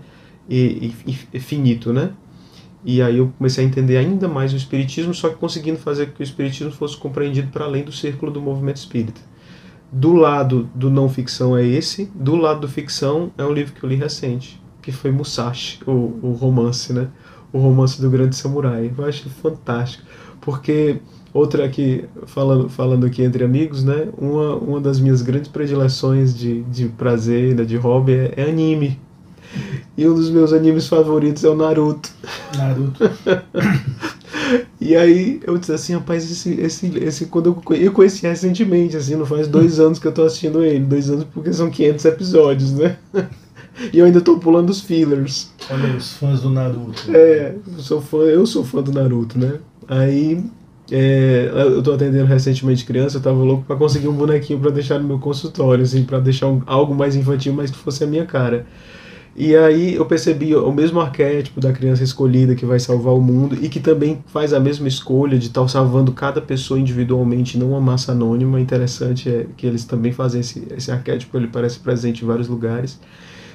em, 0.49 0.93
em 1.33 1.39
finito, 1.39 1.91
né? 1.91 2.11
E 2.85 3.01
aí 3.01 3.17
eu 3.17 3.33
comecei 3.37 3.65
a 3.65 3.67
entender 3.67 3.97
ainda 3.97 4.27
mais 4.27 4.53
o 4.53 4.55
espiritismo, 4.55 5.13
só 5.13 5.29
que 5.29 5.35
conseguindo 5.35 5.77
fazer 5.77 6.13
que 6.13 6.21
o 6.21 6.23
espiritismo 6.23 6.71
fosse 6.71 6.95
compreendido 6.95 7.49
para 7.51 7.65
além 7.65 7.83
do 7.83 7.91
círculo 7.91 8.31
do 8.31 8.41
movimento 8.41 8.77
espírita. 8.77 9.19
Do 9.91 10.13
lado 10.13 10.69
do 10.75 10.89
não 10.89 11.09
ficção 11.09 11.57
é 11.57 11.65
esse, 11.65 12.11
do 12.13 12.35
lado 12.35 12.61
do 12.61 12.67
ficção 12.67 13.31
é 13.37 13.43
um 13.43 13.51
livro 13.51 13.73
que 13.73 13.83
eu 13.83 13.89
li 13.89 13.95
recente, 13.95 14.61
que 14.81 14.91
foi 14.91 15.11
Musashi, 15.11 15.79
o, 15.85 15.91
o 16.21 16.31
romance, 16.31 16.93
né? 16.93 17.09
O 17.51 17.59
romance 17.59 18.01
do 18.01 18.09
grande 18.09 18.35
samurai. 18.35 18.91
Eu 18.95 19.05
acho 19.05 19.29
fantástico, 19.29 20.03
porque 20.39 20.99
outra 21.33 21.65
aqui 21.65 22.05
falando 22.25 22.69
falando 22.69 23.05
aqui 23.05 23.23
entre 23.23 23.43
amigos, 23.43 23.83
né? 23.83 24.09
Uma, 24.17 24.55
uma 24.55 24.81
das 24.81 24.99
minhas 24.99 25.21
grandes 25.21 25.49
predileções 25.49 26.37
de, 26.37 26.63
de 26.63 26.89
prazer, 26.89 27.55
né, 27.55 27.63
de 27.63 27.77
hobby 27.77 28.13
é, 28.13 28.33
é 28.37 28.49
anime. 28.49 28.99
E 29.97 30.07
um 30.07 30.13
dos 30.13 30.29
meus 30.29 30.53
animes 30.53 30.87
favoritos 30.87 31.43
é 31.43 31.49
o 31.49 31.55
Naruto. 31.55 32.09
Naruto. 32.55 33.09
e 34.79 34.95
aí 34.95 35.41
eu 35.43 35.57
disse 35.57 35.71
assim, 35.71 35.93
rapaz, 35.93 36.29
esse, 36.29 36.53
esse, 36.61 36.97
esse 36.99 37.25
quando 37.25 37.47
eu, 37.47 37.75
eu 37.75 37.91
conheci 37.91 38.27
recentemente, 38.27 38.95
assim, 38.95 39.15
não 39.15 39.25
faz 39.25 39.47
dois 39.47 39.79
anos 39.79 39.97
que 39.97 40.07
eu 40.07 40.11
tô 40.11 40.23
assistindo 40.23 40.63
ele. 40.63 40.85
Dois 40.85 41.09
anos 41.09 41.25
porque 41.33 41.51
são 41.51 41.71
500 41.71 42.05
episódios, 42.05 42.73
né? 42.73 42.97
E 43.93 43.99
eu 43.99 44.05
ainda 44.07 44.19
tô 44.19 44.39
pulando 44.39 44.71
os 44.71 44.81
fillers. 44.81 45.51
Olha 45.69 45.95
os 45.95 46.13
fãs 46.13 46.41
do 46.41 46.49
Naruto. 46.49 47.15
É, 47.15 47.53
eu 47.67 47.79
sou 47.79 48.01
fã, 48.01 48.17
eu 48.23 48.43
sou 48.47 48.63
fã 48.63 48.81
do 48.81 48.91
Naruto, 48.91 49.37
né? 49.37 49.59
Aí 49.87 50.43
é, 50.91 51.51
eu 51.53 51.83
tô 51.83 51.93
atendendo 51.93 52.25
recentemente 52.25 52.85
criança, 52.85 53.17
eu 53.17 53.21
tava 53.21 53.37
louco 53.37 53.65
para 53.65 53.75
conseguir 53.75 54.07
um 54.07 54.13
bonequinho 54.13 54.59
para 54.59 54.71
deixar 54.71 54.99
no 54.99 55.07
meu 55.07 55.19
consultório, 55.19 55.83
assim, 55.83 56.03
para 56.03 56.19
deixar 56.19 56.47
um, 56.47 56.61
algo 56.65 56.95
mais 56.95 57.15
infantil, 57.15 57.53
mas 57.53 57.69
que 57.69 57.77
fosse 57.77 58.03
a 58.03 58.07
minha 58.07 58.25
cara. 58.25 58.65
E 59.39 59.55
aí 59.55 59.93
eu 59.93 60.03
percebi 60.03 60.55
o 60.55 60.71
mesmo 60.71 60.99
arquétipo 60.99 61.61
da 61.61 61.71
criança 61.71 62.03
escolhida 62.03 62.55
que 62.55 62.65
vai 62.65 62.79
salvar 62.79 63.13
o 63.13 63.21
mundo 63.21 63.55
e 63.61 63.69
que 63.69 63.79
também 63.79 64.23
faz 64.25 64.51
a 64.51 64.59
mesma 64.59 64.87
escolha 64.87 65.37
de 65.37 65.45
estar 65.45 65.67
salvando 65.67 66.11
cada 66.11 66.41
pessoa 66.41 66.79
individualmente, 66.79 67.55
não 67.55 67.69
uma 67.69 67.79
massa 67.79 68.13
anônima. 68.13 68.59
Interessante 68.59 69.29
é 69.29 69.45
que 69.55 69.67
eles 69.67 69.85
também 69.85 70.11
fazem 70.11 70.41
esse, 70.41 70.67
esse 70.75 70.91
arquétipo, 70.91 71.37
ele 71.37 71.49
parece 71.49 71.77
presente 71.77 72.23
em 72.23 72.27
vários 72.27 72.47
lugares. 72.47 72.99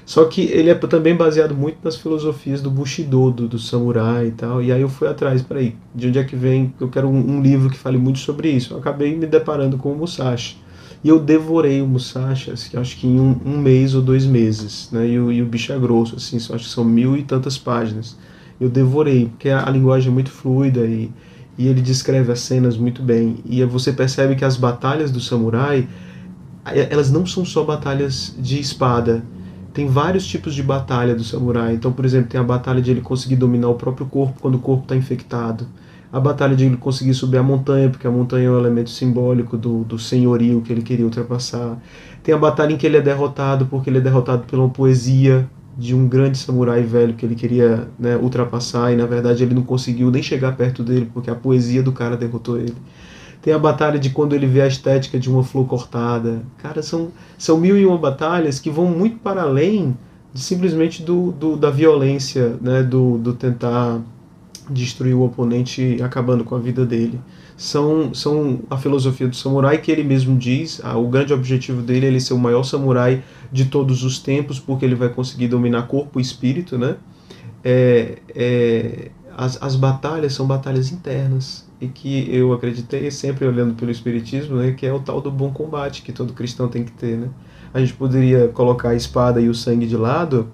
Só 0.06 0.24
que 0.26 0.42
ele 0.42 0.70
é 0.70 0.74
também 0.76 1.16
baseado 1.16 1.52
muito 1.52 1.78
nas 1.82 1.96
filosofias 1.96 2.62
do 2.62 2.70
Bushido, 2.70 3.32
do, 3.32 3.48
do 3.48 3.58
samurai 3.58 4.28
e 4.28 4.32
tal. 4.32 4.62
E 4.62 4.70
aí 4.70 4.80
eu 4.80 4.88
fui 4.88 5.08
atrás, 5.08 5.42
peraí, 5.42 5.74
de 5.92 6.06
onde 6.06 6.18
é 6.20 6.22
que 6.22 6.36
vem? 6.36 6.72
Eu 6.80 6.90
quero 6.90 7.08
um, 7.08 7.38
um 7.38 7.42
livro 7.42 7.68
que 7.68 7.78
fale 7.78 7.98
muito 7.98 8.20
sobre 8.20 8.48
isso. 8.50 8.74
Eu 8.74 8.78
acabei 8.78 9.16
me 9.16 9.26
deparando 9.26 9.76
com 9.76 9.90
o 9.90 9.96
Musashi. 9.96 10.61
E 11.04 11.08
eu 11.08 11.18
devorei 11.18 11.82
o 11.82 11.86
Musashi, 11.86 12.50
assim, 12.50 12.76
acho 12.76 12.96
que 12.96 13.06
em 13.06 13.18
um, 13.18 13.36
um, 13.44 13.58
mês 13.58 13.94
ou 13.94 14.02
dois 14.02 14.24
meses. 14.24 14.88
Né? 14.92 15.08
E, 15.08 15.18
o, 15.18 15.32
e 15.32 15.42
o 15.42 15.46
bicho 15.46 15.72
é 15.72 15.78
grosso, 15.78 16.16
assim, 16.16 16.36
acho 16.36 16.50
que 16.50 16.68
são 16.68 16.84
mil 16.84 17.16
e 17.16 17.22
tantas 17.22 17.58
páginas. 17.58 18.16
Eu 18.60 18.68
devorei, 18.68 19.26
porque 19.26 19.48
a, 19.48 19.66
a 19.66 19.70
linguagem 19.70 20.10
é 20.10 20.14
muito 20.14 20.30
fluida 20.30 20.80
e, 20.80 21.10
e 21.58 21.66
ele 21.66 21.80
descreve 21.80 22.30
as 22.30 22.40
cenas 22.40 22.76
muito 22.76 23.02
bem. 23.02 23.38
E 23.44 23.64
você 23.64 23.92
percebe 23.92 24.36
que 24.36 24.44
as 24.44 24.56
batalhas 24.56 25.10
do 25.10 25.20
samurai, 25.20 25.88
elas 26.64 27.10
não 27.10 27.26
são 27.26 27.44
só 27.44 27.64
batalhas 27.64 28.34
de 28.38 28.60
espada 28.60 29.24
tem 29.72 29.86
vários 29.86 30.26
tipos 30.26 30.54
de 30.54 30.62
batalha 30.62 31.14
do 31.14 31.24
samurai. 31.24 31.74
Então, 31.74 31.92
por 31.92 32.04
exemplo, 32.04 32.28
tem 32.28 32.40
a 32.40 32.44
batalha 32.44 32.80
de 32.80 32.90
ele 32.90 33.00
conseguir 33.00 33.36
dominar 33.36 33.68
o 33.68 33.74
próprio 33.74 34.06
corpo 34.06 34.38
quando 34.40 34.56
o 34.56 34.58
corpo 34.58 34.82
está 34.82 34.94
infectado. 34.94 35.66
A 36.12 36.20
batalha 36.20 36.54
de 36.54 36.66
ele 36.66 36.76
conseguir 36.76 37.14
subir 37.14 37.38
a 37.38 37.42
montanha, 37.42 37.88
porque 37.88 38.06
a 38.06 38.10
montanha 38.10 38.48
é 38.48 38.50
um 38.50 38.58
elemento 38.58 38.90
simbólico 38.90 39.56
do, 39.56 39.82
do 39.84 39.98
senhorio 39.98 40.60
que 40.60 40.70
ele 40.70 40.82
queria 40.82 41.06
ultrapassar. 41.06 41.78
Tem 42.22 42.34
a 42.34 42.38
batalha 42.38 42.72
em 42.72 42.76
que 42.76 42.86
ele 42.86 42.98
é 42.98 43.00
derrotado, 43.00 43.66
porque 43.66 43.88
ele 43.88 43.98
é 43.98 44.00
derrotado 44.00 44.44
pela 44.46 44.68
poesia 44.68 45.48
de 45.76 45.94
um 45.94 46.06
grande 46.06 46.36
samurai 46.36 46.82
velho 46.82 47.14
que 47.14 47.24
ele 47.24 47.34
queria 47.34 47.88
né, 47.98 48.16
ultrapassar 48.16 48.92
e 48.92 48.96
na 48.96 49.06
verdade 49.06 49.42
ele 49.42 49.54
não 49.54 49.62
conseguiu 49.62 50.10
nem 50.10 50.22
chegar 50.22 50.54
perto 50.54 50.82
dele 50.82 51.10
porque 51.12 51.30
a 51.30 51.34
poesia 51.34 51.82
do 51.82 51.92
cara 51.92 52.16
derrotou 52.16 52.58
ele. 52.58 52.74
Tem 53.40 53.52
a 53.52 53.58
batalha 53.58 53.98
de 53.98 54.10
quando 54.10 54.34
ele 54.34 54.46
vê 54.46 54.60
a 54.60 54.68
estética 54.68 55.18
de 55.18 55.28
uma 55.28 55.42
flor 55.42 55.66
cortada. 55.66 56.42
Cara, 56.58 56.82
são, 56.82 57.08
são 57.36 57.58
mil 57.58 57.76
e 57.76 57.84
uma 57.84 57.98
batalhas 57.98 58.60
que 58.60 58.70
vão 58.70 58.86
muito 58.86 59.18
para 59.18 59.42
além 59.42 59.96
de 60.32 60.40
simplesmente 60.40 61.02
do, 61.02 61.32
do 61.32 61.56
da 61.56 61.70
violência, 61.70 62.56
né? 62.60 62.82
do, 62.82 63.18
do 63.18 63.32
tentar 63.32 64.00
destruir 64.72 65.14
o 65.14 65.22
oponente 65.22 65.98
acabando 66.02 66.44
com 66.44 66.54
a 66.54 66.58
vida 66.58 66.84
dele. 66.84 67.20
São, 67.56 68.12
são 68.14 68.60
a 68.68 68.76
filosofia 68.76 69.28
do 69.28 69.36
samurai 69.36 69.78
que 69.78 69.90
ele 69.92 70.02
mesmo 70.02 70.36
diz, 70.36 70.80
ah, 70.82 70.96
o 70.96 71.08
grande 71.08 71.32
objetivo 71.32 71.82
dele 71.82 72.06
é 72.06 72.08
ele 72.08 72.20
ser 72.20 72.34
o 72.34 72.38
maior 72.38 72.62
samurai 72.62 73.22
de 73.52 73.66
todos 73.66 74.02
os 74.02 74.18
tempos, 74.18 74.58
porque 74.58 74.84
ele 74.84 74.94
vai 74.94 75.08
conseguir 75.08 75.48
dominar 75.48 75.82
corpo 75.86 76.18
e 76.18 76.22
espírito, 76.22 76.76
né? 76.78 76.96
É, 77.62 78.18
é, 78.34 79.10
as, 79.36 79.62
as 79.62 79.76
batalhas 79.76 80.32
são 80.32 80.46
batalhas 80.46 80.90
internas 80.90 81.66
e 81.80 81.88
que 81.88 82.28
eu 82.34 82.52
acreditei 82.52 83.10
sempre 83.10 83.46
olhando 83.46 83.74
pelo 83.74 83.90
espiritismo, 83.90 84.56
né, 84.56 84.72
que 84.72 84.86
é 84.86 84.92
o 84.92 85.00
tal 85.00 85.20
do 85.20 85.30
bom 85.30 85.52
combate 85.52 86.02
que 86.02 86.12
todo 86.12 86.32
cristão 86.32 86.68
tem 86.68 86.84
que 86.84 86.92
ter, 86.92 87.16
né? 87.16 87.28
A 87.74 87.80
gente 87.80 87.94
poderia 87.94 88.48
colocar 88.48 88.90
a 88.90 88.94
espada 88.94 89.40
e 89.40 89.48
o 89.48 89.54
sangue 89.54 89.86
de 89.86 89.96
lado, 89.96 90.48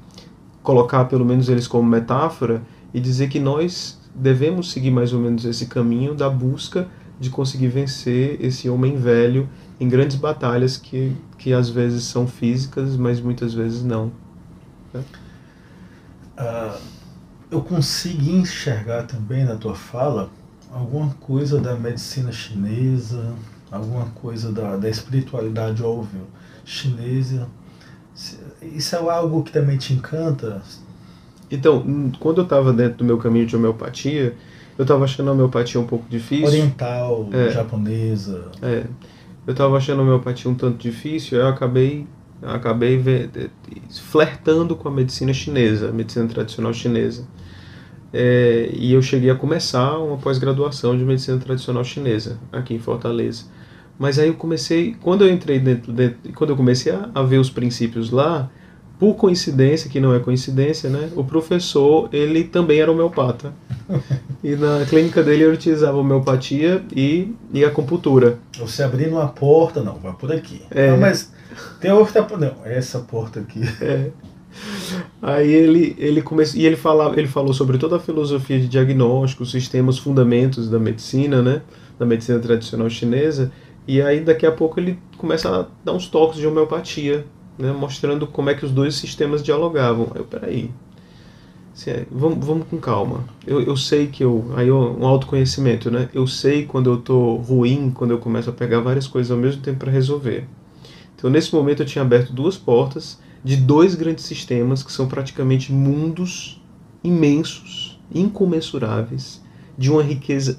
colocar 0.63 1.05
pelo 1.07 1.25
menos 1.25 1.49
eles 1.49 1.67
como 1.67 1.89
metáfora 1.89 2.63
e 2.95 3.01
dizer 3.01 3.29
que 3.29 3.41
nós 3.41 3.98
devemos 4.15 4.71
seguir 4.71 4.91
mais 4.91 5.13
ou 5.13 5.21
menos 5.21 5.45
esse 5.45 5.67
caminho 5.67 6.15
da 6.15 6.29
busca 6.29 6.89
de 7.21 7.31
conseguir 7.31 7.69
vencer 7.69 8.39
esse 8.41 8.69
homem 8.69 8.97
velho 8.97 9.49
em 9.81 9.89
grandes 9.89 10.17
batalhas 10.17 10.77
que, 10.77 11.17
que 11.37 11.53
às 11.53 11.69
vezes 11.69 12.05
são 12.05 12.27
físicas, 12.27 12.97
mas 12.97 13.21
muitas 13.21 13.55
vezes 13.55 13.83
não. 13.83 14.13
Né? 14.93 15.03
Uh, 16.39 16.79
eu 17.51 17.61
consegui 17.63 18.33
enxergar 18.33 19.05
também 19.05 19.45
na 19.45 19.57
tua 19.57 19.75
fala 19.75 20.31
alguma 20.71 21.11
coisa 21.15 21.61
da 21.61 21.75
medicina 21.75 22.31
chinesa, 22.31 23.35
alguma 23.71 24.07
coisa 24.07 24.53
da, 24.53 24.77
da 24.77 24.89
espiritualidade 24.89 25.83
óbvio 25.83 26.27
chinesa. 26.65 27.49
Isso 28.61 28.97
é 28.97 28.99
algo 28.99 29.43
que 29.43 29.53
também 29.53 29.79
te 29.79 29.95
encanta? 29.95 30.63
Então, 31.51 32.13
quando 32.21 32.39
eu 32.39 32.45
estava 32.45 32.73
dentro 32.73 32.99
do 32.99 33.05
meu 33.05 33.19
caminho 33.19 33.47
de 33.47 33.57
homeopatia, 33.57 34.35
eu 34.77 34.83
estava 34.83 35.05
achando 35.05 35.31
a 35.31 35.33
homeopatia 35.33 35.81
um 35.81 35.87
pouco 35.87 36.05
difícil. 36.09 36.47
Oriental, 36.47 37.29
é, 37.33 37.51
japonesa. 37.51 38.47
É. 38.63 38.85
Eu 39.47 39.53
estava 39.53 39.77
achando 39.77 40.01
a 40.01 40.03
homeopatia 40.03 40.51
um 40.51 40.55
tanto 40.55 40.77
difícil, 40.77 41.39
eu 41.39 41.49
acabei 41.49 42.07
acabei 42.43 43.03
flertando 43.91 44.77
com 44.77 44.89
a 44.89 44.91
medicina 44.93 45.33
chinesa, 45.33 45.89
a 45.89 45.93
medicina 45.93 46.27
tradicional 46.29 46.73
chinesa. 46.73 47.27
É, 48.13 48.71
e 48.73 48.93
eu 48.93 49.03
cheguei 49.03 49.31
a 49.31 49.35
começar 49.35 49.99
uma 49.99 50.17
pós-graduação 50.17 50.97
de 50.97 51.05
medicina 51.05 51.39
tradicional 51.39 51.85
chinesa 51.85 52.39
aqui 52.53 52.75
em 52.75 52.79
Fortaleza. 52.79 53.45
Mas 53.99 54.19
aí 54.19 54.29
eu 54.29 54.35
comecei, 54.35 54.97
quando 55.01 55.25
eu 55.25 55.33
entrei 55.33 55.59
dentro, 55.59 55.93
dentro 55.93 56.33
quando 56.33 56.51
eu 56.51 56.57
comecei 56.57 56.93
a, 56.93 57.11
a, 57.15 57.23
ver 57.23 57.39
os 57.39 57.51
princípios 57.51 58.11
lá, 58.11 58.49
por 58.99 59.15
coincidência, 59.15 59.89
que 59.89 60.01
não 60.01 60.13
é 60.13 60.19
coincidência, 60.19 60.91
né? 60.91 61.11
O 61.15 61.23
professor, 61.23 62.09
ele 62.13 62.45
também 62.45 62.81
era 62.81 62.91
homeopata. 62.91 63.53
e 64.43 64.57
na 64.57 64.85
clínica 64.87 65.23
dele 65.23 65.45
ele 65.45 65.55
utilizava 65.55 65.97
homeopatia 65.97 66.83
e, 66.95 67.33
e 67.53 67.65
acupuntura. 67.65 68.39
Você 68.59 68.83
abrindo 68.83 69.13
uma 69.13 69.29
porta, 69.29 69.83
não, 69.83 69.95
vai 69.95 70.13
por 70.13 70.33
aqui. 70.33 70.63
É. 70.71 70.91
Não, 70.91 70.99
mas 70.99 71.33
tem 71.81 71.93
outra, 71.93 72.27
não, 72.37 72.55
essa 72.65 72.99
porta 72.99 73.41
aqui. 73.41 73.61
É. 73.81 74.11
Aí 75.23 75.53
ele, 75.53 75.95
ele 75.99 76.21
começou, 76.21 76.61
e 76.61 76.67
ele, 76.67 76.75
falava, 76.75 77.17
ele 77.19 77.29
falou 77.29 77.53
sobre 77.53 77.79
toda 77.79 77.97
a 77.97 78.01
filosofia 78.01 78.59
de 78.59 78.67
diagnóstico, 78.67 79.47
sistemas 79.47 79.99
fundamentos 79.99 80.69
da 80.69 80.79
medicina, 80.79 81.41
né? 81.41 81.63
Da 81.97 82.05
medicina 82.05 82.39
tradicional 82.41 82.91
chinesa. 82.91 83.53
E 83.87 84.03
aí 84.03 84.21
daqui 84.21 84.45
a 84.45 84.53
pouco 84.53 84.81
ele 84.81 84.99
começa 85.17 85.49
a 85.49 85.67
dar 85.85 85.93
uns 85.93 86.09
toques 86.09 86.39
de 86.39 86.47
homeopatia, 86.47 87.25
né? 87.59 87.73
Mostrando 87.73 88.27
como 88.27 88.51
é 88.51 88.55
que 88.55 88.65
os 88.65 88.71
dois 88.71 88.95
sistemas 88.95 89.43
dialogavam. 89.43 90.13
Eu, 90.15 90.25
peraí, 90.25 90.71
assim, 91.75 91.91
é, 91.91 92.07
vamos, 92.11 92.45
vamos 92.45 92.67
com 92.69 92.79
calma. 92.79 93.25
Eu, 93.47 93.61
eu 93.61 93.77
sei 93.77 94.07
que 94.07 94.23
eu. 94.23 94.53
Aí 94.57 94.71
um 94.71 95.07
autoconhecimento, 95.07 95.91
né? 95.91 96.09
Eu 96.15 96.27
sei 96.27 96.65
quando 96.65 96.91
eu 96.91 96.99
tô 96.99 97.37
ruim, 97.37 97.91
quando 97.91 98.13
eu 98.13 98.19
começo 98.19 98.51
a 98.51 98.53
pegar 98.53 98.81
várias 98.81 99.07
coisas 99.07 99.31
ao 99.31 99.39
mesmo 99.39 99.63
tempo 99.63 99.79
para 99.79 99.91
resolver. 99.91 100.47
Então 101.17 101.29
nesse 101.29 101.53
momento 101.55 101.83
eu 101.83 101.87
tinha 101.87 102.03
aberto 102.03 102.33
duas 102.33 102.57
portas 102.57 103.19
de 103.43 103.57
dois 103.57 103.95
grandes 103.95 104.25
sistemas 104.25 104.83
que 104.83 104.93
são 104.93 105.09
praticamente 105.09 105.73
mundos 105.73 106.63
imensos 107.03 107.99
incomensuráveis, 108.13 109.43
de 109.77 109.91
uma 109.91 110.03
riqueza 110.03 110.59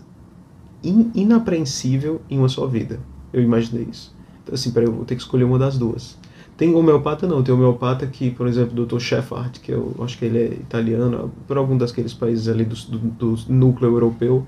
in, 0.83 1.11
inapreensível 1.13 2.21
em 2.29 2.37
uma 2.37 2.49
só 2.49 2.65
vida. 2.65 2.99
Eu 3.33 3.41
imaginei 3.41 3.87
isso. 3.91 4.15
Então, 4.43 4.55
assim, 4.55 4.71
peraí, 4.71 4.87
eu 4.87 4.93
vou 4.93 5.05
ter 5.05 5.15
que 5.15 5.21
escolher 5.21 5.43
uma 5.43 5.59
das 5.59 5.77
duas. 5.77 6.17
Tem 6.59 6.75
homeopata 6.75 7.25
não, 7.25 7.41
tem 7.41 7.55
homeopata 7.55 8.05
que, 8.05 8.29
por 8.31 8.45
exemplo, 8.45 8.83
o 8.83 8.85
Dr. 8.85 8.99
Sheffard, 8.99 9.61
que 9.61 9.71
eu 9.71 9.95
acho 10.01 10.17
que 10.17 10.25
ele 10.25 10.37
é 10.39 10.45
italiano, 10.47 11.31
por 11.47 11.57
algum 11.57 11.77
daqueles 11.77 12.13
países 12.13 12.49
ali 12.49 12.65
do, 12.65 12.75
do, 12.75 12.97
do 12.97 13.39
núcleo 13.47 13.89
europeu, 13.89 14.45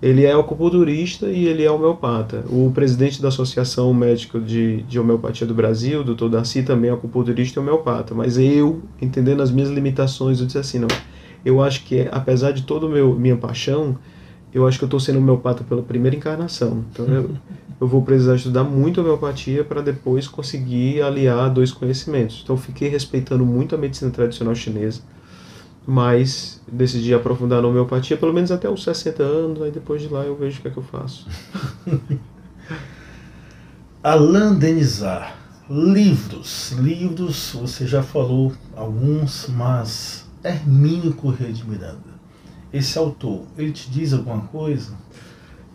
ele 0.00 0.24
é 0.24 0.32
acupunturista 0.32 1.26
e 1.26 1.48
ele 1.48 1.64
é 1.64 1.70
homeopata. 1.70 2.44
O 2.48 2.70
presidente 2.72 3.20
da 3.20 3.26
Associação 3.26 3.92
Médica 3.92 4.38
de, 4.38 4.82
de 4.82 5.00
Homeopatia 5.00 5.44
do 5.44 5.52
Brasil, 5.52 6.04
doutor 6.04 6.28
Darcy, 6.28 6.62
também 6.62 6.88
é 6.88 6.94
acupunturista 6.94 7.58
e 7.58 7.60
homeopata. 7.60 8.14
Mas 8.14 8.38
eu, 8.38 8.82
entendendo 9.02 9.42
as 9.42 9.50
minhas 9.50 9.70
limitações, 9.70 10.38
eu 10.38 10.46
disse 10.46 10.58
assim, 10.58 10.78
não, 10.78 10.86
eu 11.44 11.60
acho 11.60 11.84
que, 11.84 12.06
apesar 12.12 12.52
de 12.52 12.62
toda 12.62 12.88
minha 12.88 13.36
paixão, 13.36 13.98
eu 14.54 14.68
acho 14.68 14.78
que 14.78 14.84
eu 14.84 14.86
estou 14.86 15.00
sendo 15.00 15.18
homeopata 15.18 15.64
pela 15.64 15.82
primeira 15.82 16.16
encarnação. 16.16 16.84
Então 16.92 17.06
eu, 17.06 17.30
eu 17.80 17.88
vou 17.88 18.02
precisar 18.02 18.36
estudar 18.36 18.62
muito 18.64 19.00
homeopatia 19.00 19.64
para 19.64 19.80
depois 19.80 20.28
conseguir 20.28 21.02
aliar 21.02 21.48
dois 21.50 21.72
conhecimentos. 21.72 22.40
Então 22.42 22.56
fiquei 22.56 22.88
respeitando 22.88 23.44
muito 23.44 23.74
a 23.74 23.78
medicina 23.78 24.10
tradicional 24.10 24.54
chinesa, 24.54 25.00
mas 25.86 26.60
decidi 26.70 27.14
aprofundar 27.14 27.62
na 27.62 27.68
homeopatia 27.68 28.16
pelo 28.16 28.32
menos 28.32 28.52
até 28.52 28.68
os 28.68 28.82
60 28.84 29.22
anos, 29.22 29.62
aí 29.62 29.70
depois 29.70 30.02
de 30.02 30.08
lá 30.08 30.24
eu 30.24 30.36
vejo 30.36 30.58
o 30.58 30.62
que 30.62 30.68
é 30.68 30.70
que 30.70 30.76
eu 30.76 30.82
faço. 30.82 31.26
Alain 34.02 34.58
Denizar, 34.58 35.36
livros. 35.68 36.72
Livros, 36.72 37.54
você 37.54 37.86
já 37.86 38.02
falou 38.02 38.52
alguns, 38.76 39.48
mas 39.48 40.26
Hermínio 40.42 41.12
Corrêa 41.14 41.52
de 41.52 41.68
Miranda 41.68 42.20
esse 42.72 42.98
autor, 42.98 43.42
ele 43.58 43.72
te 43.72 43.90
diz 43.90 44.12
alguma 44.12 44.42
coisa? 44.42 44.92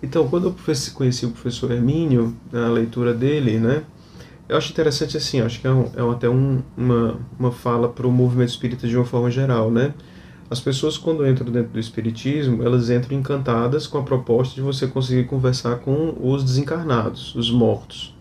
Então, 0.04 0.28
quando 0.28 0.48
eu 0.48 0.56
conheci 0.94 1.26
o 1.26 1.32
professor 1.32 1.72
Hermínio, 1.72 2.36
a 2.54 2.68
leitura 2.70 3.14
dele, 3.14 3.60
né, 3.60 3.84
eu 4.48 4.58
acho 4.58 4.72
interessante 4.72 5.18
assim, 5.18 5.42
acho 5.42 5.60
que 5.60 5.66
é, 5.66 5.72
um, 5.72 5.90
é 5.96 6.12
até 6.12 6.30
um, 6.30 6.62
uma, 6.78 7.20
uma 7.40 7.52
fala 7.52 7.90
para 7.90 8.06
o 8.06 8.12
movimento 8.12 8.50
espírita 8.50 8.88
de 8.88 8.96
uma 8.96 9.06
forma 9.06 9.32
geral, 9.32 9.72
né? 9.72 9.94
As 10.48 10.60
pessoas 10.60 10.96
quando 10.96 11.28
entram 11.28 11.52
dentro 11.52 11.74
do 11.74 11.80
espiritismo, 11.80 12.62
elas 12.62 12.92
entram 12.92 13.18
encantadas 13.18 13.88
com 13.88 13.98
a 13.98 14.04
proposta 14.04 14.54
de 14.54 14.62
você 14.62 14.86
conseguir 14.86 15.24
conversar 15.24 15.78
com 15.78 16.16
os 16.22 16.44
desencarnados, 16.44 17.34
os 17.34 17.50
mortos. 17.50 18.16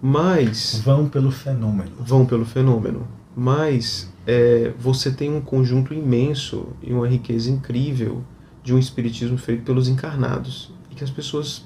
Mas 0.00 0.80
vão 0.84 1.08
pelo 1.08 1.32
fenômeno. 1.32 1.90
Vão 1.98 2.24
pelo 2.24 2.44
fenômeno. 2.44 3.06
Mas 3.36 4.12
é, 4.24 4.72
você 4.78 5.10
tem 5.10 5.34
um 5.34 5.40
conjunto 5.40 5.92
imenso 5.92 6.68
e 6.80 6.92
uma 6.92 7.08
riqueza 7.08 7.50
incrível 7.50 8.22
de 8.62 8.72
um 8.72 8.78
espiritismo 8.78 9.36
feito 9.36 9.64
pelos 9.64 9.88
encarnados 9.88 10.72
que 11.00 11.04
as 11.04 11.10
pessoas 11.10 11.64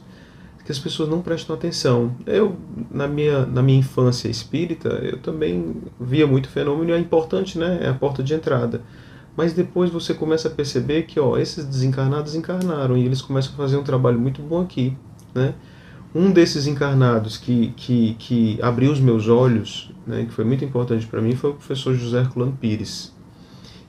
que 0.64 0.72
as 0.72 0.78
pessoas 0.78 1.10
não 1.10 1.20
prestam 1.20 1.54
atenção. 1.54 2.16
Eu 2.24 2.56
na 2.90 3.06
minha 3.06 3.44
na 3.44 3.62
minha 3.62 3.80
infância 3.80 4.28
espírita 4.28 4.88
eu 5.02 5.18
também 5.18 5.74
via 6.00 6.26
muito 6.26 6.48
fenômeno 6.48 6.92
é 6.92 6.98
importante, 6.98 7.58
né? 7.58 7.80
É 7.82 7.88
a 7.88 7.94
porta 7.94 8.22
de 8.22 8.32
entrada. 8.32 8.80
Mas 9.36 9.52
depois 9.52 9.90
você 9.90 10.14
começa 10.14 10.46
a 10.46 10.50
perceber 10.50 11.02
que 11.02 11.18
ó, 11.18 11.36
esses 11.36 11.64
desencarnados 11.66 12.36
encarnaram 12.36 12.96
e 12.96 13.04
eles 13.04 13.20
começam 13.20 13.52
a 13.52 13.56
fazer 13.56 13.76
um 13.76 13.82
trabalho 13.82 14.18
muito 14.18 14.40
bom 14.40 14.62
aqui, 14.62 14.96
né? 15.34 15.54
Um 16.14 16.30
desses 16.30 16.68
encarnados 16.68 17.36
que, 17.36 17.72
que, 17.76 18.14
que 18.20 18.62
abriu 18.62 18.92
os 18.92 19.00
meus 19.00 19.26
olhos, 19.26 19.90
né, 20.06 20.24
que 20.24 20.32
foi 20.32 20.44
muito 20.44 20.64
importante 20.64 21.04
para 21.08 21.20
mim, 21.20 21.34
foi 21.34 21.50
o 21.50 21.54
professor 21.54 21.92
José 21.92 22.20
Herculano 22.20 22.56
Pires. 22.60 23.12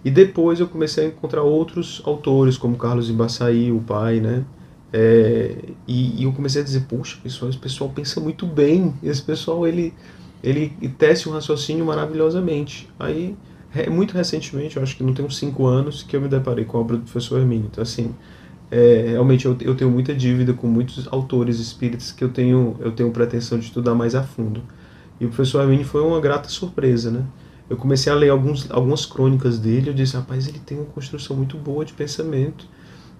E 0.03 0.09
depois 0.09 0.59
eu 0.59 0.67
comecei 0.67 1.05
a 1.05 1.07
encontrar 1.09 1.43
outros 1.43 2.01
autores, 2.03 2.57
como 2.57 2.77
Carlos 2.77 3.11
Embaçaí, 3.11 3.71
o 3.71 3.79
pai, 3.79 4.19
né? 4.19 4.43
É, 4.97 5.53
e, 5.85 6.21
e, 6.21 6.23
eu 6.23 6.31
comecei 6.31 6.61
a 6.61 6.63
dizer, 6.63 6.85
poxa, 6.87 7.17
pessoal, 7.21 7.49
esse 7.49 7.59
pessoal 7.59 7.89
pensa 7.93 8.21
muito 8.21 8.45
bem, 8.45 8.93
esse 9.03 9.21
pessoal, 9.21 9.67
ele, 9.67 9.93
ele 10.41 10.71
tece 10.97 11.27
um 11.27 11.33
raciocínio 11.33 11.85
maravilhosamente. 11.85 12.87
Aí, 12.97 13.35
muito 13.91 14.13
recentemente, 14.13 14.77
eu 14.77 14.83
acho 14.83 14.95
que 14.95 15.03
não 15.03 15.13
tem 15.13 15.25
uns 15.25 15.37
5 15.37 15.65
anos, 15.65 16.01
que 16.01 16.15
eu 16.15 16.21
me 16.21 16.29
deparei 16.29 16.63
com 16.63 16.77
a 16.77 16.79
obra 16.79 16.95
do 16.95 17.03
professor 17.03 17.41
Hermínio. 17.41 17.67
Então, 17.69 17.81
assim, 17.81 18.15
é, 18.71 19.07
realmente 19.09 19.45
eu, 19.45 19.57
eu 19.59 19.75
tenho 19.75 19.91
muita 19.91 20.15
dívida 20.15 20.53
com 20.53 20.65
muitos 20.65 21.09
autores 21.11 21.59
espíritas 21.59 22.13
que 22.13 22.23
eu 22.23 22.29
tenho, 22.29 22.77
eu 22.79 22.93
tenho 22.93 23.11
pretensão 23.11 23.59
de 23.59 23.65
estudar 23.65 23.95
mais 23.95 24.15
a 24.15 24.23
fundo. 24.23 24.63
E 25.19 25.25
o 25.25 25.27
professor 25.27 25.59
Armini 25.59 25.83
foi 25.83 26.03
uma 26.03 26.21
grata 26.21 26.47
surpresa, 26.47 27.11
né? 27.11 27.25
Eu 27.69 27.75
comecei 27.75 28.13
a 28.13 28.15
ler 28.15 28.29
alguns, 28.29 28.71
algumas 28.71 29.05
crônicas 29.05 29.59
dele, 29.59 29.89
eu 29.89 29.93
disse, 29.93 30.15
rapaz, 30.15 30.47
ele 30.47 30.59
tem 30.59 30.77
uma 30.77 30.85
construção 30.85 31.35
muito 31.35 31.57
boa 31.57 31.83
de 31.83 31.91
pensamento, 31.91 32.65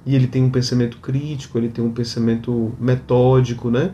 e 0.05 0.15
ele 0.15 0.27
tem 0.27 0.43
um 0.43 0.49
pensamento 0.49 0.97
crítico, 0.97 1.57
ele 1.57 1.69
tem 1.69 1.83
um 1.83 1.91
pensamento 1.91 2.73
metódico, 2.79 3.71
né? 3.71 3.91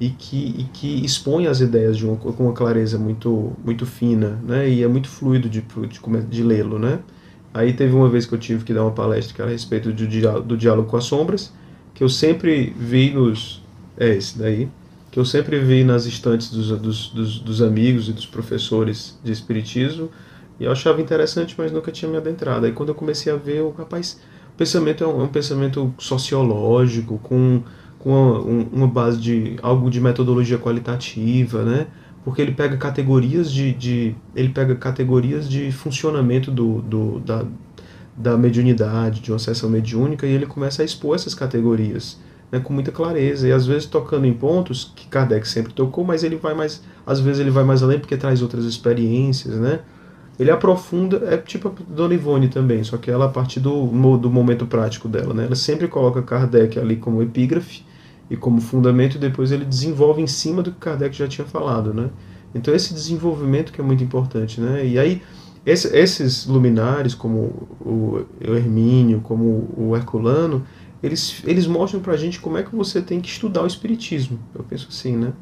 E 0.00 0.08
que, 0.08 0.54
e 0.58 0.64
que 0.72 1.04
expõe 1.04 1.46
as 1.46 1.60
ideias 1.60 1.98
de 1.98 2.06
uma, 2.06 2.16
com 2.16 2.30
uma 2.44 2.54
clareza 2.54 2.98
muito, 2.98 3.52
muito 3.62 3.84
fina, 3.84 4.40
né? 4.42 4.68
E 4.68 4.82
é 4.82 4.88
muito 4.88 5.08
fluido 5.08 5.48
de, 5.48 5.60
de, 5.60 6.22
de 6.28 6.42
lê-lo, 6.42 6.78
né? 6.78 7.00
Aí 7.52 7.72
teve 7.72 7.94
uma 7.94 8.08
vez 8.08 8.24
que 8.24 8.34
eu 8.34 8.38
tive 8.38 8.64
que 8.64 8.72
dar 8.72 8.82
uma 8.82 8.92
palestra 8.92 9.44
a 9.44 9.48
respeito 9.48 9.92
do 9.92 10.06
diálogo, 10.06 10.46
do 10.46 10.56
diálogo 10.56 10.88
com 10.88 10.96
as 10.96 11.04
sombras, 11.04 11.52
que 11.92 12.02
eu 12.02 12.08
sempre 12.08 12.72
vi 12.76 13.10
nos. 13.10 13.62
É 13.98 14.08
esse 14.08 14.38
daí. 14.38 14.68
Que 15.10 15.18
eu 15.18 15.24
sempre 15.24 15.58
vi 15.58 15.82
nas 15.82 16.06
estantes 16.06 16.50
dos, 16.50 16.68
dos, 16.80 17.08
dos, 17.08 17.38
dos 17.40 17.60
amigos 17.60 18.08
e 18.08 18.12
dos 18.12 18.24
professores 18.24 19.18
de 19.22 19.32
Espiritismo. 19.32 20.08
E 20.58 20.64
eu 20.64 20.72
achava 20.72 21.00
interessante, 21.02 21.54
mas 21.58 21.72
nunca 21.72 21.90
tinha 21.90 22.10
me 22.10 22.16
adentrado. 22.16 22.64
Aí 22.64 22.72
quando 22.72 22.90
eu 22.90 22.94
comecei 22.94 23.32
a 23.32 23.36
ver, 23.36 23.62
o 23.62 23.70
rapaz, 23.70 24.20
pensamento 24.60 25.02
é 25.02 25.06
um, 25.06 25.22
é 25.22 25.24
um 25.24 25.28
pensamento 25.28 25.94
sociológico, 25.96 27.18
com, 27.22 27.62
com 27.98 28.10
uma, 28.10 28.38
uma 28.70 28.86
base 28.86 29.18
de 29.18 29.56
algo 29.62 29.88
de 29.88 29.98
metodologia 30.02 30.58
qualitativa, 30.58 31.64
né? 31.64 31.86
porque 32.22 32.42
ele 32.42 32.52
pega 32.52 32.76
categorias 32.76 33.50
de, 33.50 33.72
de 33.72 34.14
ele 34.36 34.50
pega 34.50 34.74
categorias 34.76 35.48
de 35.48 35.72
funcionamento 35.72 36.50
do, 36.50 36.82
do, 36.82 37.20
da, 37.20 37.46
da 38.14 38.36
mediunidade, 38.36 39.20
de 39.20 39.32
uma 39.32 39.38
sessão 39.38 39.70
mediúnica, 39.70 40.26
e 40.26 40.32
ele 40.32 40.44
começa 40.44 40.82
a 40.82 40.84
expor 40.84 41.14
essas 41.14 41.34
categorias 41.34 42.18
né, 42.52 42.60
com 42.60 42.74
muita 42.74 42.92
clareza, 42.92 43.48
e 43.48 43.52
às 43.52 43.66
vezes 43.66 43.86
tocando 43.86 44.26
em 44.26 44.34
pontos 44.34 44.92
que 44.94 45.06
Kardec 45.06 45.48
sempre 45.48 45.72
tocou, 45.72 46.04
mas 46.04 46.22
ele 46.22 46.36
vai 46.36 46.52
mais, 46.52 46.82
às 47.06 47.18
vezes 47.18 47.40
ele 47.40 47.50
vai 47.50 47.64
mais 47.64 47.82
além 47.82 47.98
porque 47.98 48.16
traz 48.18 48.42
outras 48.42 48.66
experiências, 48.66 49.54
né? 49.54 49.80
Ele 50.40 50.50
aprofunda, 50.50 51.22
é 51.30 51.36
tipo 51.36 51.68
a 51.68 51.72
Dona 51.86 52.14
Ivone 52.14 52.48
também, 52.48 52.82
só 52.82 52.96
que 52.96 53.10
ela 53.10 53.26
a 53.26 53.28
partir 53.28 53.60
do, 53.60 53.86
do 54.16 54.30
momento 54.30 54.66
prático 54.66 55.06
dela, 55.06 55.34
né? 55.34 55.44
Ela 55.44 55.54
sempre 55.54 55.86
coloca 55.86 56.22
Kardec 56.22 56.78
ali 56.78 56.96
como 56.96 57.22
epígrafe, 57.22 57.84
e 58.30 58.36
como 58.36 58.60
fundamento, 58.60 59.16
e 59.16 59.18
depois 59.18 59.50
ele 59.52 59.64
desenvolve 59.64 60.22
em 60.22 60.26
cima 60.26 60.62
do 60.62 60.70
que 60.70 60.78
Kardec 60.78 61.14
já 61.14 61.28
tinha 61.28 61.46
falado, 61.46 61.92
né? 61.92 62.08
Então 62.54 62.72
esse 62.74 62.94
desenvolvimento 62.94 63.70
que 63.70 63.82
é 63.82 63.84
muito 63.84 64.02
importante, 64.02 64.60
né? 64.60 64.86
E 64.86 64.98
aí 64.98 65.20
esse, 65.66 65.94
esses 65.94 66.46
luminares, 66.46 67.14
como 67.14 67.68
o, 67.80 68.24
Hermínio, 68.40 69.20
como 69.20 69.68
o 69.76 69.94
Herculano, 69.94 70.64
eles, 71.02 71.42
eles 71.44 71.66
mostram 71.66 72.00
pra 72.00 72.16
gente 72.16 72.40
como 72.40 72.56
é 72.56 72.62
que 72.62 72.74
você 72.74 73.02
tem 73.02 73.20
que 73.20 73.28
estudar 73.28 73.62
o 73.62 73.66
Espiritismo. 73.66 74.38
Eu 74.54 74.64
penso 74.64 74.86
assim, 74.88 75.16
né? 75.16 75.32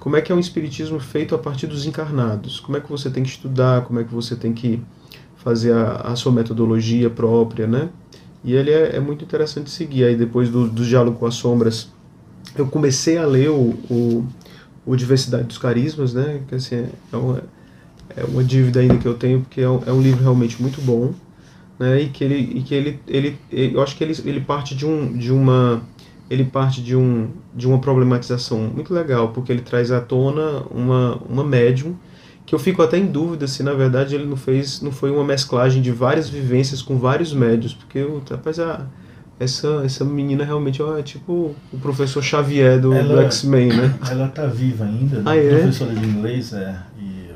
Como 0.00 0.16
é 0.16 0.22
que 0.22 0.32
é 0.32 0.34
um 0.34 0.40
Espiritismo 0.40 0.98
feito 0.98 1.34
a 1.34 1.38
partir 1.38 1.66
dos 1.66 1.84
encarnados? 1.84 2.58
Como 2.58 2.76
é 2.76 2.80
que 2.80 2.88
você 2.88 3.10
tem 3.10 3.22
que 3.22 3.28
estudar? 3.28 3.84
Como 3.84 4.00
é 4.00 4.04
que 4.04 4.12
você 4.12 4.34
tem 4.34 4.54
que 4.54 4.82
fazer 5.36 5.72
a, 5.72 5.96
a 5.96 6.16
sua 6.16 6.32
metodologia 6.32 7.10
própria, 7.10 7.66
né? 7.66 7.90
E 8.42 8.54
ele 8.54 8.70
é, 8.70 8.96
é 8.96 9.00
muito 9.00 9.24
interessante 9.24 9.70
seguir. 9.70 10.04
Aí 10.04 10.16
depois 10.16 10.48
do, 10.48 10.66
do 10.66 10.84
diálogo 10.84 11.18
com 11.18 11.26
as 11.26 11.34
sombras, 11.34 11.90
eu 12.56 12.66
comecei 12.66 13.18
a 13.18 13.26
ler 13.26 13.50
o, 13.50 13.74
o, 13.90 14.26
o, 14.86 14.96
Diversidade 14.96 15.44
dos 15.44 15.58
Carismas, 15.58 16.14
né? 16.14 16.40
Que 16.48 16.54
assim, 16.54 16.88
é 17.12 17.16
uma, 17.16 17.42
é 18.16 18.24
uma 18.24 18.42
dívida 18.42 18.80
ainda 18.80 18.96
que 18.96 19.06
eu 19.06 19.14
tenho, 19.14 19.40
porque 19.42 19.60
é 19.60 19.68
um, 19.68 19.82
é 19.86 19.92
um 19.92 20.00
livro 20.00 20.22
realmente 20.22 20.60
muito 20.60 20.80
bom, 20.80 21.12
né? 21.78 22.00
E 22.00 22.08
que 22.08 22.24
ele, 22.24 22.58
e 22.58 22.62
que 22.62 22.74
ele, 22.74 22.98
ele, 23.06 23.38
eu 23.52 23.82
acho 23.82 23.94
que 23.96 24.02
ele, 24.02 24.16
ele 24.24 24.40
parte 24.40 24.74
de 24.74 24.86
um, 24.86 25.12
de 25.12 25.30
uma, 25.30 25.82
ele 26.30 26.44
parte 26.44 26.80
de 26.80 26.94
um, 26.94 27.28
de 27.54 27.66
uma 27.66 27.80
problematização 27.80 28.58
muito 28.60 28.94
legal, 28.94 29.30
porque 29.30 29.50
ele 29.50 29.62
traz 29.62 29.90
à 29.90 30.00
tona 30.00 30.62
uma, 30.70 31.16
uma 31.28 31.42
médium 31.42 31.96
que 32.46 32.54
eu 32.54 32.58
fico 32.58 32.82
até 32.82 32.96
em 32.96 33.06
dúvida 33.06 33.46
se 33.46 33.62
na 33.62 33.74
verdade 33.74 34.14
ele 34.14 34.24
não 34.26 34.36
fez, 34.36 34.80
não 34.80 34.92
foi 34.92 35.10
uma 35.10 35.24
mesclagem 35.24 35.82
de 35.82 35.90
várias 35.90 36.28
vivências 36.28 36.80
com 36.80 36.98
vários 36.98 37.34
médios, 37.34 37.74
porque 37.74 38.02
o 38.02 38.22
rapaz 38.28 38.58
a 38.60 38.86
essa, 39.40 39.82
essa 39.84 40.04
menina 40.04 40.44
realmente 40.44 40.82
é 40.82 41.02
tipo 41.02 41.54
o 41.72 41.78
professor 41.78 42.22
Xavier 42.22 42.78
do, 42.78 42.90
do 42.90 43.20
X-Men, 43.22 43.68
né? 43.68 43.98
Ela 44.10 44.28
tá 44.28 44.46
viva 44.46 44.84
ainda, 44.84 45.16
né? 45.16 45.22
ah, 45.24 45.36
é? 45.36 45.60
professora 45.60 45.94
de 45.94 46.06
inglês, 46.06 46.52
é, 46.52 46.76
e 46.98 47.30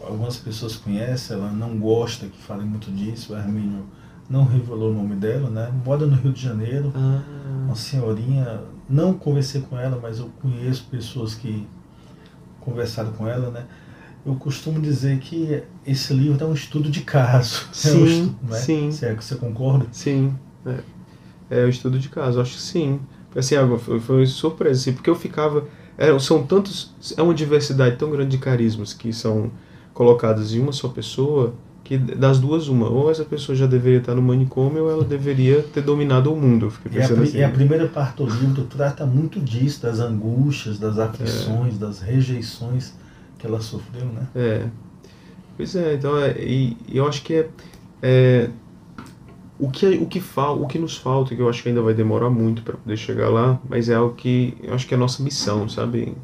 algumas 0.00 0.36
pessoas 0.36 0.76
conhecem, 0.76 1.36
ela 1.36 1.50
não 1.50 1.76
gosta 1.76 2.26
que 2.26 2.40
falem 2.40 2.66
muito 2.66 2.90
disso, 2.92 3.32
o 3.32 3.36
Hermínio 3.36 3.84
não 4.30 4.44
revelou 4.44 4.92
o 4.92 4.94
nome 4.94 5.16
dela, 5.16 5.50
né? 5.50 5.72
Mora 5.84 6.06
no 6.06 6.14
Rio 6.14 6.32
de 6.32 6.40
Janeiro, 6.40 6.92
ah. 6.94 7.20
uma 7.64 7.74
senhorinha, 7.74 8.60
não 8.88 9.12
conversei 9.12 9.60
com 9.60 9.76
ela, 9.76 9.98
mas 10.00 10.20
eu 10.20 10.30
conheço 10.40 10.86
pessoas 10.88 11.34
que 11.34 11.66
conversaram 12.60 13.10
com 13.12 13.26
ela, 13.26 13.50
né? 13.50 13.66
Eu 14.24 14.36
costumo 14.36 14.80
dizer 14.80 15.18
que 15.18 15.62
esse 15.84 16.14
livro 16.14 16.42
é 16.44 16.46
um 16.46 16.54
estudo 16.54 16.88
de 16.88 17.00
caso. 17.00 17.66
Sim, 17.72 17.88
é 17.90 17.94
um 17.94 18.06
estudo, 18.06 18.36
né? 18.48 18.56
sim. 18.58 18.92
Se 18.92 19.06
é 19.06 19.14
que 19.14 19.24
você 19.24 19.34
concorda? 19.34 19.86
Sim 19.90 20.32
É, 20.64 21.62
é 21.62 21.64
o 21.64 21.68
estudo 21.68 21.98
de 21.98 22.08
caso, 22.08 22.40
acho 22.40 22.54
que 22.54 22.62
sim. 22.62 23.00
Assim, 23.34 23.56
foi, 23.78 23.98
foi 23.98 24.26
surpresa, 24.26 24.80
assim, 24.80 24.92
porque 24.92 25.10
eu 25.10 25.16
ficava. 25.16 25.64
É, 25.98 26.16
são 26.18 26.44
tantos. 26.44 26.94
É 27.16 27.22
uma 27.22 27.34
diversidade 27.34 27.96
tão 27.96 28.10
grande 28.10 28.30
de 28.30 28.38
carismas 28.38 28.92
que 28.92 29.12
são 29.12 29.50
colocadas 29.92 30.52
em 30.52 30.60
uma 30.60 30.72
só 30.72 30.88
pessoa 30.88 31.54
que 31.82 31.98
das 31.98 32.38
duas 32.38 32.68
uma 32.68 32.88
ou 32.88 33.10
essa 33.10 33.24
pessoa 33.24 33.56
já 33.56 33.66
deveria 33.66 33.98
estar 33.98 34.14
no 34.14 34.22
manicômio 34.22 34.84
ou 34.84 34.90
ela 34.90 35.04
deveria 35.04 35.62
ter 35.62 35.82
dominado 35.82 36.32
o 36.32 36.36
mundo 36.36 36.72
e 36.90 36.98
a, 36.98 37.04
assim. 37.04 37.38
e 37.38 37.42
a, 37.42 37.48
primeira 37.48 37.86
parte 37.88 38.18
do 38.18 38.26
livro 38.26 38.64
trata 38.64 39.04
muito 39.06 39.40
disso 39.40 39.82
das 39.82 39.98
angústias 39.98 40.78
das 40.78 40.98
aflições 40.98 41.74
é. 41.74 41.78
das 41.78 42.00
rejeições 42.00 42.94
que 43.38 43.46
ela 43.46 43.60
sofreu 43.60 44.06
né 44.06 44.26
é 44.34 44.66
pois 45.56 45.74
é 45.74 45.94
então 45.94 46.16
é, 46.18 46.32
e, 46.38 46.76
eu 46.92 47.08
acho 47.08 47.22
que 47.22 47.34
é, 47.34 47.48
é 48.02 48.50
o 49.58 49.70
que 49.70 49.86
o 49.86 50.06
que 50.06 50.20
falta 50.20 50.62
o 50.62 50.66
que 50.66 50.78
nos 50.78 50.96
falta 50.96 51.34
que 51.34 51.40
eu 51.40 51.48
acho 51.48 51.62
que 51.62 51.70
ainda 51.70 51.82
vai 51.82 51.94
demorar 51.94 52.30
muito 52.30 52.62
para 52.62 52.76
poder 52.76 52.96
chegar 52.96 53.28
lá 53.30 53.58
mas 53.68 53.88
é 53.88 53.94
algo 53.94 54.14
que 54.14 54.56
eu 54.62 54.74
acho 54.74 54.86
que 54.86 54.94
é 54.94 54.96
a 54.96 55.00
nossa 55.00 55.22
missão 55.22 55.68
sabe 55.68 56.14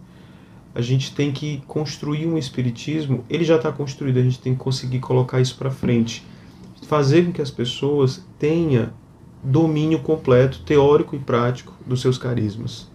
a 0.76 0.82
gente 0.82 1.14
tem 1.14 1.32
que 1.32 1.62
construir 1.66 2.26
um 2.26 2.36
espiritismo, 2.36 3.24
ele 3.30 3.44
já 3.44 3.56
está 3.56 3.72
construído, 3.72 4.18
a 4.18 4.22
gente 4.22 4.38
tem 4.38 4.52
que 4.52 4.60
conseguir 4.60 4.98
colocar 5.00 5.40
isso 5.40 5.56
para 5.56 5.70
frente, 5.70 6.22
fazer 6.82 7.24
com 7.24 7.32
que 7.32 7.40
as 7.40 7.50
pessoas 7.50 8.22
tenham 8.38 8.90
domínio 9.42 10.00
completo, 10.00 10.60
teórico 10.66 11.16
e 11.16 11.18
prático 11.18 11.72
dos 11.86 12.02
seus 12.02 12.18
carismas. 12.18 12.90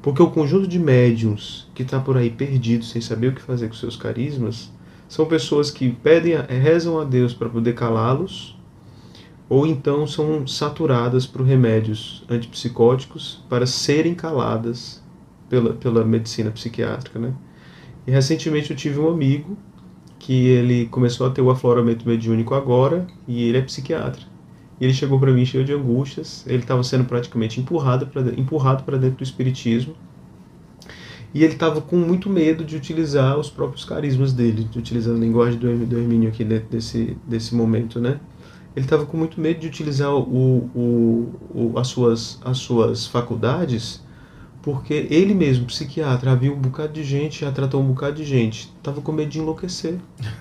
Porque 0.00 0.22
o 0.22 0.30
conjunto 0.30 0.68
de 0.68 0.78
médiums 0.78 1.68
que 1.74 1.82
está 1.82 1.98
por 1.98 2.16
aí 2.16 2.30
perdido, 2.30 2.84
sem 2.84 3.00
saber 3.00 3.28
o 3.28 3.34
que 3.34 3.42
fazer 3.42 3.66
com 3.66 3.74
seus 3.74 3.96
carismas, 3.96 4.72
são 5.08 5.26
pessoas 5.26 5.68
que 5.68 5.90
pedem, 5.90 6.36
rezam 6.48 7.00
a 7.00 7.02
Deus 7.02 7.34
para 7.34 7.48
poder 7.48 7.74
calá-los, 7.74 8.56
ou 9.48 9.66
então 9.66 10.06
são 10.06 10.46
saturadas 10.46 11.26
por 11.26 11.42
remédios 11.42 12.24
antipsicóticos 12.30 13.44
para 13.48 13.66
serem 13.66 14.14
caladas 14.14 15.04
pela, 15.48 15.72
pela 15.74 16.04
medicina 16.04 16.50
psiquiátrica, 16.50 17.18
né? 17.18 17.32
E 18.06 18.10
recentemente 18.10 18.70
eu 18.70 18.76
tive 18.76 18.98
um 18.98 19.08
amigo 19.08 19.56
que 20.18 20.46
ele 20.46 20.86
começou 20.86 21.26
a 21.26 21.30
ter 21.30 21.42
o 21.42 21.50
afloramento 21.50 22.06
mediúnico 22.06 22.54
agora 22.54 23.06
e 23.26 23.48
ele 23.48 23.58
é 23.58 23.62
psiquiatra. 23.62 24.22
E 24.80 24.84
ele 24.84 24.92
chegou 24.92 25.18
para 25.18 25.32
mim 25.32 25.44
cheio 25.44 25.64
de 25.64 25.72
angústias, 25.72 26.44
ele 26.46 26.58
estava 26.58 26.82
sendo 26.82 27.04
praticamente 27.04 27.60
empurrado 27.60 28.06
para 28.06 28.22
empurrado 28.38 28.84
dentro 28.98 29.18
do 29.18 29.24
espiritismo. 29.24 29.94
E 31.34 31.42
ele 31.42 31.54
estava 31.54 31.80
com 31.80 31.96
muito 31.96 32.30
medo 32.30 32.64
de 32.64 32.76
utilizar 32.76 33.38
os 33.38 33.50
próprios 33.50 33.84
carismas 33.84 34.32
dele, 34.32 34.64
de 34.64 34.78
utilizar 34.78 35.14
a 35.14 35.18
linguagem 35.18 35.58
do, 35.58 35.86
do 35.86 35.98
Hermínio 35.98 36.28
aqui 36.28 36.44
dentro 36.44 36.68
desse, 36.70 37.16
desse 37.26 37.54
momento, 37.54 38.00
né? 38.00 38.20
Ele 38.74 38.84
estava 38.84 39.04
com 39.06 39.16
muito 39.16 39.40
medo 39.40 39.60
de 39.60 39.66
utilizar 39.66 40.14
o, 40.14 40.70
o, 40.74 41.34
o, 41.54 41.78
as, 41.78 41.88
suas, 41.88 42.38
as 42.44 42.58
suas 42.58 43.06
faculdades 43.06 44.02
porque 44.66 45.06
ele 45.10 45.32
mesmo, 45.32 45.64
psiquiatra, 45.66 46.34
viu 46.34 46.52
um 46.52 46.58
bocado 46.58 46.92
de 46.92 47.04
gente, 47.04 47.42
já 47.42 47.52
tratou 47.52 47.80
um 47.80 47.86
bocado 47.86 48.16
de 48.16 48.24
gente, 48.24 48.68
tava 48.82 49.00
com 49.00 49.12
medo 49.12 49.30
de 49.30 49.38
enlouquecer. 49.38 49.94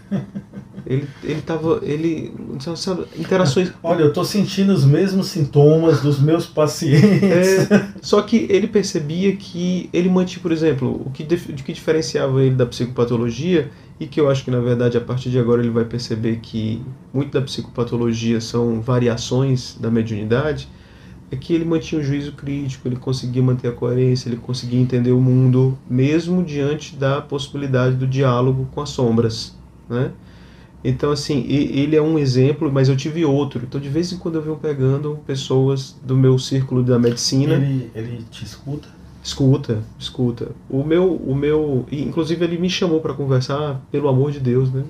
ele, 0.83 1.07
ele 1.23 1.41
tava, 1.43 1.79
ele, 1.83 2.33
sabe, 2.75 3.05
interações... 3.19 3.71
Olha, 3.83 4.01
eu 4.01 4.11
tô 4.11 4.25
sentindo 4.25 4.73
os 4.73 4.83
mesmos 4.83 5.27
sintomas 5.27 6.01
dos 6.01 6.19
meus 6.19 6.47
pacientes. 6.47 7.21
É, 7.69 7.93
só 8.01 8.19
que 8.23 8.47
ele 8.49 8.65
percebia 8.65 9.35
que 9.35 9.91
ele 9.93 10.09
mantinha, 10.09 10.41
por 10.41 10.51
exemplo, 10.51 11.03
o 11.05 11.11
que, 11.11 11.23
de 11.23 11.37
que 11.37 11.71
diferenciava 11.71 12.41
ele 12.41 12.55
da 12.55 12.65
psicopatologia, 12.65 13.69
e 13.99 14.07
que 14.07 14.19
eu 14.19 14.27
acho 14.27 14.43
que, 14.43 14.49
na 14.49 14.59
verdade, 14.59 14.97
a 14.97 15.01
partir 15.01 15.29
de 15.29 15.37
agora 15.37 15.61
ele 15.61 15.69
vai 15.69 15.85
perceber 15.85 16.39
que 16.41 16.81
muito 17.13 17.31
da 17.31 17.43
psicopatologia 17.43 18.41
são 18.41 18.81
variações 18.81 19.77
da 19.79 19.91
mediunidade, 19.91 20.67
é 21.31 21.35
que 21.35 21.53
ele 21.53 21.65
mantinha 21.65 21.99
o 21.99 22.03
juízo 22.03 22.33
crítico, 22.33 22.87
ele 22.87 22.95
conseguia 22.95 23.41
manter 23.41 23.67
a 23.67 23.71
coerência, 23.71 24.29
ele 24.29 24.37
conseguia 24.37 24.79
entender 24.79 25.11
o 25.11 25.19
mundo, 25.19 25.77
mesmo 25.89 26.43
diante 26.43 26.95
da 26.95 27.21
possibilidade 27.21 27.95
do 27.95 28.05
diálogo 28.05 28.67
com 28.73 28.81
as 28.81 28.89
sombras, 28.89 29.57
né? 29.89 30.11
Então, 30.87 31.11
assim, 31.11 31.47
ele 31.47 31.95
é 31.95 32.01
um 32.01 32.19
exemplo, 32.19 32.71
mas 32.71 32.87
eu 32.87 32.95
tive 32.95 33.25
outro. 33.25 33.63
Então, 33.67 33.81
de 33.81 33.89
vez 33.89 34.13
em 34.13 34.17
quando 34.17 34.35
eu 34.35 34.41
venho 34.43 34.55
pegando 34.55 35.17
pessoas 35.25 35.95
do 36.03 36.15
meu 36.15 36.37
círculo 36.37 36.83
da 36.83 36.99
medicina. 36.99 37.55
Ele, 37.55 37.89
ele 37.95 38.23
te 38.29 38.45
escuta? 38.45 38.87
Escuta, 39.25 39.79
escuta. 39.97 40.51
O 40.69 40.83
meu, 40.83 41.15
o 41.15 41.33
meu, 41.33 41.83
inclusive 41.91 42.45
ele 42.45 42.59
me 42.59 42.69
chamou 42.69 43.01
para 43.01 43.11
conversar, 43.11 43.81
pelo 43.91 44.07
amor 44.07 44.31
de 44.31 44.39
Deus, 44.39 44.71
né? 44.71 44.83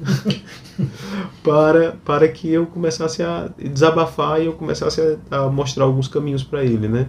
para 1.41 1.93
para 2.03 2.27
que 2.27 2.49
eu 2.49 2.65
começasse 2.65 3.23
a 3.23 3.49
desabafar 3.57 4.41
e 4.41 4.47
eu 4.47 4.51
começasse 4.51 4.99
a, 5.31 5.37
a 5.37 5.49
mostrar 5.49 5.85
alguns 5.85 6.09
caminhos 6.09 6.43
para 6.43 6.65
ele, 6.65 6.89
né? 6.89 7.07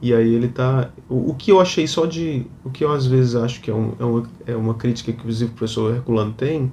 E 0.00 0.14
aí 0.14 0.32
ele 0.32 0.46
tá, 0.46 0.90
o, 1.08 1.30
o, 1.30 1.34
que 1.34 1.50
eu 1.50 1.60
achei 1.60 1.84
só 1.88 2.06
de, 2.06 2.46
o 2.64 2.70
que 2.70 2.84
eu 2.84 2.92
às 2.92 3.06
vezes 3.06 3.34
acho 3.34 3.60
que 3.60 3.68
é, 3.68 3.74
um, 3.74 3.94
é 3.98 4.04
uma, 4.04 4.22
é 4.46 4.56
uma 4.56 4.74
crítica 4.74 5.10
que 5.10 5.18
inclusive 5.18 5.50
o 5.50 5.54
professor 5.54 5.96
Herculano 5.96 6.32
tem, 6.32 6.70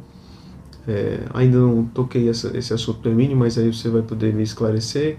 é, 0.87 1.21
ainda 1.33 1.57
não 1.57 1.85
toquei 1.85 2.29
essa, 2.29 2.55
esse 2.55 2.71
assunto 2.71 3.09
no 3.09 3.15
mínimo, 3.15 3.39
mas 3.39 3.57
aí 3.57 3.73
você 3.73 3.89
vai 3.89 4.03
poder 4.03 4.35
me 4.35 4.43
esclarecer 4.43 5.17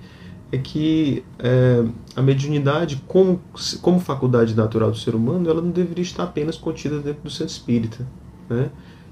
é 0.53 0.59
que 0.59 1.25
é, 1.39 1.85
a 2.17 2.23
mediunidade, 2.23 3.03
como, 3.07 3.41
como 3.81 4.01
faculdade 4.01 4.55
natural 4.55 4.91
do 4.91 4.97
ser 4.97 5.15
humano, 5.15 5.49
ela 5.49 5.63
não 5.63 5.71
deveria 5.71 6.03
estar 6.03 6.25
apenas 6.25 6.57
contida 6.57 6.99
dentro 6.99 7.23
do 7.23 7.31
centro 7.31 7.53
espírita. 7.53 8.07
Né? 8.49 8.71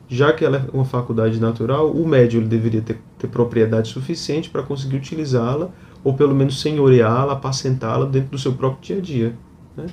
Já 0.09 0.33
que 0.33 0.45
ela 0.45 0.57
é 0.57 0.77
uma 0.77 0.85
faculdade 0.85 1.39
natural, 1.39 1.91
o 1.91 2.07
médium 2.07 2.43
deveria 2.43 2.81
ter, 2.81 2.99
ter 3.19 3.29
propriedade 3.29 3.89
suficiente 3.89 4.51
para 4.51 4.63
conseguir 4.63 4.97
utilizá-la, 4.97 5.71
ou 6.03 6.15
pelo 6.15 6.35
menos 6.35 6.61
senhoreá-la, 6.61 7.35
apacentá-la 7.35 8.07
dentro 8.07 8.31
do 8.31 8.39
seu 8.39 8.53
próprio 8.55 8.83
dia 8.83 8.97
a 8.97 9.01
dia. 9.01 9.37
Né? 9.77 9.87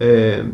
É, 0.00 0.46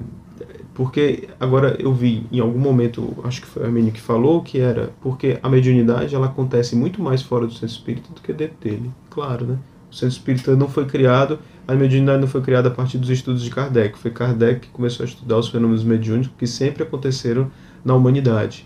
porque 0.75 1.29
agora 1.39 1.77
eu 1.79 1.93
vi 1.93 2.27
em 2.31 2.41
algum 2.41 2.59
momento, 2.59 3.17
acho 3.25 3.41
que 3.41 3.47
foi 3.47 3.65
a 3.65 3.67
Arminio 3.67 3.93
que 3.93 4.01
falou, 4.01 4.43
que 4.43 4.59
era 4.59 4.91
porque 5.01 5.39
a 5.43 5.49
mediunidade 5.49 6.15
ela 6.15 6.27
acontece 6.27 6.75
muito 6.75 7.03
mais 7.03 7.21
fora 7.21 7.47
do 7.47 7.53
centro 7.53 7.67
espírita 7.67 8.09
do 8.15 8.21
que 8.21 8.33
dentro 8.33 8.57
dele. 8.61 8.91
Claro, 9.11 9.45
né? 9.45 9.59
O 9.91 9.95
centro 9.95 10.09
espírita 10.09 10.55
não 10.55 10.69
foi 10.69 10.87
criado, 10.87 11.39
a 11.67 11.75
mediunidade 11.75 12.21
não 12.21 12.29
foi 12.29 12.43
criada 12.43 12.69
a 12.69 12.71
partir 12.71 12.99
dos 12.99 13.11
estudos 13.11 13.43
de 13.43 13.51
Kardec. 13.51 13.99
Foi 13.99 14.11
Kardec 14.11 14.61
que 14.61 14.69
começou 14.69 15.05
a 15.05 15.09
estudar 15.09 15.39
os 15.39 15.49
fenômenos 15.49 15.85
mediúnicos 15.85 16.35
que 16.37 16.47
sempre 16.47 16.83
aconteceram 16.83 17.51
na 17.85 17.95
humanidade. 17.95 18.65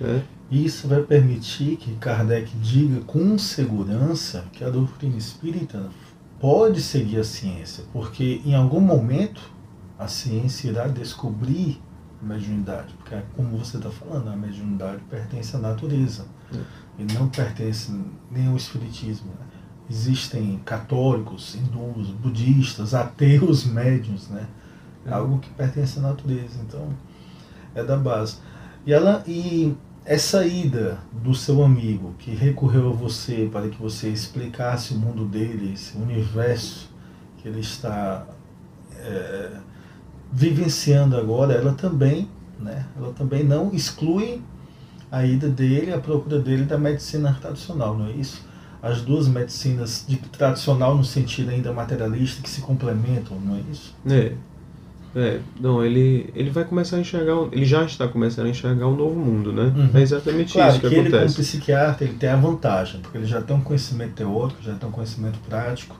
Né? 0.00 0.22
Isso 0.50 0.86
vai 0.86 1.02
permitir 1.02 1.76
que 1.76 1.94
Kardec 1.94 2.50
diga 2.58 3.00
com 3.06 3.38
segurança 3.38 4.44
que 4.52 4.62
a 4.62 4.68
doutrina 4.68 5.16
espírita 5.16 5.88
pode 6.38 6.82
seguir 6.82 7.20
a 7.20 7.24
ciência, 7.24 7.84
porque 7.92 8.42
em 8.44 8.54
algum 8.54 8.80
momento 8.80 9.40
a 9.98 10.08
ciência 10.08 10.68
irá 10.68 10.88
descobrir 10.88 11.80
a 12.20 12.26
mediunidade, 12.26 12.92
porque 12.94 13.14
é 13.14 13.22
como 13.36 13.56
você 13.56 13.76
está 13.76 13.90
falando, 13.90 14.28
a 14.28 14.36
mediunidade 14.36 15.00
pertence 15.08 15.56
à 15.56 15.58
natureza 15.58 16.26
é. 16.52 16.58
e 16.98 17.14
não 17.14 17.28
pertence 17.28 17.90
nem 18.30 18.48
ao 18.48 18.56
espiritismo. 18.56 19.30
Existem 19.92 20.58
católicos, 20.64 21.54
hindus, 21.54 22.08
budistas, 22.08 22.94
ateus 22.94 23.66
médios, 23.68 24.28
né? 24.30 24.46
É 25.04 25.12
algo 25.12 25.38
que 25.38 25.50
pertence 25.50 25.98
à 25.98 26.02
natureza, 26.02 26.58
então 26.66 26.88
é 27.74 27.84
da 27.84 27.96
base. 27.96 28.38
E 28.86 28.92
ela 28.92 29.22
e 29.26 29.76
essa 30.02 30.46
ida 30.46 30.98
do 31.12 31.34
seu 31.34 31.62
amigo 31.62 32.14
que 32.18 32.34
recorreu 32.34 32.88
a 32.88 32.92
você 32.92 33.50
para 33.52 33.68
que 33.68 33.80
você 33.80 34.08
explicasse 34.08 34.94
o 34.94 34.98
mundo 34.98 35.26
dele, 35.26 35.74
esse 35.74 35.96
universo 35.98 36.88
que 37.36 37.48
ele 37.48 37.60
está 37.60 38.26
é, 38.96 39.50
vivenciando 40.32 41.18
agora, 41.18 41.52
ela 41.52 41.74
também, 41.74 42.30
né? 42.58 42.86
Ela 42.96 43.12
também 43.12 43.44
não 43.44 43.74
exclui 43.74 44.42
a 45.10 45.26
ida 45.26 45.48
dele, 45.48 45.92
a 45.92 45.98
procura 45.98 46.38
dele 46.38 46.64
da 46.64 46.78
medicina 46.78 47.36
tradicional, 47.38 47.98
não 47.98 48.06
é 48.06 48.12
isso? 48.12 48.42
As 48.82 49.00
duas 49.00 49.28
medicinas 49.28 50.04
de 50.08 50.16
tradicional 50.16 50.96
no 50.96 51.04
sentido 51.04 51.50
ainda 51.50 51.72
materialista 51.72 52.42
que 52.42 52.50
se 52.50 52.60
complementam, 52.60 53.38
não 53.40 53.56
é 53.56 53.60
isso? 53.70 53.94
É. 54.08 54.32
É, 55.14 55.40
não, 55.60 55.84
ele, 55.84 56.32
ele 56.34 56.48
vai 56.48 56.64
começar 56.64 56.96
a 56.96 57.00
enxergar, 57.00 57.34
ele 57.52 57.66
já 57.66 57.84
está 57.84 58.08
começando 58.08 58.46
a 58.46 58.48
enxergar 58.48 58.86
um 58.86 58.96
novo 58.96 59.14
mundo, 59.14 59.52
né? 59.52 59.64
Uhum. 59.64 59.90
É 59.92 60.00
exatamente 60.00 60.54
claro, 60.54 60.70
isso 60.70 60.80
que, 60.80 60.88
que 60.88 60.94
acontece. 60.94 61.16
ele 61.16 61.24
como 61.24 61.34
psiquiatra, 61.34 62.04
ele 62.06 62.14
tem 62.14 62.30
a 62.30 62.36
vantagem, 62.36 63.00
porque 63.02 63.18
ele 63.18 63.26
já 63.26 63.42
tem 63.42 63.54
um 63.54 63.60
conhecimento 63.60 64.14
teórico, 64.14 64.62
já 64.62 64.74
tem 64.74 64.88
um 64.88 64.92
conhecimento 64.92 65.38
prático, 65.46 65.94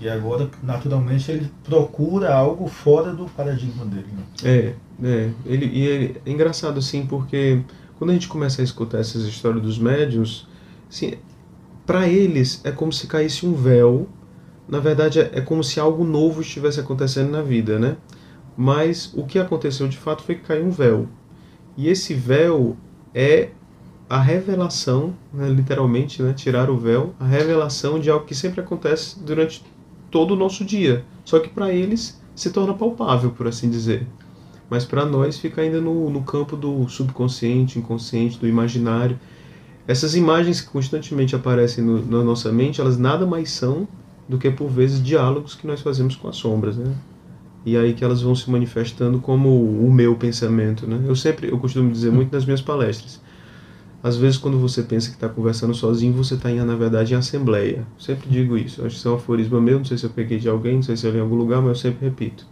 e 0.00 0.08
agora, 0.08 0.50
naturalmente, 0.64 1.30
ele 1.30 1.48
procura 1.62 2.34
algo 2.34 2.66
fora 2.66 3.12
do 3.12 3.26
paradigma 3.26 3.84
dele. 3.84 4.08
Né? 4.16 4.24
É, 4.42 4.74
é. 5.06 5.30
Ele, 5.46 5.66
e 5.66 5.86
ele, 5.86 6.20
é 6.26 6.30
engraçado, 6.30 6.78
assim, 6.78 7.06
porque 7.06 7.60
quando 7.98 8.10
a 8.10 8.14
gente 8.14 8.26
começa 8.26 8.62
a 8.62 8.64
escutar 8.64 8.98
essas 8.98 9.22
histórias 9.26 9.62
dos 9.62 9.78
médiums, 9.78 10.48
assim, 10.90 11.14
para 11.90 12.06
eles 12.06 12.60
é 12.62 12.70
como 12.70 12.92
se 12.92 13.08
caísse 13.08 13.44
um 13.44 13.52
véu. 13.52 14.08
Na 14.68 14.78
verdade, 14.78 15.18
é, 15.18 15.28
é 15.34 15.40
como 15.40 15.64
se 15.64 15.80
algo 15.80 16.04
novo 16.04 16.40
estivesse 16.40 16.78
acontecendo 16.78 17.32
na 17.32 17.42
vida, 17.42 17.80
né? 17.80 17.96
Mas 18.56 19.12
o 19.12 19.26
que 19.26 19.40
aconteceu 19.40 19.88
de 19.88 19.98
fato 19.98 20.22
foi 20.22 20.36
que 20.36 20.42
caiu 20.42 20.66
um 20.66 20.70
véu. 20.70 21.08
E 21.76 21.88
esse 21.88 22.14
véu 22.14 22.76
é 23.12 23.48
a 24.08 24.20
revelação, 24.20 25.16
né, 25.34 25.48
literalmente, 25.48 26.22
né, 26.22 26.32
tirar 26.32 26.70
o 26.70 26.78
véu, 26.78 27.12
a 27.18 27.26
revelação 27.26 27.98
de 27.98 28.08
algo 28.08 28.24
que 28.24 28.36
sempre 28.36 28.60
acontece 28.60 29.18
durante 29.18 29.64
todo 30.12 30.34
o 30.34 30.36
nosso 30.36 30.64
dia. 30.64 31.04
Só 31.24 31.40
que 31.40 31.48
para 31.48 31.72
eles 31.72 32.22
se 32.36 32.50
torna 32.50 32.72
palpável, 32.72 33.32
por 33.32 33.48
assim 33.48 33.68
dizer. 33.68 34.06
Mas 34.70 34.84
para 34.84 35.04
nós 35.04 35.40
fica 35.40 35.60
ainda 35.60 35.80
no, 35.80 36.08
no 36.08 36.22
campo 36.22 36.56
do 36.56 36.88
subconsciente, 36.88 37.80
inconsciente, 37.80 38.38
do 38.38 38.46
imaginário. 38.46 39.18
Essas 39.90 40.14
imagens 40.14 40.60
que 40.60 40.70
constantemente 40.70 41.34
aparecem 41.34 41.82
no, 41.82 42.06
na 42.06 42.22
nossa 42.22 42.52
mente, 42.52 42.80
elas 42.80 42.96
nada 42.96 43.26
mais 43.26 43.50
são 43.50 43.88
do 44.28 44.38
que 44.38 44.48
por 44.48 44.68
vezes 44.68 45.02
diálogos 45.02 45.56
que 45.56 45.66
nós 45.66 45.80
fazemos 45.80 46.14
com 46.14 46.28
as 46.28 46.36
sombras, 46.36 46.76
né? 46.76 46.94
E 47.66 47.76
aí 47.76 47.92
que 47.92 48.04
elas 48.04 48.22
vão 48.22 48.32
se 48.32 48.48
manifestando 48.48 49.18
como 49.18 49.48
o 49.48 49.92
meu 49.92 50.14
pensamento, 50.14 50.86
né? 50.86 51.02
Eu 51.08 51.16
sempre, 51.16 51.50
eu 51.50 51.58
costumo 51.58 51.90
dizer 51.90 52.12
muito 52.12 52.32
nas 52.32 52.44
minhas 52.44 52.62
palestras. 52.62 53.20
Às 54.00 54.16
vezes 54.16 54.38
quando 54.38 54.60
você 54.60 54.80
pensa 54.84 55.08
que 55.08 55.16
está 55.16 55.28
conversando 55.28 55.74
sozinho, 55.74 56.12
você 56.12 56.34
está 56.34 56.50
na 56.50 56.76
verdade 56.76 57.12
em 57.12 57.16
assembleia. 57.16 57.78
Eu 57.78 58.00
sempre 58.00 58.30
digo 58.30 58.56
isso. 58.56 58.82
Acho 58.82 58.90
que 58.90 59.00
isso 59.00 59.08
é 59.08 59.10
um 59.10 59.16
aforismo 59.16 59.60
meu, 59.60 59.78
não 59.78 59.84
sei 59.84 59.98
se 59.98 60.04
eu 60.04 60.10
peguei 60.10 60.38
de 60.38 60.48
alguém, 60.48 60.76
não 60.76 60.82
sei 60.84 60.96
se 60.96 61.04
eu 61.04 61.10
li 61.10 61.18
em 61.18 61.20
algum 61.20 61.34
lugar, 61.34 61.60
mas 61.60 61.70
eu 61.70 61.90
sempre 61.90 62.06
repito. 62.06 62.46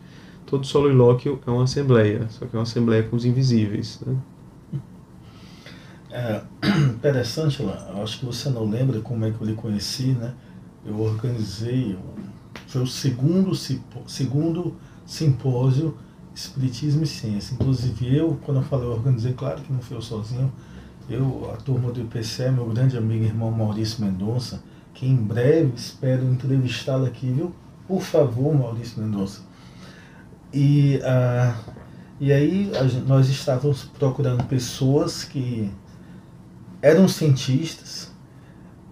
Todo 0.45 0.67
solilóquio 0.67 1.39
é 1.47 1.51
uma 1.53 1.63
assembleia, 1.63 2.27
só 2.31 2.47
que 2.47 2.57
é 2.57 2.59
uma 2.59 2.65
assembleia 2.65 3.05
com 3.05 3.15
os 3.15 3.25
invisíveis, 3.25 4.01
né? 4.05 4.17
É 6.11 6.43
interessante, 6.95 7.63
lá. 7.63 7.91
Acho 8.03 8.21
que 8.21 8.27
você 8.27 8.49
não 8.49 8.69
lembra 8.69 9.01
como 9.01 9.25
é 9.25 9.31
que 9.31 9.41
eu 9.41 9.47
lhe 9.47 9.55
conheci, 9.55 10.13
né? 10.13 10.35
Eu 10.85 10.99
organizei, 11.01 11.99
foi 12.67 12.83
o 12.83 12.87
segundo, 12.87 13.53
segundo 14.07 14.77
simpósio 15.05 15.97
Espiritismo 16.35 17.03
e 17.03 17.07
Ciência. 17.07 17.55
Inclusive 17.55 18.17
eu, 18.17 18.39
quando 18.45 18.59
eu 18.59 18.63
falei 18.63 18.87
eu 18.87 18.93
organizei, 18.93 19.33
claro 19.33 19.61
que 19.61 19.73
não 19.73 19.81
fui 19.81 19.97
eu 19.97 20.03
sozinho, 20.03 20.53
eu, 21.11 21.51
a 21.53 21.57
turma 21.57 21.91
do 21.91 22.01
IPCE, 22.01 22.51
meu 22.51 22.67
grande 22.67 22.97
amigo 22.97 23.25
irmão 23.25 23.51
Maurício 23.51 24.05
Mendonça, 24.05 24.63
que 24.95 25.07
em 25.07 25.17
breve 25.17 25.73
espero 25.75 26.25
entrevistá-lo 26.25 27.07
aqui, 27.07 27.31
viu? 27.31 27.55
Por 27.87 28.03
favor, 28.03 28.55
Maurício 28.55 29.03
Mendonça. 29.03 29.43
E, 30.53 31.01
ah, 31.03 31.59
e 32.21 32.33
aí 32.33 32.71
nós 33.07 33.29
estávamos 33.29 33.85
procurando 33.85 34.45
pessoas 34.45 35.25
que 35.25 35.71
eram 36.81 37.09
cientistas, 37.09 38.11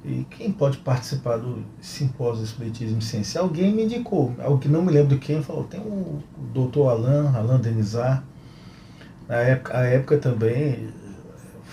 e 0.04 0.24
quem 0.30 0.52
pode 0.52 0.78
participar 0.78 1.36
do 1.36 1.64
simpósio 1.80 2.44
de 2.44 2.50
Espiritismo 2.50 2.98
e 2.98 3.02
Ciência? 3.02 3.40
Alguém 3.40 3.74
me 3.74 3.84
indicou, 3.84 4.34
alguém 4.38 4.70
não 4.70 4.82
me 4.82 4.92
lembro 4.92 5.16
de 5.16 5.18
quem, 5.18 5.42
falou, 5.42 5.64
tem 5.64 5.80
o 5.80 6.22
doutor 6.54 6.90
Alain, 6.90 7.26
Alain 7.34 7.60
Denizar. 7.60 8.22
Na 9.28 9.36
época, 9.36 9.76
a 9.76 9.82
época 9.82 10.18
também 10.18 10.88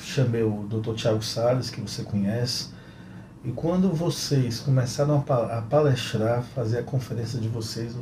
chamei 0.02 0.42
o 0.42 0.66
doutor 0.68 0.96
Tiago 0.96 1.22
Salles, 1.22 1.70
que 1.70 1.80
você 1.80 2.04
conhece. 2.04 2.70
E 3.46 3.52
quando 3.52 3.92
vocês 3.92 4.60
começaram 4.60 5.24
a 5.28 5.62
palestrar, 5.62 6.42
fazer 6.56 6.80
a 6.80 6.84
conferência 6.84 7.40
de 7.40 7.48
vocês, 7.48 7.96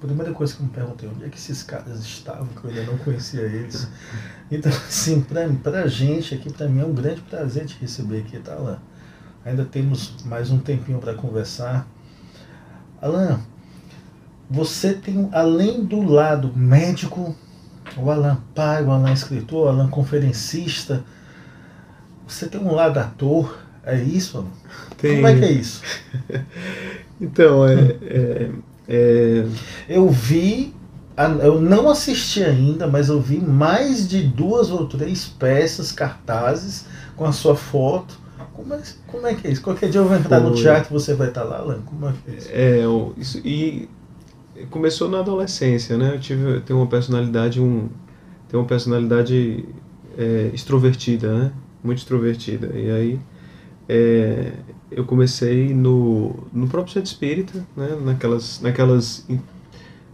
a 0.00 0.06
primeira 0.06 0.32
coisa 0.32 0.54
que 0.54 0.60
eu 0.60 0.66
me 0.66 0.72
perguntei, 0.72 1.08
onde 1.08 1.24
é 1.24 1.28
que 1.28 1.36
esses 1.36 1.62
caras 1.64 1.98
estavam, 2.00 2.46
que 2.46 2.64
eu 2.64 2.70
ainda 2.70 2.84
não 2.84 2.98
conhecia 2.98 3.42
eles. 3.42 3.88
Então, 4.50 4.70
assim, 4.70 5.20
pra, 5.20 5.48
pra 5.62 5.88
gente 5.88 6.34
aqui, 6.34 6.52
pra 6.52 6.68
mim 6.68 6.80
é 6.80 6.84
um 6.84 6.94
grande 6.94 7.20
prazer 7.22 7.66
te 7.66 7.76
receber 7.80 8.20
aqui, 8.20 8.38
tá, 8.38 8.54
Alain? 8.54 8.78
Ainda 9.44 9.64
temos 9.64 10.14
mais 10.24 10.50
um 10.50 10.58
tempinho 10.58 11.00
para 11.00 11.14
conversar. 11.14 11.86
Alain, 13.02 13.40
você 14.48 14.94
tem, 14.94 15.28
além 15.32 15.84
do 15.84 16.00
lado 16.00 16.56
médico, 16.56 17.34
o 17.96 18.10
Alain 18.10 18.36
pai, 18.54 18.84
o 18.84 18.92
Alain 18.92 19.12
escritor, 19.12 19.66
o 19.66 19.68
Alain 19.68 19.90
conferencista, 19.90 21.04
você 22.26 22.46
tem 22.46 22.60
um 22.60 22.72
lado 22.72 22.98
ator, 22.98 23.58
é 23.84 24.00
isso, 24.00 24.38
Alain? 24.38 24.52
Tem. 24.96 25.16
Como 25.16 25.26
é 25.26 25.38
que 25.38 25.44
é 25.44 25.50
isso? 25.50 25.82
então, 27.20 27.66
é, 27.66 27.96
é, 28.02 28.50
é... 28.88 29.44
Eu 29.88 30.08
vi, 30.08 30.74
eu 31.42 31.60
não 31.60 31.90
assisti 31.90 32.42
ainda, 32.42 32.86
mas 32.86 33.08
eu 33.08 33.20
vi 33.20 33.38
mais 33.38 34.08
de 34.08 34.22
duas 34.22 34.70
ou 34.70 34.86
três 34.86 35.26
peças, 35.26 35.92
cartazes, 35.92 36.86
com 37.16 37.24
a 37.24 37.32
sua 37.32 37.54
foto 37.54 38.28
como 38.58 38.74
é, 38.74 38.82
como 39.06 39.26
é 39.28 39.34
que 39.34 39.46
é 39.46 39.52
isso? 39.52 39.62
Qualquer 39.62 39.88
dia 39.88 40.00
eu 40.00 40.04
vou 40.04 40.16
entrar 40.16 40.40
Foi. 40.40 40.50
no 40.50 40.56
teatro 40.56 40.92
você 40.92 41.14
vai 41.14 41.28
estar 41.28 41.44
lá, 41.44 41.58
Alan? 41.58 41.80
Como 41.82 42.08
é 42.08 42.12
que 42.12 42.30
é 42.30 42.34
isso? 42.34 42.48
É, 42.52 42.80
isso, 43.16 43.38
e 43.44 43.88
começou 44.68 45.08
na 45.08 45.20
adolescência, 45.20 45.96
né? 45.96 46.14
Eu 46.14 46.18
tive, 46.18 46.56
eu 46.56 46.60
tenho 46.60 46.80
uma 46.80 46.88
personalidade, 46.88 47.60
um, 47.60 47.88
tenho 48.48 48.60
uma 48.60 48.68
personalidade 48.68 49.64
é, 50.16 50.50
extrovertida, 50.52 51.32
né? 51.32 51.52
Muito 51.84 51.98
extrovertida. 51.98 52.76
E 52.76 52.90
aí 52.90 53.20
é, 53.88 54.52
eu 54.90 55.04
comecei 55.04 55.74
no, 55.74 56.34
no 56.52 56.66
próprio 56.68 56.94
centro 56.94 57.08
espírita, 57.08 57.66
né? 57.76 57.96
Naquelas, 58.04 58.60
naquelas 58.60 59.26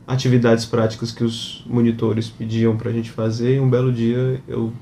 atividades 0.06 0.64
práticas 0.64 1.10
que 1.10 1.24
os 1.24 1.64
monitores 1.66 2.28
pediam 2.28 2.76
para 2.76 2.90
a 2.90 2.92
gente 2.92 3.10
fazer. 3.10 3.56
E 3.56 3.60
um 3.60 3.68
belo 3.68 3.92
dia 3.92 4.42
eu, 4.46 4.72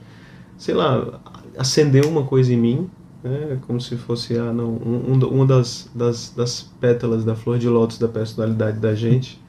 sei 0.56 0.74
lá, 0.74 1.20
acendeu 1.56 2.08
uma 2.08 2.24
coisa 2.24 2.52
em 2.52 2.56
mim 2.56 2.90
né? 3.22 3.58
como 3.66 3.80
se 3.80 3.96
fosse 3.96 4.36
ah, 4.36 4.52
não, 4.52 4.70
um, 4.70 5.12
um, 5.12 5.28
uma 5.28 5.46
das, 5.46 5.88
das, 5.94 6.30
das 6.30 6.62
pétalas 6.80 7.24
da 7.24 7.34
flor 7.34 7.58
de 7.58 7.68
lótus 7.68 7.98
da 7.98 8.08
personalidade 8.08 8.78
da 8.78 8.94
gente 8.94 9.40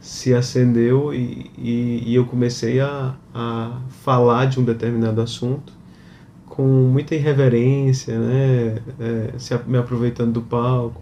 se 0.00 0.34
acendeu 0.34 1.14
e, 1.14 1.50
e, 1.56 2.02
e, 2.10 2.14
eu 2.14 2.26
comecei 2.26 2.80
a, 2.80 3.14
a 3.32 3.80
falar 4.02 4.46
de 4.46 4.58
um 4.58 4.64
determinado 4.64 5.20
assunto 5.20 5.72
com 6.52 6.62
muita 6.62 7.14
irreverência, 7.14 8.18
né? 8.18 8.78
É, 9.00 9.38
se, 9.38 9.58
me 9.66 9.78
aproveitando 9.78 10.32
do 10.32 10.42
palco. 10.42 11.00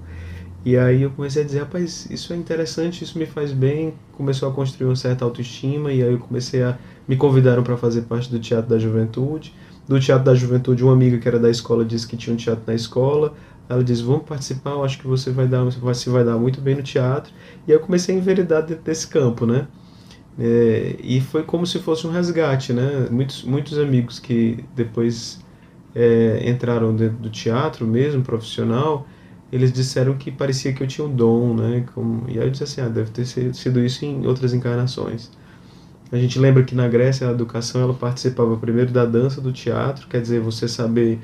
E 0.65 0.77
aí 0.77 1.03
eu 1.03 1.11
comecei 1.11 1.43
a 1.43 1.45
dizer, 1.45 1.61
rapaz, 1.61 2.07
isso 2.11 2.33
é 2.33 2.37
interessante, 2.37 3.03
isso 3.03 3.19
me 3.19 3.27
faz 3.27 3.53
bem. 3.53 3.95
Começou 4.13 4.49
a 4.49 4.53
construir 4.53 4.87
uma 4.89 4.97
certa 4.97 5.25
autoestima 5.25 5.93
e 5.93 6.03
aí 6.03 6.13
eu 6.13 6.19
comecei 6.19 6.63
a 6.63 6.79
me 7.09 7.17
convidaram 7.17 7.63
para 7.63 7.77
fazer 7.77 8.03
parte 8.03 8.31
do 8.31 8.39
Teatro 8.39 8.71
da 8.71 8.79
Juventude 8.79 9.53
do 9.91 9.99
Teatro 9.99 10.25
da 10.25 10.35
Juventude, 10.37 10.85
uma 10.85 10.93
amiga 10.93 11.19
que 11.19 11.27
era 11.27 11.37
da 11.37 11.51
escola 11.51 11.85
disse 11.85 12.07
que 12.07 12.17
tinha 12.17 12.33
um 12.33 12.37
teatro 12.37 12.63
na 12.65 12.75
escola. 12.75 13.35
Ela 13.69 13.83
disse, 13.83 14.05
vamos 14.05 14.23
participar, 14.23 14.71
eu 14.71 14.85
acho 14.85 14.99
que 14.99 15.07
você 15.07 15.33
vai 15.33 15.49
dar, 15.49 15.65
você 15.65 16.09
vai 16.09 16.25
dar 16.25 16.39
muito 16.39 16.61
bem 16.61 16.77
no 16.77 16.83
teatro. 16.83 17.33
E 17.67 17.73
aí 17.73 17.77
eu 17.77 17.81
comecei 17.81 18.15
a 18.15 18.19
enveredar 18.19 18.65
dentro 18.65 18.85
desse 18.85 19.09
campo, 19.09 19.45
né? 19.47 19.67
É, 20.41 20.97
e 21.03 21.21
foi 21.21 21.43
como 21.43 21.67
se 21.67 21.79
fosse 21.81 22.07
um 22.07 22.11
resgate, 22.11 22.73
né? 22.73 23.07
Muitos, 23.11 23.45
muitos 23.45 23.79
amigos 23.79 24.19
que 24.19 24.65
depois 24.75 25.39
é, 25.95 26.49
entraram 26.49 26.97
dentro 26.97 27.19
do 27.19 27.29
teatro 27.29 27.87
mesmo, 27.87 28.23
profissional, 28.23 29.07
eles 29.53 29.71
disseram 29.71 30.17
que 30.17 30.31
parecia 30.31 30.73
que 30.73 30.83
eu 30.83 30.87
tinha 30.87 31.07
um 31.07 31.15
dom, 31.15 31.55
né? 31.55 31.85
Como, 31.95 32.25
e 32.27 32.39
aí 32.39 32.47
eu 32.47 32.51
disse 32.51 32.65
assim, 32.65 32.81
ah, 32.81 32.89
deve 32.89 33.11
ter 33.11 33.27
sido 33.27 33.85
isso 33.85 34.05
em 34.07 34.27
outras 34.27 34.55
encarnações. 34.55 35.31
A 36.11 36.17
gente 36.17 36.39
lembra 36.39 36.65
que 36.65 36.75
na 36.75 36.89
Grécia 36.89 37.29
a 37.29 37.33
educação 37.33 37.83
ela 37.83 37.95
participava 37.95 38.57
primeiro 38.57 38.91
da 38.91 39.05
dança, 39.05 39.41
do 39.43 39.53
teatro, 39.53 40.09
quer 40.09 40.23
dizer, 40.23 40.41
você 40.41 40.67
saber 40.67 41.21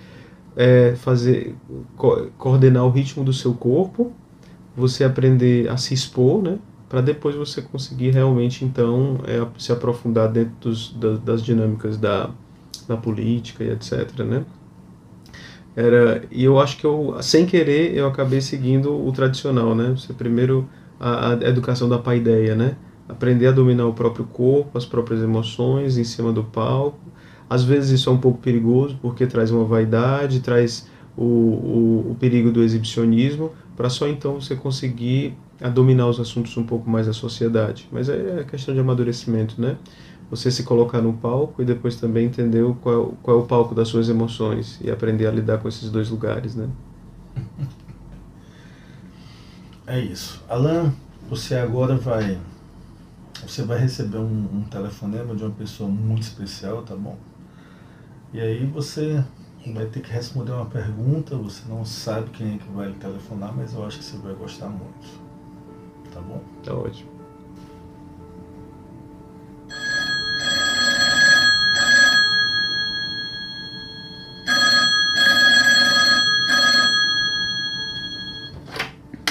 é, 0.54 0.94
fazer 0.96 1.54
co 1.96 2.28
coordenar 2.38 2.84
o 2.84 2.90
ritmo 2.90 3.24
do 3.24 3.32
seu 3.32 3.54
corpo, 3.54 4.12
você 4.76 5.04
aprender 5.04 5.68
a 5.70 5.76
se 5.78 5.94
expor, 5.94 6.42
né? 6.42 6.58
Para 6.88 7.00
depois 7.00 7.34
você 7.34 7.60
conseguir 7.60 8.10
realmente 8.10 8.64
então 8.64 9.18
é, 9.26 9.44
se 9.58 9.72
aprofundar 9.72 10.30
dentro 10.30 10.54
dos, 10.60 10.92
da, 10.92 11.16
das 11.16 11.42
dinâmicas 11.42 11.96
da, 11.96 12.30
da 12.86 12.96
política 12.96 13.64
e 13.64 13.70
etc, 13.70 14.20
né? 14.20 14.44
Era, 15.74 16.22
e 16.30 16.44
eu 16.44 16.58
acho 16.58 16.78
que 16.78 16.86
eu, 16.86 17.16
sem 17.20 17.44
querer, 17.44 17.94
eu 17.94 18.06
acabei 18.06 18.40
seguindo 18.40 18.94
o 18.94 19.12
tradicional, 19.12 19.74
né? 19.74 19.90
Você 19.90 20.12
primeiro 20.12 20.68
a, 20.98 21.32
a 21.32 21.48
educação 21.48 21.88
da 21.88 21.98
paideia, 21.98 22.54
né? 22.54 22.76
aprender 23.08 23.46
a 23.46 23.52
dominar 23.52 23.86
o 23.86 23.92
próprio 23.92 24.24
corpo, 24.24 24.76
as 24.76 24.84
próprias 24.84 25.22
emoções 25.22 25.96
em 25.96 26.04
cima 26.04 26.32
do 26.32 26.44
palco. 26.44 26.98
Às 27.48 27.62
vezes 27.62 28.00
isso 28.00 28.10
é 28.10 28.12
um 28.12 28.18
pouco 28.18 28.38
perigoso 28.38 28.98
porque 29.00 29.26
traz 29.26 29.50
uma 29.50 29.64
vaidade, 29.64 30.40
traz 30.40 30.88
o, 31.16 31.22
o, 31.22 32.10
o 32.10 32.16
perigo 32.18 32.50
do 32.50 32.62
exibicionismo, 32.62 33.52
para 33.76 33.90
só 33.90 34.08
então 34.08 34.40
você 34.40 34.56
conseguir 34.56 35.36
a 35.60 35.68
dominar 35.68 36.06
os 36.08 36.18
assuntos 36.20 36.56
um 36.56 36.64
pouco 36.64 36.88
mais 36.88 37.06
da 37.06 37.12
sociedade. 37.12 37.88
Mas 37.92 38.08
é 38.08 38.44
questão 38.44 38.74
de 38.74 38.80
amadurecimento, 38.80 39.60
né? 39.60 39.76
Você 40.30 40.50
se 40.50 40.64
colocar 40.64 41.00
no 41.00 41.12
palco 41.12 41.62
e 41.62 41.64
depois 41.64 41.96
também 41.96 42.26
entender 42.26 42.64
qual, 42.80 43.14
qual 43.22 43.38
é 43.38 43.40
o 43.42 43.46
palco 43.46 43.74
das 43.74 43.88
suas 43.88 44.08
emoções 44.08 44.78
e 44.82 44.90
aprender 44.90 45.26
a 45.26 45.30
lidar 45.30 45.58
com 45.58 45.68
esses 45.68 45.90
dois 45.90 46.10
lugares, 46.10 46.54
né? 46.54 46.68
É 49.88 50.00
isso. 50.00 50.42
Alan, 50.48 50.92
você 51.30 51.54
agora 51.54 51.94
vai 51.94 52.40
você 53.46 53.62
vai 53.62 53.78
receber 53.78 54.18
um, 54.18 54.48
um 54.52 54.62
telefonema 54.64 55.34
de 55.36 55.44
uma 55.44 55.52
pessoa 55.52 55.88
muito 55.88 56.22
especial, 56.22 56.82
tá 56.82 56.96
bom? 56.96 57.16
E 58.32 58.40
aí 58.40 58.66
você 58.66 59.22
vai 59.72 59.86
ter 59.86 60.00
que 60.00 60.10
responder 60.10 60.52
uma 60.52 60.66
pergunta, 60.66 61.36
você 61.36 61.62
não 61.68 61.84
sabe 61.84 62.30
quem 62.30 62.54
é 62.54 62.58
que 62.58 62.68
vai 62.72 62.92
telefonar, 62.92 63.52
mas 63.56 63.74
eu 63.74 63.84
acho 63.84 63.98
que 63.98 64.04
você 64.04 64.16
vai 64.18 64.34
gostar 64.34 64.68
muito. 64.68 65.20
Tá 66.12 66.20
bom? 66.20 66.40
Tá 66.62 66.72
ótimo. 66.74 67.16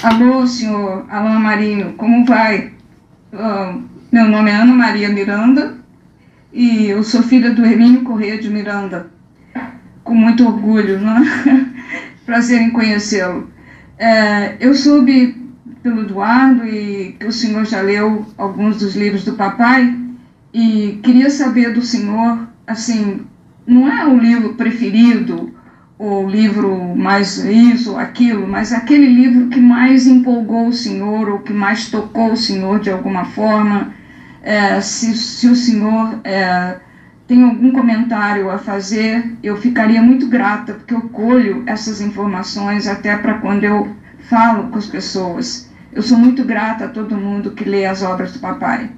Alô, 0.03 0.45
senhor 0.45 1.05
Alain 1.09 1.39
Marinho, 1.39 1.93
como 1.93 2.25
vai? 2.25 2.73
Uh, 3.33 3.83
meu 4.11 4.25
nome 4.29 4.51
é 4.51 4.55
Ana 4.55 4.73
Maria 4.73 5.09
Miranda 5.09 5.77
e 6.53 6.85
eu 6.85 7.03
sou 7.03 7.23
filha 7.23 7.53
do 7.53 7.65
Hermínio 7.65 8.03
Correia 8.03 8.39
de 8.39 8.49
Miranda. 8.49 9.14
Com 10.05 10.15
muito 10.15 10.45
orgulho, 10.45 10.99
né? 10.99 11.73
Prazer 12.25 12.61
em 12.61 12.69
conhecê-lo. 12.69 13.49
É, 13.97 14.55
eu 14.59 14.73
soube 14.73 15.35
pelo 15.81 16.03
Eduardo 16.03 16.65
e 16.65 17.17
que 17.19 17.25
o 17.25 17.31
senhor 17.31 17.65
já 17.65 17.81
leu 17.81 18.25
alguns 18.37 18.77
dos 18.77 18.95
livros 18.95 19.25
do 19.25 19.33
papai 19.33 19.93
e 20.53 20.99
queria 21.03 21.29
saber 21.29 21.73
do 21.73 21.81
senhor, 21.81 22.47
assim, 22.65 23.25
não 23.65 23.91
é 23.91 24.05
o 24.07 24.17
livro 24.17 24.53
preferido, 24.53 25.53
o 25.97 26.27
livro 26.27 26.95
mais 26.95 27.43
isso 27.43 27.93
ou 27.93 27.97
aquilo, 27.97 28.47
mas 28.47 28.71
aquele 28.71 29.07
livro 29.07 29.47
que 29.47 29.59
mais 29.59 30.05
empolgou 30.05 30.67
o 30.67 30.73
senhor 30.73 31.29
ou 31.29 31.39
que 31.39 31.51
mais 31.51 31.89
tocou 31.89 32.31
o 32.31 32.37
senhor 32.37 32.79
de 32.79 32.91
alguma 32.91 33.25
forma, 33.25 33.91
é, 34.43 34.79
se, 34.81 35.15
se 35.17 35.47
o 35.47 35.55
senhor 35.55 36.19
é, 36.23 36.77
tem 37.27 37.43
algum 37.43 37.71
comentário 37.71 38.49
a 38.49 38.57
fazer, 38.57 39.35
eu 39.41 39.57
ficaria 39.57 40.01
muito 40.01 40.27
grata, 40.27 40.73
porque 40.73 40.93
eu 40.93 41.09
colho 41.09 41.63
essas 41.65 41.99
informações 41.99 42.87
até 42.87 43.17
para 43.17 43.39
quando 43.39 43.63
eu 43.63 43.95
falo 44.29 44.69
com 44.69 44.77
as 44.77 44.85
pessoas. 44.85 45.71
Eu 45.91 46.03
sou 46.03 46.17
muito 46.17 46.43
grata 46.43 46.85
a 46.85 46.89
todo 46.89 47.17
mundo 47.17 47.51
que 47.51 47.63
lê 47.63 47.85
as 47.85 48.03
obras 48.03 48.33
do 48.33 48.39
papai. 48.39 48.91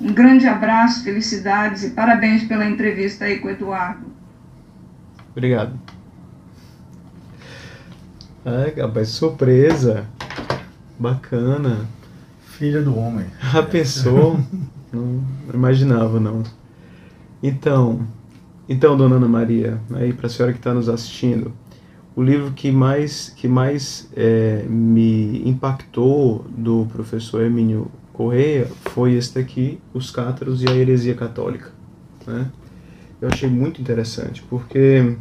Um 0.00 0.12
grande 0.12 0.46
abraço, 0.46 1.02
felicidades 1.02 1.82
e 1.82 1.90
parabéns 1.90 2.44
pela 2.44 2.66
entrevista 2.66 3.24
aí 3.24 3.38
com 3.38 3.48
o 3.48 3.50
Eduardo. 3.50 4.06
Obrigado. 5.30 5.72
Ai, 8.44 8.72
rapaz, 8.80 9.08
surpresa. 9.08 10.06
Bacana. 10.98 11.86
Filha 12.44 12.80
do 12.80 12.96
homem. 12.96 13.26
A 13.52 13.62
pessoa 13.62 14.38
não 14.92 15.24
imaginava, 15.52 16.20
não. 16.20 16.42
Então, 17.46 18.04
então, 18.68 18.96
dona 18.96 19.14
Ana 19.14 19.28
Maria, 19.28 19.80
aí 19.94 20.12
para 20.12 20.26
a 20.26 20.28
senhora 20.28 20.52
que 20.52 20.58
está 20.58 20.74
nos 20.74 20.88
assistindo, 20.88 21.52
o 22.16 22.20
livro 22.20 22.50
que 22.50 22.72
mais, 22.72 23.28
que 23.28 23.46
mais 23.46 24.10
é, 24.16 24.64
me 24.68 25.48
impactou 25.48 26.44
do 26.48 26.88
professor 26.92 27.42
Hermínio 27.42 27.88
Correia 28.12 28.66
foi 28.86 29.14
este 29.14 29.38
aqui, 29.38 29.78
Os 29.94 30.10
Cátaros 30.10 30.60
e 30.60 30.68
a 30.68 30.74
Heresia 30.74 31.14
Católica. 31.14 31.70
Né? 32.26 32.50
Eu 33.20 33.28
achei 33.28 33.48
muito 33.48 33.80
interessante, 33.80 34.42
porque 34.50 35.16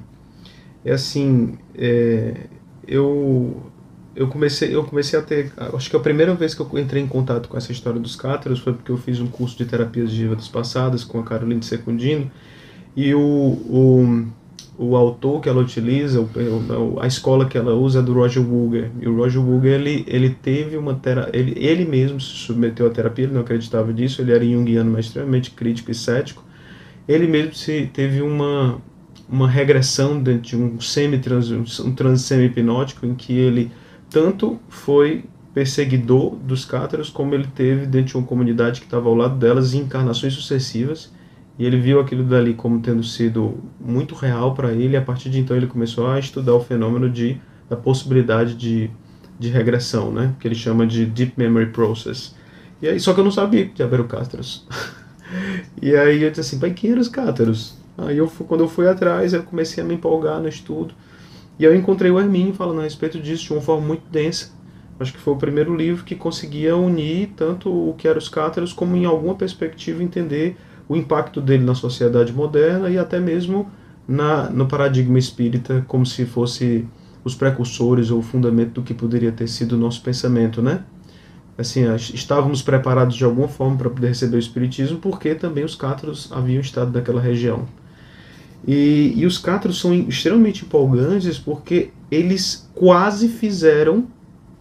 é 0.84 0.94
assim, 0.94 1.60
é, 1.76 2.48
eu, 2.88 3.72
eu, 4.16 4.28
comecei, 4.28 4.74
eu 4.74 4.84
comecei 4.84 5.18
a 5.18 5.22
ter, 5.22 5.52
acho 5.74 5.90
que 5.90 5.96
a 5.96 6.00
primeira 6.00 6.34
vez 6.34 6.54
que 6.54 6.62
eu 6.62 6.70
entrei 6.80 7.02
em 7.02 7.08
contato 7.08 7.50
com 7.50 7.58
essa 7.58 7.72
história 7.72 8.00
dos 8.00 8.16
cátaros 8.16 8.60
foi 8.60 8.74
porque 8.74 8.92
eu 8.92 8.98
fiz 8.98 9.20
um 9.20 9.28
curso 9.28 9.58
de 9.58 9.66
terapias 9.66 10.12
de 10.12 10.28
vidas 10.28 10.48
passadas 10.48 11.04
com 11.04 11.20
a 11.20 11.24
Caroline 11.24 11.64
Secundino, 11.64 12.32
e 12.96 13.14
o, 13.14 13.20
o 13.20 14.26
o 14.78 14.96
autor 14.96 15.42
que 15.42 15.48
ela 15.48 15.62
utiliza, 15.62 16.20
o, 16.20 17.00
a 17.00 17.08
escola 17.08 17.46
que 17.46 17.58
ela 17.58 17.74
usa 17.74 18.00
é 18.00 18.02
do 18.02 18.14
Roger 18.14 18.44
Wooger. 18.44 18.92
E 19.00 19.08
o 19.08 19.16
Roger 19.16 19.42
Wooger, 19.42 19.74
ele, 19.74 20.04
ele 20.08 20.30
teve 20.30 20.76
uma 20.76 21.00
ele, 21.32 21.54
ele 21.58 21.86
mesmo 21.86 22.20
se 22.20 22.28
submeteu 22.28 22.88
à 22.88 22.90
terapia, 22.90 23.26
ele 23.26 23.34
não 23.34 23.42
acreditava 23.42 23.94
disso, 23.94 24.22
ele 24.22 24.34
era 24.34 24.44
junguiano, 24.44 24.92
mas 24.92 25.06
extremamente 25.06 25.52
crítico 25.52 25.92
e 25.92 25.96
cético. 25.96 26.44
Ele 27.08 27.28
mesmo 27.28 27.54
se, 27.54 27.90
teve 27.94 28.22
uma, 28.22 28.82
uma 29.30 29.50
regressão 29.50 30.22
dentro 30.22 30.42
de 30.42 30.58
um 30.58 30.82
semi-trans, 30.82 31.52
um 31.80 31.94
trans 31.94 32.22
semi-hipnótico, 32.22 33.06
em 33.06 33.16
que 33.16 33.34
ele 33.34 33.72
tanto 34.16 34.58
foi 34.70 35.26
perseguidor 35.54 36.38
dos 36.38 36.64
cátaros, 36.64 37.10
como 37.10 37.36
ele 37.36 37.48
teve 37.54 37.86
dentro 37.86 38.08
de 38.08 38.18
uma 38.18 38.26
comunidade 38.26 38.80
que 38.80 38.88
estava 38.88 39.10
ao 39.10 39.14
lado 39.14 39.38
delas 39.38 39.74
em 39.74 39.80
encarnações 39.80 40.32
sucessivas, 40.34 41.12
e 41.60 41.66
ele 41.66 41.78
viu 41.78 42.00
aquilo 42.00 42.24
dali 42.24 42.54
como 42.54 42.80
tendo 42.80 43.04
sido 43.04 43.58
muito 43.78 44.16
real 44.16 44.54
para 44.54 44.72
ele, 44.72 44.94
e 44.94 44.96
a 44.96 45.02
partir 45.02 45.30
de 45.30 45.40
então 45.40 45.58
ele 45.58 45.68
começou 45.68 46.08
a 46.08 46.18
estudar 46.18 46.54
o 46.54 46.62
fenômeno 46.62 47.10
de 47.10 47.42
da 47.70 47.76
possibilidade 47.76 48.54
de, 48.54 48.90
de 49.38 49.50
regressão, 49.50 50.14
né? 50.14 50.34
Que 50.40 50.48
ele 50.48 50.56
chama 50.56 50.88
de 50.88 51.06
Deep 51.06 51.34
Memory 51.36 51.72
Process. 51.72 52.34
E 52.82 52.88
aí, 52.88 52.98
só 52.98 53.14
que 53.14 53.20
eu 53.20 53.24
não 53.26 53.32
sabia 53.32 53.68
que 53.68 53.84
eram 53.84 54.08
cátaros. 54.08 54.66
e 55.82 55.94
aí 55.94 56.24
eu 56.24 56.30
disse 56.30 56.42
assim, 56.42 56.60
pai, 56.60 56.72
quem 56.72 56.92
eram 56.92 57.02
os 57.02 57.10
cátaros? 57.10 57.76
Aí 57.98 58.18
eu, 58.18 58.28
quando 58.48 58.62
eu 58.62 58.70
fui 58.70 58.88
atrás, 58.88 59.34
eu 59.34 59.44
comecei 59.44 59.84
a 59.84 59.86
me 59.86 59.96
empolgar 59.96 60.40
no 60.40 60.48
estudo. 60.48 60.94
E 61.58 61.64
eu 61.64 61.76
encontrei 61.76 62.12
o 62.12 62.20
Hermínio 62.20 62.54
falando 62.54 62.82
a 62.82 62.84
respeito 62.84 63.20
disso 63.20 63.46
de 63.46 63.54
uma 63.54 63.62
forma 63.62 63.86
muito 63.86 64.04
densa. 64.10 64.54
Acho 65.00 65.14
que 65.14 65.20
foi 65.20 65.34
o 65.34 65.38
primeiro 65.38 65.76
livro 65.76 66.04
que 66.04 66.16
conseguia 66.16 66.76
unir 66.76 67.34
tanto 67.36 67.70
o 67.70 67.94
que 67.94 68.08
eram 68.08 68.18
os 68.18 68.30
cátaros, 68.30 68.72
como 68.72 68.96
em 68.96 69.06
alguma 69.06 69.36
perspectiva 69.36 70.02
entender 70.02 70.58
o 70.88 70.96
impacto 70.96 71.42
dele 71.42 71.64
na 71.64 71.76
sociedade 71.76 72.32
moderna 72.32 72.90
e 72.90 72.98
até 72.98 73.20
mesmo 73.20 73.70
na, 74.08 74.50
no 74.50 74.68
paradigma 74.68 75.18
espírita, 75.18 75.84
como 75.88 76.06
se 76.06 76.26
fosse 76.26 76.86
os 77.24 77.36
precursores 77.36 78.12
ou 78.12 78.20
o 78.20 78.22
fundamento 78.22 78.74
do 78.74 78.84
que 78.84 78.94
poderia 78.94 79.32
ter 79.32 79.48
sido 79.48 79.74
o 79.74 79.78
nosso 79.78 80.02
pensamento, 80.02 80.62
né? 80.62 80.84
Assim, 81.58 81.84
estávamos 81.96 82.62
preparados 82.62 83.16
de 83.16 83.24
alguma 83.24 83.48
forma 83.48 83.78
para 83.78 83.90
poder 83.90 84.10
receber 84.10 84.36
o 84.36 84.40
espiritismo, 84.40 85.00
porque 85.00 85.34
também 85.34 85.64
os 85.64 85.74
cátaros 85.74 86.30
haviam 86.32 86.60
estado 86.60 86.92
naquela 86.92 87.22
região. 87.22 87.66
E, 88.68 89.14
e 89.16 89.26
os 89.26 89.38
cátaros 89.38 89.80
são 89.80 89.94
extremamente 89.94 90.66
empolgantes 90.66 91.38
porque 91.38 91.92
eles 92.10 92.70
quase 92.74 93.28
fizeram 93.28 94.08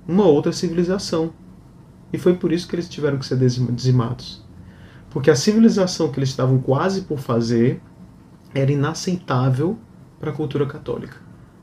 uma 0.06 0.24
outra 0.24 0.52
civilização. 0.52 1.32
E 2.12 2.18
foi 2.18 2.34
por 2.34 2.52
isso 2.52 2.68
que 2.68 2.76
eles 2.76 2.88
tiveram 2.88 3.18
que 3.18 3.26
ser 3.26 3.38
dizimados. 3.38 4.44
Porque 5.10 5.30
a 5.30 5.36
civilização 5.36 6.10
que 6.10 6.18
eles 6.18 6.28
estavam 6.28 6.58
quase 6.58 7.02
por 7.02 7.18
fazer 7.18 7.80
era 8.54 8.70
inaceitável 8.70 9.78
para 10.20 10.30
a 10.30 10.34
cultura 10.34 10.66
católica, 10.66 11.16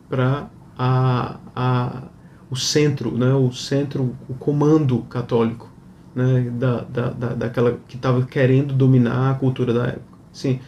para 0.10 0.50
a, 0.78 1.38
a, 1.56 2.04
o 2.50 2.56
centro, 2.56 3.18
né, 3.18 3.34
o 3.34 3.52
centro, 3.52 4.16
o 4.28 4.34
comando 4.34 5.04
católico, 5.04 5.72
né, 6.14 6.50
da, 6.52 6.82
da, 6.82 7.10
da, 7.10 7.28
daquela 7.34 7.80
que 7.88 7.96
estava 7.96 8.26
querendo 8.26 8.74
dominar 8.74 9.32
a 9.32 9.36
cultura 9.36 9.74
da 9.74 9.88
época. 9.88 10.18
Sim, 10.34 10.60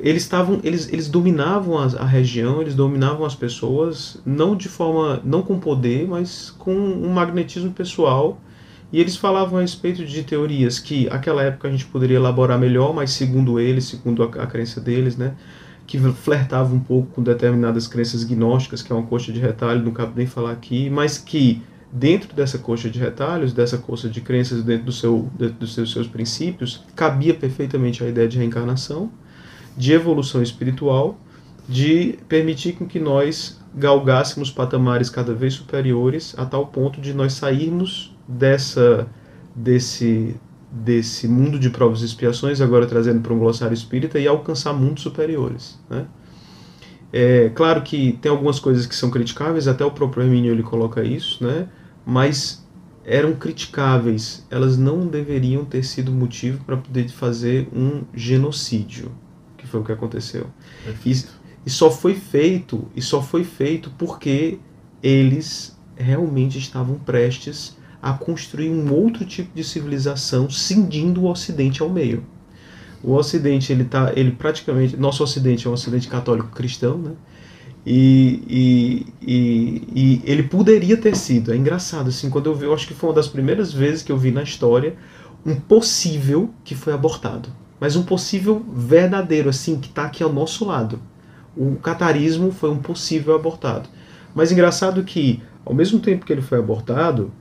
eles 0.00 0.22
estavam, 0.22 0.60
eles, 0.64 0.90
eles 0.90 1.08
dominavam 1.08 1.78
a, 1.78 1.84
a, 1.84 2.06
região, 2.06 2.62
eles 2.62 2.74
dominavam 2.74 3.26
as 3.26 3.34
pessoas, 3.34 4.18
não 4.24 4.56
de 4.56 4.68
forma, 4.68 5.20
não 5.24 5.42
com 5.42 5.58
poder, 5.58 6.06
mas 6.08 6.50
com 6.50 6.74
um 6.74 7.10
magnetismo 7.10 7.70
pessoal. 7.70 8.40
E 8.90 9.00
eles 9.00 9.16
falavam 9.16 9.58
a 9.58 9.62
respeito 9.62 10.04
de 10.04 10.22
teorias 10.22 10.78
que 10.78 11.08
aquela 11.08 11.42
época 11.42 11.68
a 11.68 11.70
gente 11.70 11.86
poderia 11.86 12.16
elaborar 12.16 12.58
melhor, 12.58 12.94
mas 12.94 13.10
segundo 13.10 13.58
eles, 13.58 13.84
segundo 13.84 14.22
a, 14.22 14.26
a 14.26 14.46
crença 14.46 14.80
deles, 14.80 15.16
né, 15.16 15.34
que 15.86 15.98
flertava 15.98 16.74
um 16.74 16.80
pouco 16.80 17.08
com 17.12 17.22
determinadas 17.22 17.86
crenças 17.86 18.24
gnósticas, 18.24 18.82
que 18.82 18.92
é 18.92 18.96
uma 18.96 19.06
coxa 19.06 19.32
de 19.32 19.40
retalho, 19.40 19.82
não 19.82 19.92
cabe 19.92 20.12
nem 20.16 20.26
falar 20.26 20.52
aqui, 20.52 20.90
mas 20.90 21.18
que 21.18 21.62
dentro 21.90 22.34
dessa 22.34 22.58
coxa 22.58 22.88
de 22.88 22.98
retalhos, 22.98 23.52
dessa 23.52 23.76
coxa 23.76 24.08
de 24.08 24.20
crenças 24.20 24.62
dentro, 24.62 24.86
do 24.86 24.92
seu, 24.92 25.30
dentro 25.38 25.56
dos 25.56 25.74
seus, 25.74 25.92
seus 25.92 26.06
princípios, 26.06 26.84
cabia 26.96 27.34
perfeitamente 27.34 28.02
a 28.02 28.08
ideia 28.08 28.28
de 28.28 28.38
reencarnação, 28.38 29.10
de 29.76 29.92
evolução 29.92 30.42
espiritual, 30.42 31.18
de 31.68 32.18
permitir 32.28 32.74
que 32.74 32.98
nós 32.98 33.60
galgássemos 33.74 34.50
patamares 34.50 35.08
cada 35.08 35.32
vez 35.34 35.54
superiores 35.54 36.34
a 36.36 36.44
tal 36.44 36.66
ponto 36.66 37.00
de 37.00 37.14
nós 37.14 37.32
sairmos 37.32 38.14
dessa 38.28 39.06
desse 39.54 40.36
desse 40.72 41.28
mundo 41.28 41.58
de 41.58 41.68
provas 41.68 42.00
e 42.00 42.06
expiações, 42.06 42.60
agora 42.60 42.86
trazendo 42.86 43.20
para 43.20 43.34
um 43.34 43.38
glossário 43.38 43.74
espírita, 43.74 44.18
e 44.18 44.26
alcançar 44.26 44.72
mundos 44.72 45.02
superiores. 45.02 45.78
Né? 45.90 46.06
É 47.12 47.50
claro 47.50 47.82
que 47.82 48.18
tem 48.22 48.30
algumas 48.30 48.58
coisas 48.58 48.86
que 48.86 48.94
são 48.94 49.10
criticáveis, 49.10 49.68
até 49.68 49.84
o 49.84 49.90
próprio 49.90 50.22
Hermínio 50.22 50.50
ele 50.50 50.62
coloca 50.62 51.04
isso, 51.04 51.44
né? 51.44 51.68
mas 52.06 52.66
eram 53.04 53.34
criticáveis, 53.34 54.46
elas 54.50 54.78
não 54.78 55.06
deveriam 55.06 55.64
ter 55.64 55.82
sido 55.82 56.10
motivo 56.10 56.64
para 56.64 56.76
poder 56.78 57.08
fazer 57.08 57.68
um 57.70 58.04
genocídio, 58.14 59.10
foi 59.72 59.80
o 59.80 59.84
que 59.84 59.92
aconteceu. 59.92 60.46
E, 61.04 61.24
e 61.66 61.70
só 61.70 61.90
foi 61.90 62.14
feito, 62.14 62.86
e 62.94 63.00
só 63.02 63.22
foi 63.22 63.42
feito 63.42 63.90
porque 63.98 64.58
eles 65.02 65.76
realmente 65.96 66.58
estavam 66.58 66.98
prestes 66.98 67.76
a 68.00 68.12
construir 68.12 68.70
um 68.70 68.92
outro 68.92 69.24
tipo 69.24 69.54
de 69.54 69.64
civilização, 69.64 70.50
cindindo 70.50 71.22
o 71.22 71.30
Ocidente 71.30 71.82
ao 71.82 71.88
meio. 71.88 72.24
O 73.02 73.14
Ocidente, 73.14 73.72
ele 73.72 73.84
tá, 73.84 74.12
ele 74.14 74.32
praticamente, 74.32 74.96
nosso 74.96 75.22
Ocidente 75.22 75.66
é 75.66 75.70
um 75.70 75.72
Ocidente 75.72 76.08
católico 76.08 76.48
cristão, 76.50 76.98
né? 76.98 77.12
E, 77.84 78.42
e, 78.48 79.06
e, 79.20 79.88
e, 79.94 80.22
ele 80.24 80.44
poderia 80.44 80.96
ter 80.96 81.16
sido. 81.16 81.52
É 81.52 81.56
engraçado, 81.56 82.08
assim, 82.08 82.30
quando 82.30 82.46
eu 82.46 82.54
vi, 82.54 82.64
eu 82.64 82.74
acho 82.74 82.86
que 82.86 82.94
foi 82.94 83.08
uma 83.10 83.16
das 83.16 83.26
primeiras 83.26 83.72
vezes 83.72 84.02
que 84.02 84.12
eu 84.12 84.16
vi 84.16 84.30
na 84.30 84.42
história 84.42 84.94
um 85.44 85.56
possível 85.56 86.50
que 86.62 86.76
foi 86.76 86.92
abortado. 86.92 87.48
Mas 87.82 87.96
um 87.96 88.04
possível 88.04 88.64
verdadeiro, 88.72 89.48
assim, 89.48 89.80
que 89.80 89.88
está 89.88 90.04
aqui 90.04 90.22
ao 90.22 90.32
nosso 90.32 90.64
lado. 90.64 91.00
O 91.56 91.74
catarismo 91.74 92.52
foi 92.52 92.70
um 92.70 92.78
possível 92.78 93.34
abortado. 93.34 93.88
Mas 94.32 94.52
engraçado 94.52 95.02
que 95.02 95.42
ao 95.64 95.74
mesmo 95.74 95.98
tempo 95.98 96.24
que 96.24 96.32
ele 96.32 96.42
foi 96.42 96.60
abortado, 96.60 97.32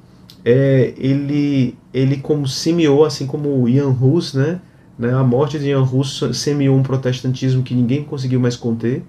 é, 0.44 0.96
ele, 0.98 1.78
ele 1.94 2.18
como 2.18 2.48
semeou, 2.48 3.06
assim 3.06 3.28
como 3.28 3.70
Ian 3.70 3.90
Hus, 3.90 4.34
né? 4.34 4.60
né? 4.98 5.14
A 5.14 5.24
morte 5.24 5.60
de 5.60 5.68
Ian 5.68 5.84
Hus 5.84 6.24
semeou 6.34 6.76
um 6.76 6.82
protestantismo 6.82 7.62
que 7.62 7.76
ninguém 7.76 8.04
conseguiu 8.04 8.40
mais 8.40 8.56
conter. 8.56 9.04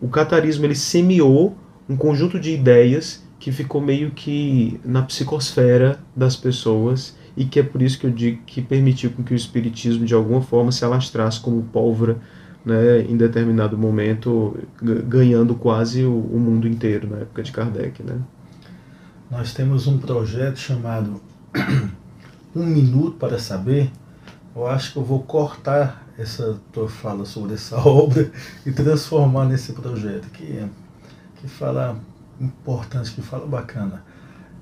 O 0.00 0.08
catarismo 0.08 0.64
ele 0.64 0.74
semeou 0.74 1.58
um 1.86 1.94
conjunto 1.94 2.40
de 2.40 2.54
ideias 2.54 3.22
que 3.38 3.52
ficou 3.52 3.82
meio 3.82 4.12
que 4.12 4.80
na 4.82 5.02
psicosfera 5.02 6.00
das 6.16 6.36
pessoas 6.36 7.19
e 7.36 7.44
que 7.44 7.60
é 7.60 7.62
por 7.62 7.82
isso 7.82 7.98
que 7.98 8.06
eu 8.06 8.10
digo 8.10 8.42
que 8.44 8.60
permitiu 8.60 9.10
com 9.10 9.22
que 9.22 9.32
o 9.32 9.36
espiritismo 9.36 10.04
de 10.04 10.14
alguma 10.14 10.40
forma 10.40 10.72
se 10.72 10.84
alastrasse 10.84 11.40
como 11.40 11.62
pólvora 11.62 12.18
né, 12.64 13.02
em 13.02 13.16
determinado 13.16 13.76
momento, 13.76 14.58
ganhando 14.82 15.54
quase 15.54 16.04
o, 16.04 16.12
o, 16.12 16.38
mundo 16.38 16.68
inteiro 16.68 17.08
na 17.08 17.18
época 17.18 17.42
de 17.42 17.52
Kardec. 17.52 18.02
Né? 18.02 18.18
Nós 19.30 19.54
temos 19.54 19.86
um 19.86 19.98
projeto 19.98 20.58
chamado 20.58 21.20
Um 22.54 22.66
Minuto 22.66 23.12
para 23.12 23.38
Saber. 23.38 23.90
Eu 24.54 24.66
acho 24.66 24.92
que 24.92 24.98
eu 24.98 25.04
vou 25.04 25.22
cortar 25.22 26.06
essa 26.18 26.58
tua 26.72 26.88
fala 26.88 27.24
sobre 27.24 27.54
essa 27.54 27.76
obra 27.86 28.30
e 28.66 28.72
transformar 28.72 29.46
nesse 29.46 29.72
projeto 29.72 30.28
que, 30.30 30.64
que 31.36 31.48
fala 31.48 31.98
importante, 32.40 33.12
que 33.12 33.22
fala 33.22 33.46
bacana. 33.46 34.02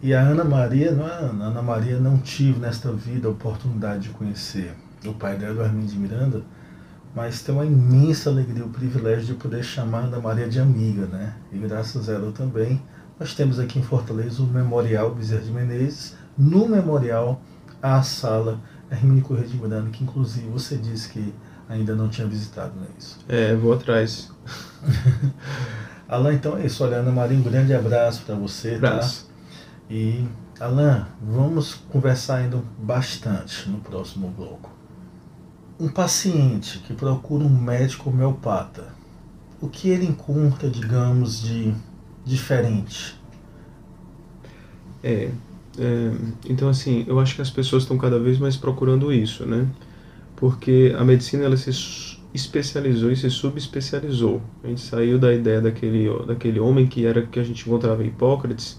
E 0.01 0.15
a 0.15 0.21
Ana 0.21 0.45
Maria, 0.45 0.93
não 0.93 1.09
é, 1.09 1.13
a 1.13 1.47
Ana 1.47 1.63
Maria 1.63 1.99
não 1.99 2.19
tive 2.19 2.61
nesta 2.61 2.93
vida 2.93 3.27
a 3.27 3.31
oportunidade 3.31 4.05
de 4.05 4.09
conhecer 4.11 4.73
o 5.05 5.13
pai 5.13 5.37
dela, 5.37 5.63
o 5.63 5.65
Armindo 5.65 5.87
de 5.87 5.99
Miranda, 5.99 6.43
mas 7.15 7.43
tem 7.43 7.55
uma 7.55 7.67
imensa 7.67 8.31
alegria, 8.31 8.65
o 8.65 8.69
privilégio 8.69 9.27
de 9.27 9.35
poder 9.35 9.65
chamar 9.65 10.01
a 10.01 10.05
Ana 10.05 10.21
Maria 10.21 10.49
de 10.49 10.61
amiga, 10.61 11.07
né? 11.07 11.35
E 11.53 11.59
graças 11.59 12.09
a 12.09 12.13
ela 12.13 12.31
também, 12.31 12.81
nós 13.19 13.35
temos 13.35 13.59
aqui 13.59 13.81
em 13.81 13.83
Fortaleza 13.83 14.43
o 14.43 14.47
Memorial 14.47 15.15
Bezerra 15.15 15.43
de 15.43 15.51
Menezes, 15.51 16.15
no 16.37 16.69
Memorial 16.69 17.41
a 17.83 18.01
sala 18.03 18.61
Hermínio 18.91 19.23
Correia 19.23 19.49
de 19.49 19.57
Miranda, 19.57 19.91
que 19.91 20.05
inclusive 20.05 20.49
você 20.49 20.77
disse 20.77 21.09
que 21.09 21.35
ainda 21.69 21.95
não 21.95 22.09
tinha 22.09 22.27
visitado, 22.27 22.73
não 22.77 22.85
é 22.85 22.89
isso? 22.99 23.19
É, 23.29 23.55
vou 23.55 23.73
atrás. 23.73 24.31
Alain, 26.09 26.37
então 26.37 26.57
é 26.57 26.65
isso. 26.65 26.83
Olha, 26.83 26.99
Ana 26.99 27.11
Maria, 27.11 27.37
um 27.37 27.43
grande 27.43 27.75
abraço 27.75 28.23
para 28.23 28.35
você. 28.35 28.79
Tá? 28.79 28.89
Abraço. 28.89 29.25
Tá? 29.25 29.28
E, 29.91 30.25
Alain, 30.61 31.07
vamos 31.23 31.75
conversar 31.75 32.37
ainda 32.37 32.63
bastante 32.79 33.69
no 33.69 33.79
próximo 33.79 34.29
bloco. 34.29 34.71
Um 35.81 35.89
paciente 35.89 36.81
que 36.81 36.93
procura 36.93 37.45
um 37.45 37.49
médico 37.49 38.11
homeopata, 38.11 38.93
o 39.61 39.69
que 39.69 39.89
ele 39.89 40.07
encontra, 40.07 40.69
digamos, 40.69 41.41
de 41.43 41.75
diferente? 42.25 43.19
É, 45.03 45.31
é, 45.79 46.13
então 46.49 46.69
assim, 46.69 47.05
eu 47.07 47.19
acho 47.19 47.37
que 47.37 47.43
as 47.43 47.51
pessoas 47.51 47.85
estão 47.85 47.97
cada 47.97 48.19
vez 48.19 48.39
mais 48.39 48.57
procurando 48.57 49.13
isso, 49.13 49.47
né? 49.47 49.67
Porque 50.37 50.95
a 50.99 51.05
medicina 51.05 51.45
ela 51.45 51.57
se 51.57 51.71
especializou 52.35 53.11
e 53.11 53.17
se 53.17 53.31
subespecializou. 53.31 54.43
A 54.63 54.69
gente 54.69 54.81
saiu 54.81 55.19
da 55.19 55.33
ideia 55.33 55.61
daquele, 55.61 56.09
daquele 56.27 56.61
homem 56.61 56.87
que 56.87 57.07
era 57.07 57.23
que 57.23 57.41
a 57.41 57.45
gente 57.45 57.67
encontrava 57.67 58.05
Hipócrates, 58.05 58.79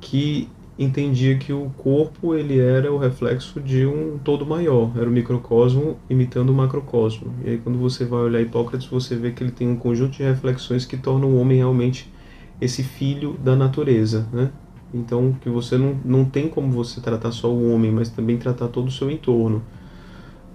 que 0.00 0.48
entendia 0.78 1.36
que 1.36 1.52
o 1.52 1.70
corpo 1.76 2.34
ele 2.34 2.58
era 2.58 2.90
o 2.90 2.96
reflexo 2.96 3.60
de 3.60 3.84
um 3.84 4.18
todo 4.18 4.46
maior, 4.46 4.90
era 4.96 5.08
o 5.08 5.12
microcosmo 5.12 5.98
imitando 6.08 6.50
o 6.50 6.54
macrocosmo. 6.54 7.34
E 7.44 7.50
aí 7.50 7.58
quando 7.58 7.78
você 7.78 8.04
vai 8.06 8.20
olhar 8.20 8.40
Hipócrates, 8.40 8.88
você 8.88 9.14
vê 9.14 9.30
que 9.30 9.42
ele 9.42 9.52
tem 9.52 9.68
um 9.68 9.76
conjunto 9.76 10.12
de 10.12 10.22
reflexões 10.22 10.86
que 10.86 10.96
tornam 10.96 11.28
o 11.28 11.38
homem 11.38 11.58
realmente 11.58 12.10
esse 12.58 12.82
filho 12.82 13.36
da 13.44 13.54
natureza, 13.54 14.26
né? 14.32 14.50
Então 14.92 15.34
que 15.40 15.50
você 15.50 15.76
não, 15.76 15.98
não 16.02 16.24
tem 16.24 16.48
como 16.48 16.72
você 16.72 17.00
tratar 17.00 17.30
só 17.30 17.50
o 17.50 17.72
homem, 17.72 17.92
mas 17.92 18.08
também 18.08 18.38
tratar 18.38 18.68
todo 18.68 18.88
o 18.88 18.90
seu 18.90 19.10
entorno. 19.10 19.62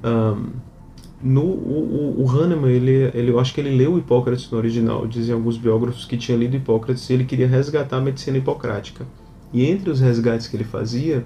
Um, 0.03 0.75
no, 1.21 1.43
o, 1.43 2.23
o 2.23 2.29
Hahnemann, 2.29 2.71
ele, 2.71 3.11
ele, 3.13 3.31
eu 3.31 3.39
acho 3.39 3.53
que 3.53 3.61
ele 3.61 3.75
leu 3.75 3.97
Hipócrates 3.97 4.49
no 4.51 4.57
original, 4.57 5.07
dizem 5.07 5.33
alguns 5.33 5.57
biógrafos 5.57 6.05
que 6.05 6.17
tinha 6.17 6.37
lido 6.37 6.55
Hipócrates 6.55 7.09
e 7.09 7.13
ele 7.13 7.25
queria 7.25 7.47
resgatar 7.47 7.97
a 7.97 8.01
medicina 8.01 8.37
hipocrática. 8.37 9.05
E 9.55 9.65
entre 9.65 9.89
os 9.89 10.01
resgates 10.01 10.49
que 10.49 10.57
ele 10.57 10.65
fazia, 10.65 11.25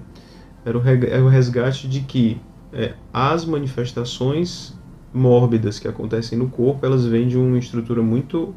era 0.64 0.78
o, 0.78 0.88
era 0.88 1.24
o 1.24 1.28
resgate 1.28 1.88
de 1.88 1.98
que 2.02 2.40
é, 2.72 2.94
as 3.12 3.44
manifestações 3.44 4.72
mórbidas 5.12 5.80
que 5.80 5.88
acontecem 5.88 6.38
no 6.38 6.48
corpo, 6.48 6.86
elas 6.86 7.04
vêm 7.04 7.26
de 7.26 7.36
uma 7.36 7.58
estrutura 7.58 8.00
muito 8.00 8.54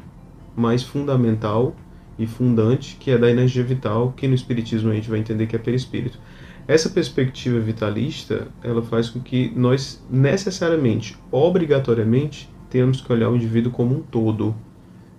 mais 0.54 0.84
fundamental 0.84 1.74
e 2.16 2.24
fundante, 2.24 2.96
que 3.00 3.10
é 3.10 3.18
da 3.18 3.28
energia 3.28 3.64
vital, 3.64 4.14
que 4.16 4.28
no 4.28 4.34
espiritismo 4.36 4.92
a 4.92 4.94
gente 4.94 5.10
vai 5.10 5.18
entender 5.18 5.48
que 5.48 5.56
é 5.56 5.58
perispírito. 5.58 6.20
Essa 6.68 6.88
perspectiva 6.88 7.58
vitalista, 7.58 8.46
ela 8.62 8.80
faz 8.80 9.10
com 9.10 9.18
que 9.18 9.52
nós 9.56 10.00
necessariamente, 10.08 11.18
obrigatoriamente, 11.32 12.48
tenhamos 12.70 13.00
que 13.00 13.12
olhar 13.12 13.28
o 13.28 13.34
indivíduo 13.34 13.72
como 13.72 13.96
um 13.96 14.02
todo. 14.02 14.54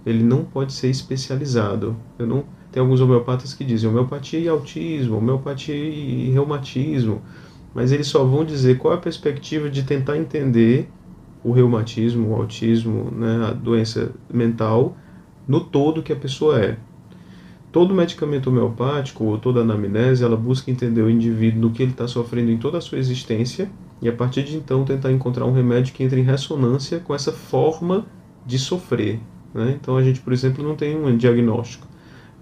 Ele 0.05 0.23
não 0.23 0.45
pode 0.45 0.71
ser 0.71 0.89
especializado. 0.89 1.97
Eu 2.17 2.25
não 2.25 2.45
tem 2.75 2.81
alguns 2.81 2.99
homeopatas 2.99 3.53
que 3.53 3.63
dizem 3.63 3.89
homeopatia 3.89 4.37
e 4.37 4.49
autismo, 4.49 5.19
homeopatia 5.19 5.73
e 5.73 6.29
reumatismo, 6.31 7.21
mas 7.73 7.93
eles 7.93 8.05
só 8.05 8.21
vão 8.25 8.43
dizer 8.43 8.77
qual 8.77 8.93
é 8.93 8.97
a 8.97 8.99
perspectiva 8.99 9.69
de 9.69 9.83
tentar 9.83 10.17
entender 10.17 10.89
o 11.41 11.53
reumatismo, 11.53 12.31
o 12.31 12.35
autismo, 12.35 13.09
né, 13.11 13.47
a 13.47 13.53
doença 13.53 14.11
mental, 14.29 14.97
no 15.47 15.61
todo 15.61 16.03
que 16.03 16.11
a 16.11 16.17
pessoa 16.17 16.59
é. 16.59 16.77
Todo 17.71 17.95
medicamento 17.95 18.49
homeopático 18.49 19.23
ou 19.23 19.37
toda 19.37 19.61
anamnese, 19.61 20.25
ela 20.25 20.35
busca 20.35 20.69
entender 20.69 21.01
o 21.01 21.09
indivíduo 21.09 21.61
no 21.61 21.71
que 21.71 21.81
ele 21.81 21.91
está 21.91 22.09
sofrendo 22.09 22.51
em 22.51 22.57
toda 22.57 22.79
a 22.79 22.81
sua 22.81 22.97
existência 22.97 23.71
e 24.01 24.09
a 24.09 24.13
partir 24.13 24.43
de 24.43 24.57
então 24.57 24.83
tentar 24.83 25.13
encontrar 25.13 25.45
um 25.45 25.53
remédio 25.53 25.93
que 25.93 26.03
entre 26.03 26.19
em 26.19 26.25
ressonância 26.25 26.99
com 26.99 27.15
essa 27.15 27.31
forma 27.31 28.05
de 28.45 28.59
sofrer. 28.59 29.21
Né? 29.53 29.77
Então 29.81 29.95
a 29.95 30.03
gente, 30.03 30.19
por 30.19 30.33
exemplo, 30.33 30.61
não 30.61 30.75
tem 30.75 30.97
um 30.97 31.15
diagnóstico. 31.15 31.94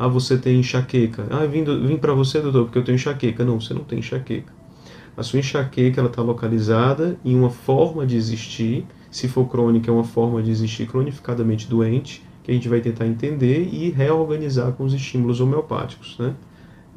Ah, 0.04 0.08
você 0.10 0.38
tem 0.38 0.60
enxaqueca. 0.60 1.26
Ah, 1.30 1.46
vim, 1.46 1.64
vim 1.64 1.96
para 1.96 2.14
você, 2.14 2.42
doutor, 2.42 2.66
porque 2.66 2.78
eu 2.78 2.84
tenho 2.84 2.98
enxaqueca. 2.98 3.46
Não, 3.46 3.62
você 3.62 3.74
não 3.74 3.86
tem 3.86 4.00
enxaqueca. 4.00 4.52
A 5.16 5.24
sua 5.24 5.40
enxaqueca 5.40 6.02
está 6.02 6.22
localizada 6.22 7.18
em 7.24 7.34
uma 7.34 7.50
forma 7.50 8.06
de 8.06 8.18
existir. 8.18 8.86
Se 9.10 9.30
for 9.30 9.46
crônica, 9.48 9.90
é 9.90 9.94
uma 9.94 10.04
forma 10.04 10.44
de 10.44 10.52
existir 10.52 10.88
cronificadamente 10.88 11.70
doente 11.70 12.22
que 12.44 12.52
a 12.52 12.54
gente 12.54 12.68
vai 12.68 12.82
tentar 12.82 13.08
entender 13.08 13.70
e 13.72 13.92
reorganizar 13.92 14.74
com 14.74 14.84
os 14.84 14.94
estímulos 14.94 15.40
homeopáticos, 15.40 16.18
né? 16.20 16.36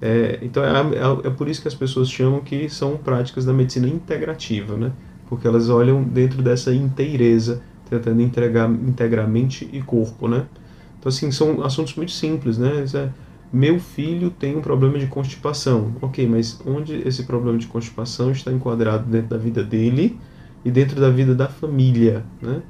É, 0.02 0.40
então 0.42 0.64
é, 0.64 0.68
é, 0.70 1.28
é, 1.28 1.30
por 1.30 1.46
isso 1.46 1.62
que 1.62 1.68
as 1.68 1.76
pessoas 1.76 2.10
chamam 2.10 2.40
que 2.40 2.68
são 2.68 2.96
práticas 2.96 3.44
da 3.44 3.52
medicina 3.52 3.86
integrativa, 3.86 4.76
né? 4.76 4.90
Porque 5.28 5.46
elas 5.46 5.68
olham 5.68 6.02
dentro 6.02 6.42
dessa 6.42 6.74
inteireza, 6.74 7.62
tentando 7.88 8.20
entregar, 8.20 8.68
integrar 8.68 9.28
mente 9.28 9.70
e 9.72 9.80
corpo, 9.80 10.26
né? 10.26 10.46
Então 11.06 11.14
assim, 11.14 11.30
são 11.30 11.62
assuntos 11.62 11.94
muito 11.94 12.10
simples, 12.10 12.58
né? 12.58 12.84
É, 12.92 13.08
meu 13.52 13.78
filho 13.78 14.28
tem 14.28 14.56
um 14.56 14.60
problema 14.60 14.98
de 14.98 15.06
constipação. 15.06 15.92
Ok, 16.02 16.26
mas 16.26 16.60
onde 16.66 16.96
esse 17.06 17.22
problema 17.22 17.56
de 17.56 17.68
constipação 17.68 18.32
está 18.32 18.50
enquadrado 18.50 19.08
dentro 19.08 19.28
da 19.28 19.38
vida 19.38 19.62
dele 19.62 20.18
e 20.64 20.70
dentro 20.70 21.00
da 21.00 21.08
vida 21.08 21.32
da 21.32 21.46
família, 21.46 22.24
né? 22.42 22.60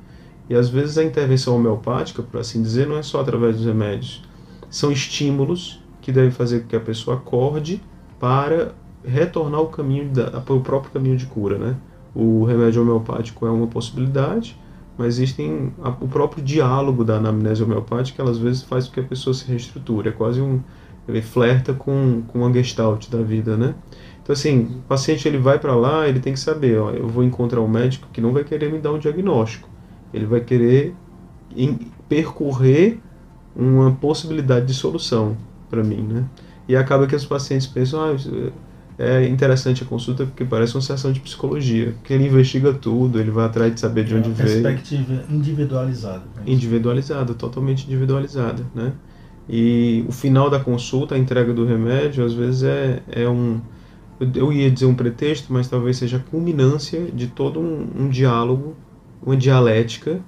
E 0.51 0.55
às 0.55 0.68
vezes 0.68 0.99
a 0.99 1.03
intervenção 1.03 1.57
homeopática, 1.57 2.22
por 2.22 2.39
assim 2.39 2.62
dizer, 2.62 2.87
não 2.87 2.99
é 2.99 3.03
só 3.03 3.22
através 3.22 3.57
dos 3.57 3.64
remédios. 3.64 4.22
São 4.68 4.93
estímulos 4.93 5.82
que 6.03 6.12
devem 6.12 6.30
fazer 6.30 6.61
com 6.61 6.68
que 6.68 6.76
a 6.76 6.80
pessoa 6.80 7.16
acorde 7.16 7.80
para 8.20 8.74
retornar 9.03 9.61
ao 9.61 9.68
caminho 9.68 10.11
da, 10.11 10.45
o 10.47 10.61
próprio 10.61 10.93
caminho 10.93 11.16
de 11.16 11.24
cura, 11.24 11.57
né? 11.57 11.76
O 12.14 12.45
remédio 12.45 12.82
homeopático 12.82 13.47
é 13.47 13.51
uma 13.51 13.66
possibilidade, 13.66 14.61
mas 14.97 15.18
existem 15.18 15.72
a, 15.82 15.90
o 15.90 16.09
próprio 16.09 16.42
diálogo 16.42 17.05
da 17.05 17.16
anamnese 17.16 17.62
homeopática, 17.62 18.22
ela 18.22 18.30
às 18.30 18.38
vezes 18.38 18.62
faz 18.62 18.86
com 18.86 18.94
que 18.94 19.01
a 19.01 19.05
pessoa 19.05 19.34
se 19.34 19.47
reestruture, 19.47 20.09
é 20.09 20.12
quase 20.12 20.40
um 20.40 20.61
ele 21.09 21.22
flerta 21.22 21.72
com 21.72 22.22
com 22.28 22.44
a 22.44 22.53
gestalt 22.53 23.09
da 23.09 23.22
vida, 23.22 23.57
né? 23.57 23.74
Então 24.22 24.32
assim, 24.32 24.62
o 24.80 24.88
paciente 24.88 25.28
ele 25.28 25.38
vai 25.38 25.59
para 25.59 25.74
lá, 25.74 26.09
ele 26.09 26.18
tem 26.18 26.32
que 26.32 26.40
saber, 26.40 26.78
ó, 26.78 26.90
eu 26.90 27.07
vou 27.07 27.22
encontrar 27.22 27.61
um 27.61 27.68
médico 27.68 28.09
que 28.12 28.20
não 28.20 28.32
vai 28.32 28.42
querer 28.42 28.72
me 28.72 28.78
dar 28.78 28.92
um 28.92 28.99
diagnóstico 28.99 29.68
ele 30.12 30.26
vai 30.26 30.40
querer 30.40 30.94
percorrer 32.09 32.99
uma 33.55 33.92
possibilidade 33.92 34.66
de 34.66 34.74
solução 34.74 35.36
para 35.68 35.82
mim, 35.82 36.03
né? 36.03 36.24
E 36.68 36.76
acaba 36.76 37.07
que 37.07 37.14
os 37.14 37.24
pacientes 37.24 37.66
pensam, 37.66 38.01
ah, 38.01 38.16
é 38.99 39.26
interessante 39.26 39.82
a 39.82 39.86
consulta 39.86 40.24
porque 40.24 40.44
parece 40.44 40.74
uma 40.74 40.80
sessão 40.80 41.12
de 41.12 41.20
psicologia, 41.20 41.94
que 42.03 42.12
ele 42.12 42.26
investiga 42.26 42.72
tudo, 42.72 43.20
ele 43.20 43.30
vai 43.30 43.47
atrás 43.47 43.74
de 43.74 43.80
saber 43.80 44.05
de 44.05 44.14
é 44.14 44.18
onde 44.18 44.30
veio. 44.30 44.62
Perspectiva 44.62 45.24
individualizada. 45.30 46.24
Né? 46.36 46.42
Individualizada, 46.47 47.34
totalmente 47.34 47.86
individualizada, 47.86 48.64
né? 48.74 48.92
E 49.49 50.05
o 50.09 50.12
final 50.12 50.51
da 50.51 50.59
consulta, 50.59 51.14
a 51.14 51.18
entrega 51.18 51.53
do 51.53 51.64
remédio, 51.64 52.24
às 52.24 52.32
vezes 52.32 52.64
é, 52.64 53.01
é 53.09 53.28
um, 53.28 53.61
eu 54.34 54.53
ia 54.53 54.68
dizer 54.68 54.86
um 54.86 54.94
pretexto, 54.94 55.53
mas 55.53 55.68
talvez 55.68 55.99
seja 55.99 56.16
a 56.16 56.20
culminância 56.20 57.01
de 57.12 57.28
todo 57.28 57.61
um, 57.61 57.86
um 57.97 58.09
diálogo 58.09 58.74
uma 59.26 59.36
dialética 59.36 60.20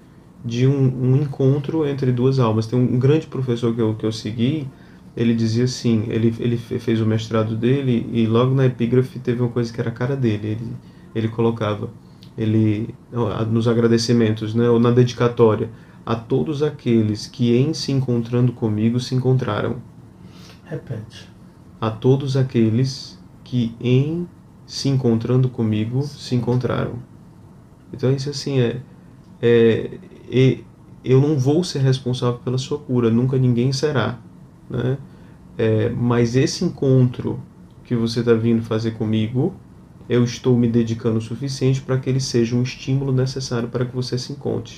de 0.45 0.67
um, 0.67 1.13
um, 1.13 1.17
encontro 1.17 1.87
entre 1.87 2.11
duas 2.13 2.39
almas. 2.39 2.67
Tem 2.67 2.79
um 2.79 2.99
grande 2.99 3.27
professor 3.27 3.75
que 3.75 3.81
eu, 3.81 3.95
que 3.95 4.05
eu 4.05 4.13
segui, 4.13 4.67
ele 5.19 5.35
dizia 5.35 5.65
assim, 5.65 6.05
ele, 6.07 6.33
ele 6.39 6.57
fez 6.57 7.01
o 7.01 7.07
mestrado 7.07 7.57
dele 7.57 8.09
e 8.13 8.25
logo 8.25 8.55
na 8.55 8.67
epígrafe 8.67 9.19
teve 9.19 9.43
uma 9.43 9.49
coisa 9.49 9.73
que 9.73 9.81
era 9.81 9.91
a 9.91 9.93
cara 9.93 10.15
dele, 10.15 10.47
ele, 10.47 10.73
ele 11.13 11.27
colocava, 11.27 11.91
ele 12.37 12.95
nos 13.51 13.67
agradecimentos, 13.67 14.55
né, 14.55 14.71
ou 14.71 14.79
na 14.79 14.93
dedicatória, 14.93 15.71
a 16.07 16.15
todos 16.15 16.63
aqueles 16.63 17.27
que 17.27 17.53
em 17.53 17.75
se 17.75 17.91
encontrando 17.91 18.53
comigo 18.53 19.01
se 19.01 19.13
encontraram. 19.13 19.79
Repete. 20.65 21.29
A 21.81 21.91
todos 21.91 22.37
aqueles 22.37 23.19
que 23.43 23.75
em 23.81 24.25
se 24.65 24.89
encontrando 24.89 25.49
comigo 25.49 26.05
se 26.05 26.37
encontraram. 26.37 26.95
Então 27.93 28.13
isso 28.13 28.31
assim 28.31 28.61
é, 28.61 28.81
é, 29.43 29.99
é 30.31 30.59
eu 31.05 31.21
não 31.21 31.37
vou 31.37 31.65
ser 31.65 31.81
responsável 31.81 32.39
pela 32.39 32.57
sua 32.57 32.79
cura, 32.79 33.11
nunca 33.11 33.37
ninguém 33.37 33.73
será, 33.73 34.21
né? 34.69 34.99
É, 35.57 35.89
mas 35.89 36.37
esse 36.37 36.65
encontro 36.65 37.41
que 37.85 37.95
você 37.97 38.21
está 38.21 38.35
vindo 38.35 38.63
fazer 38.63 38.93
comigo, 38.93 39.55
eu 40.09 40.23
estou 40.23 40.57
me 40.57 40.69
dedicando 40.69 41.19
o 41.19 41.21
suficiente 41.21 41.81
para 41.83 41.99
que 41.99 42.09
ele 42.09 42.21
seja 42.21 42.55
um 42.55 42.63
estímulo 42.63 43.13
necessário 43.13 43.69
para 43.69 43.85
que 43.85 43.95
você 43.95 44.17
se 44.17 44.33
encontre. 44.33 44.75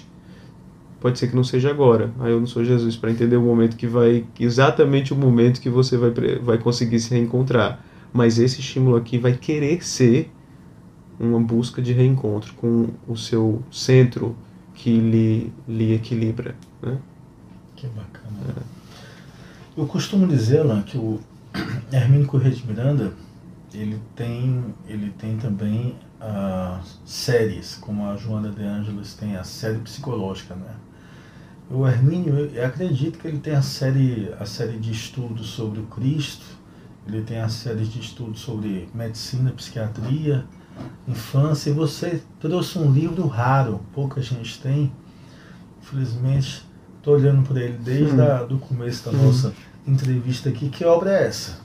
Pode 1.01 1.19
ser 1.19 1.29
que 1.29 1.37
não 1.37 1.45
seja 1.45 1.71
agora. 1.71 2.13
Aí 2.21 2.31
eu 2.31 2.41
não 2.41 2.47
sou 2.47 2.65
Jesus 2.65 2.97
para 2.97 3.11
entender 3.11 3.37
o 3.37 3.43
momento 3.43 3.77
que 3.77 3.87
vai, 3.87 4.25
exatamente 4.39 5.13
o 5.13 5.17
momento 5.17 5.61
que 5.61 5.71
você 5.71 5.97
vai, 5.97 6.11
vai 6.43 6.59
conseguir 6.59 7.01
se 7.01 7.15
reencontrar. 7.15 7.85
Mas 8.13 8.39
esse 8.39 8.61
estímulo 8.61 8.97
aqui 8.97 9.19
vai 9.19 9.33
querer 9.33 9.85
ser 9.85 10.31
uma 11.19 11.39
busca 11.39 11.81
de 11.81 11.93
reencontro 11.93 12.55
com 12.55 12.89
o 13.07 13.17
seu 13.17 13.63
centro 13.71 14.37
que 14.75 14.99
lhe, 14.99 15.53
lhe 15.69 15.95
equilibra. 15.95 16.55
Né? 16.83 16.99
Que 17.77 17.87
bacana. 17.89 18.37
É. 18.57 18.80
Eu 19.81 19.87
costumo 19.87 20.27
dizer, 20.27 20.61
Alan, 20.61 20.83
que 20.83 20.99
o 20.99 21.19
Hermínio 21.91 22.27
Corrêa 22.27 22.51
de 22.51 22.67
Miranda 22.67 23.15
ele 23.73 23.99
tem, 24.15 24.63
ele 24.87 25.11
tem 25.13 25.39
também 25.39 25.97
uh, 26.21 26.79
séries, 27.07 27.79
como 27.81 28.07
a 28.07 28.15
Joana 28.15 28.51
de 28.51 28.63
Angelis 28.63 29.15
tem 29.15 29.37
a 29.37 29.43
série 29.43 29.79
psicológica, 29.79 30.55
né? 30.55 30.75
O 31.71 31.89
Hermínio, 31.89 32.51
eu 32.53 32.67
acredito 32.67 33.19
que 33.19 33.27
ele 33.27 33.39
tem 33.39 33.55
a 33.55 33.63
série, 33.63 34.31
a 34.39 34.45
série 34.45 34.77
de 34.77 34.93
estudos 34.93 35.47
sobre 35.47 35.81
o 35.81 35.85
Cristo, 35.85 36.45
ele 37.09 37.23
tem 37.23 37.41
a 37.41 37.49
série 37.49 37.87
de 37.87 38.01
estudos 38.01 38.41
sobre 38.41 38.87
medicina, 38.93 39.51
psiquiatria, 39.51 40.45
infância, 41.09 41.71
e 41.71 41.73
você 41.73 42.23
trouxe 42.39 42.79
um 42.79 42.93
livro 42.93 43.27
raro, 43.27 43.81
pouca 43.95 44.21
gente 44.21 44.61
tem. 44.61 44.93
Infelizmente, 45.81 46.67
estou 46.99 47.15
olhando 47.15 47.43
por 47.49 47.57
ele 47.57 47.79
desde 47.79 48.15
hum. 48.15 48.57
o 48.57 48.59
começo 48.59 49.11
da 49.11 49.17
hum. 49.17 49.27
nossa 49.27 49.55
entrevista 49.87 50.49
aqui. 50.49 50.69
Que 50.69 50.85
obra 50.85 51.11
é 51.11 51.27
essa? 51.27 51.59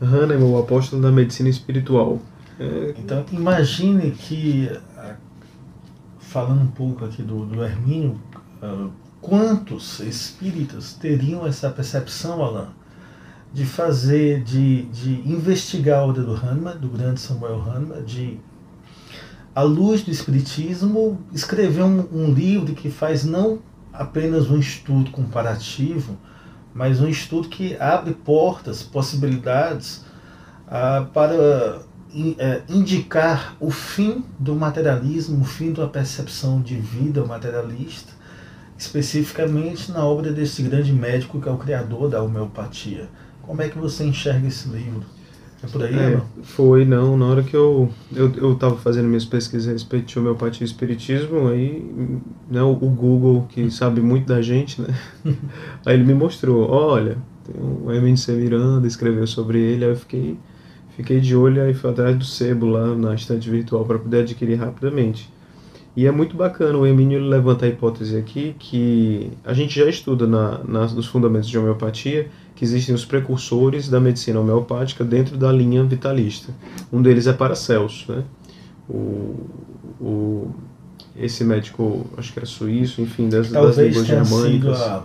Hahnemann, 0.00 0.50
o 0.50 0.58
apóstolo 0.58 1.00
da 1.00 1.10
medicina 1.10 1.48
espiritual. 1.48 2.20
É... 2.58 2.94
Então, 2.98 3.24
imagine 3.32 4.10
que, 4.10 4.70
ah, 4.96 5.16
falando 6.18 6.62
um 6.62 6.68
pouco 6.68 7.04
aqui 7.04 7.22
do, 7.22 7.46
do 7.46 7.62
Hermínio, 7.64 8.20
uh, 8.62 8.90
quantos 9.20 10.00
espíritas 10.00 10.92
teriam 10.94 11.46
essa 11.46 11.70
percepção, 11.70 12.42
Alain, 12.42 12.68
de 13.52 13.64
fazer, 13.64 14.42
de, 14.42 14.82
de 14.82 15.12
investigar 15.26 16.00
a 16.00 16.04
obra 16.04 16.22
do 16.22 16.34
Hahnemann, 16.34 16.78
do 16.78 16.88
grande 16.88 17.20
Samuel 17.20 17.62
Hahnemann, 17.62 18.04
de, 18.04 18.38
à 19.54 19.62
luz 19.62 20.02
do 20.02 20.10
Espiritismo, 20.10 21.18
escrever 21.32 21.82
um, 21.82 22.06
um 22.12 22.32
livro 22.32 22.74
que 22.74 22.90
faz 22.90 23.24
não 23.24 23.60
apenas 23.92 24.50
um 24.50 24.58
estudo 24.58 25.10
comparativo, 25.10 26.18
mas 26.76 27.00
um 27.00 27.08
estudo 27.08 27.48
que 27.48 27.74
abre 27.80 28.12
portas, 28.12 28.82
possibilidades 28.82 30.04
ah, 30.68 31.06
para 31.12 31.80
é, 32.38 32.60
indicar 32.68 33.56
o 33.58 33.70
fim 33.70 34.22
do 34.38 34.54
materialismo, 34.54 35.40
o 35.40 35.44
fim 35.44 35.72
da 35.72 35.88
percepção 35.88 36.60
de 36.60 36.76
vida 36.76 37.24
materialista, 37.24 38.12
especificamente 38.76 39.90
na 39.90 40.04
obra 40.04 40.30
desse 40.30 40.62
grande 40.62 40.92
médico 40.92 41.40
que 41.40 41.48
é 41.48 41.52
o 41.52 41.56
criador 41.56 42.10
da 42.10 42.22
homeopatia. 42.22 43.08
Como 43.40 43.62
é 43.62 43.70
que 43.70 43.78
você 43.78 44.04
enxerga 44.04 44.46
esse 44.46 44.68
livro? 44.68 45.15
É 45.62 45.66
por 45.66 45.82
aí, 45.82 45.94
é? 45.94 46.20
Foi, 46.42 46.84
não. 46.84 47.16
Na 47.16 47.26
hora 47.26 47.42
que 47.42 47.56
eu 47.56 47.88
eu 48.14 48.30
eu 48.36 48.52
estava 48.52 48.76
fazendo 48.76 49.06
minhas 49.06 49.24
pesquisas 49.24 49.68
a 49.68 49.72
respeito 49.72 50.06
de 50.06 50.18
homeopatia 50.18 50.64
e 50.64 50.68
espiritismo, 50.68 51.48
aí 51.48 51.82
né, 52.50 52.62
o, 52.62 52.72
o 52.72 52.90
Google, 52.90 53.46
que 53.48 53.70
sabe 53.70 54.00
muito 54.00 54.26
da 54.26 54.42
gente, 54.42 54.80
né? 54.82 54.94
aí 55.84 55.94
ele 55.94 56.04
me 56.04 56.14
mostrou, 56.14 56.70
olha, 56.70 57.16
tem 57.44 57.54
o 57.60 57.92
Emin 57.92 58.16
C. 58.16 58.32
Miranda 58.32 58.86
escreveu 58.86 59.26
sobre 59.26 59.58
ele, 59.58 59.84
aí 59.84 59.90
eu 59.90 59.96
fiquei, 59.96 60.38
fiquei 60.96 61.20
de 61.20 61.34
olho 61.34 61.68
e 61.68 61.74
fui 61.74 61.90
atrás 61.90 62.16
do 62.16 62.24
sebo 62.24 62.66
lá 62.66 62.94
na 62.94 63.14
estante 63.14 63.48
virtual 63.48 63.84
para 63.84 63.98
poder 63.98 64.20
adquirir 64.20 64.56
rapidamente. 64.56 65.30
E 65.96 66.06
é 66.06 66.10
muito 66.10 66.36
bacana, 66.36 66.76
o 66.76 66.86
Emílio 66.86 67.18
levanta 67.18 67.64
a 67.64 67.68
hipótese 67.68 68.18
aqui 68.18 68.54
que 68.58 69.32
a 69.42 69.54
gente 69.54 69.78
já 69.80 69.88
estuda 69.88 70.26
na, 70.26 70.62
nas, 70.62 70.92
nos 70.92 71.06
fundamentos 71.06 71.48
de 71.48 71.56
homeopatia 71.56 72.28
que 72.56 72.64
existem 72.64 72.94
os 72.94 73.04
precursores 73.04 73.88
da 73.88 74.00
medicina 74.00 74.40
homeopática 74.40 75.04
dentro 75.04 75.36
da 75.36 75.52
linha 75.52 75.84
vitalista. 75.84 76.52
Um 76.90 77.02
deles 77.02 77.26
é 77.26 77.32
Paracelso, 77.32 78.10
né? 78.10 78.24
O, 78.88 79.46
o, 80.00 80.50
esse 81.14 81.44
médico, 81.44 82.06
acho 82.16 82.32
que 82.32 82.38
era 82.38 82.46
suíço, 82.46 83.02
enfim, 83.02 83.28
das, 83.28 83.50
das 83.50 83.76
línguas 83.76 84.06
germânicas. 84.06 84.80
A, 84.80 85.04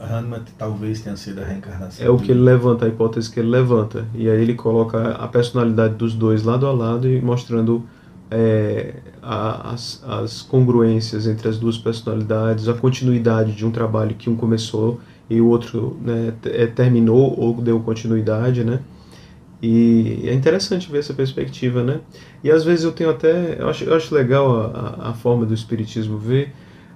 Hahnemann 0.00 0.42
talvez 0.56 1.00
tenha 1.00 1.16
sido 1.16 1.40
a 1.40 1.44
reencarnação. 1.44 2.06
É 2.06 2.10
o 2.10 2.18
que 2.18 2.30
ele 2.32 2.40
levanta, 2.40 2.84
a 2.84 2.88
hipótese 2.88 3.30
que 3.30 3.40
ele 3.40 3.48
levanta. 3.48 4.06
E 4.14 4.28
aí 4.28 4.40
ele 4.40 4.54
coloca 4.54 5.12
a 5.12 5.26
personalidade 5.26 5.94
dos 5.94 6.14
dois 6.14 6.42
lado 6.42 6.66
a 6.66 6.72
lado 6.72 7.08
e 7.08 7.20
mostrando 7.20 7.84
é, 8.30 8.94
a, 9.22 9.72
as, 9.72 10.02
as 10.06 10.42
congruências 10.42 11.26
entre 11.26 11.48
as 11.48 11.58
duas 11.58 11.76
personalidades, 11.76 12.68
a 12.68 12.74
continuidade 12.74 13.52
de 13.52 13.66
um 13.66 13.70
trabalho 13.70 14.14
que 14.14 14.30
um 14.30 14.36
começou 14.36 15.00
e 15.30 15.40
o 15.40 15.46
outro 15.46 15.96
né, 16.02 16.34
é, 16.44 16.66
terminou 16.66 17.38
ou 17.38 17.54
deu 17.54 17.78
continuidade, 17.80 18.64
né? 18.64 18.80
E 19.62 20.22
é 20.24 20.34
interessante 20.34 20.90
ver 20.90 20.98
essa 20.98 21.14
perspectiva, 21.14 21.84
né? 21.84 22.00
E 22.42 22.50
às 22.50 22.64
vezes 22.64 22.84
eu 22.84 22.92
tenho 22.92 23.10
até, 23.10 23.56
eu 23.60 23.68
acho, 23.68 23.84
eu 23.84 23.94
acho 23.94 24.12
legal 24.12 24.72
a, 24.74 25.10
a 25.10 25.14
forma 25.14 25.46
do 25.46 25.54
espiritismo 25.54 26.18
ver. 26.18 26.52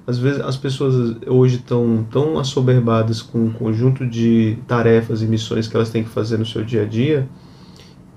Às 0.07 0.19
vezes 0.19 0.41
as 0.41 0.57
pessoas 0.57 1.17
hoje 1.27 1.57
estão 1.57 2.05
tão 2.11 2.39
assoberbadas 2.39 3.23
com 3.23 3.39
um 3.39 3.53
conjunto 3.53 4.05
de 4.07 4.59
tarefas 4.67 5.23
e 5.23 5.27
missões 5.27 5.69
que 5.69 5.77
elas 5.77 5.91
têm 5.91 6.03
que 6.03 6.11
fazer 6.11 6.37
no 6.39 6.45
seu 6.45 6.65
dia 6.65 6.83
a 6.83 6.85
dia, 6.87 7.29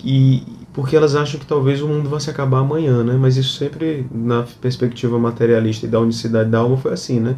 e 0.04 0.44
porque 0.74 0.96
elas 0.96 1.16
acham 1.16 1.40
que 1.40 1.46
talvez 1.46 1.82
o 1.82 1.88
mundo 1.88 2.10
vai 2.10 2.20
se 2.20 2.30
acabar 2.30 2.60
amanhã, 2.60 3.04
né? 3.04 3.18
Mas 3.20 3.38
isso 3.38 3.58
sempre 3.58 4.06
na 4.12 4.44
perspectiva 4.62 5.18
materialista 5.20 5.86
e 5.86 5.90
da 5.90 6.00
unicidade 6.00 6.50
da 6.50 6.60
alma 6.60 6.78
foi 6.78 6.94
assim, 6.94 7.20
né? 7.20 7.38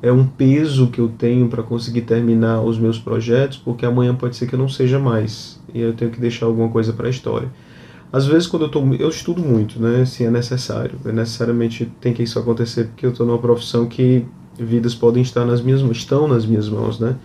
É 0.00 0.12
um 0.12 0.24
peso 0.26 0.88
que 0.88 1.00
eu 1.00 1.08
tenho 1.08 1.48
para 1.48 1.62
conseguir 1.62 2.02
terminar 2.02 2.60
os 2.60 2.78
meus 2.78 2.98
projetos, 2.98 3.58
porque 3.58 3.84
amanhã 3.84 4.14
pode 4.14 4.36
ser 4.36 4.46
que 4.46 4.54
eu 4.54 4.58
não 4.58 4.68
seja 4.68 4.98
mais 4.98 5.60
e 5.74 5.80
eu 5.80 5.92
tenho 5.92 6.10
que 6.10 6.20
deixar 6.20 6.46
alguma 6.46 6.68
coisa 6.68 6.92
para 6.92 7.08
a 7.08 7.10
história. 7.10 7.50
Às 8.12 8.26
vezes 8.26 8.46
quando 8.46 8.62
eu 8.62 8.68
tô, 8.68 8.82
eu 8.94 9.08
estudo 9.08 9.42
muito, 9.42 9.80
né, 9.80 10.04
se 10.04 10.24
é 10.24 10.30
necessário, 10.30 10.98
é 11.04 11.12
necessariamente 11.12 11.90
tem 12.00 12.12
que 12.12 12.22
isso 12.22 12.38
acontecer 12.38 12.84
porque 12.84 13.04
eu 13.04 13.10
estou 13.10 13.26
numa 13.26 13.38
profissão 13.38 13.86
que 13.86 14.24
vidas 14.58 14.94
podem 14.94 15.22
estar 15.22 15.44
nas 15.44 15.60
minhas 15.60 15.80
estão 15.80 16.26
nas 16.26 16.46
minhas 16.46 16.68
mãos, 16.68 16.98
né? 16.98 17.16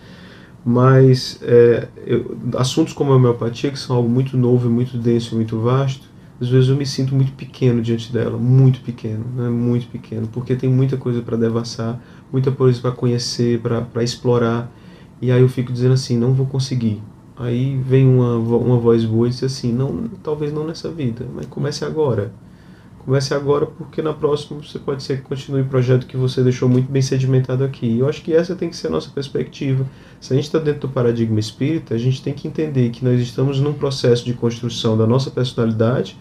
Mas 0.64 1.38
é, 1.42 1.88
eu, 2.06 2.36
assuntos 2.56 2.94
como 2.94 3.12
a 3.12 3.16
homeopatia, 3.16 3.70
que 3.70 3.78
são 3.78 3.96
algo 3.96 4.08
muito 4.08 4.36
novo, 4.36 4.70
muito 4.70 4.96
denso, 4.96 5.34
muito 5.34 5.58
vasto, 5.58 6.08
às 6.40 6.48
vezes 6.48 6.68
eu 6.68 6.76
me 6.76 6.86
sinto 6.86 7.14
muito 7.14 7.32
pequeno 7.32 7.80
diante 7.82 8.12
dela, 8.12 8.36
muito 8.38 8.80
pequeno, 8.80 9.24
né? 9.36 9.48
muito 9.48 9.86
pequeno, 9.88 10.26
porque 10.32 10.56
tem 10.56 10.68
muita 10.68 10.96
coisa 10.96 11.22
para 11.22 11.36
devassar, 11.36 12.00
muita 12.34 12.50
coisa 12.50 12.80
para 12.80 12.90
conhecer, 12.90 13.60
para 13.60 14.02
explorar, 14.02 14.68
e 15.22 15.30
aí 15.30 15.40
eu 15.40 15.48
fico 15.48 15.72
dizendo 15.72 15.94
assim, 15.94 16.18
não 16.18 16.32
vou 16.32 16.46
conseguir. 16.46 17.00
Aí 17.36 17.76
vem 17.76 18.08
uma, 18.08 18.34
uma 18.36 18.76
voz 18.76 19.04
boa 19.04 19.28
e 19.28 19.30
diz 19.30 19.44
assim, 19.44 19.72
não, 19.72 20.08
talvez 20.20 20.52
não 20.52 20.66
nessa 20.66 20.90
vida, 20.90 21.24
mas 21.32 21.46
comece 21.46 21.84
agora. 21.84 22.32
Comece 23.04 23.32
agora 23.32 23.66
porque 23.66 24.02
na 24.02 24.12
próxima 24.12 24.60
você 24.60 24.80
pode 24.80 25.04
ser 25.04 25.18
que 25.18 25.22
continue 25.22 25.60
o 25.60 25.66
projeto 25.66 26.08
que 26.08 26.16
você 26.16 26.42
deixou 26.42 26.68
muito 26.68 26.90
bem 26.90 27.02
sedimentado 27.02 27.62
aqui. 27.62 28.00
Eu 28.00 28.08
acho 28.08 28.20
que 28.20 28.32
essa 28.32 28.56
tem 28.56 28.68
que 28.68 28.76
ser 28.76 28.88
a 28.88 28.90
nossa 28.90 29.10
perspectiva. 29.10 29.86
Se 30.20 30.32
a 30.32 30.36
gente 30.36 30.46
está 30.46 30.58
dentro 30.58 30.88
do 30.88 30.88
paradigma 30.88 31.38
espírita, 31.38 31.94
a 31.94 31.98
gente 31.98 32.20
tem 32.20 32.34
que 32.34 32.48
entender 32.48 32.90
que 32.90 33.04
nós 33.04 33.20
estamos 33.20 33.60
num 33.60 33.74
processo 33.74 34.24
de 34.24 34.34
construção 34.34 34.98
da 34.98 35.06
nossa 35.06 35.30
personalidade, 35.30 36.18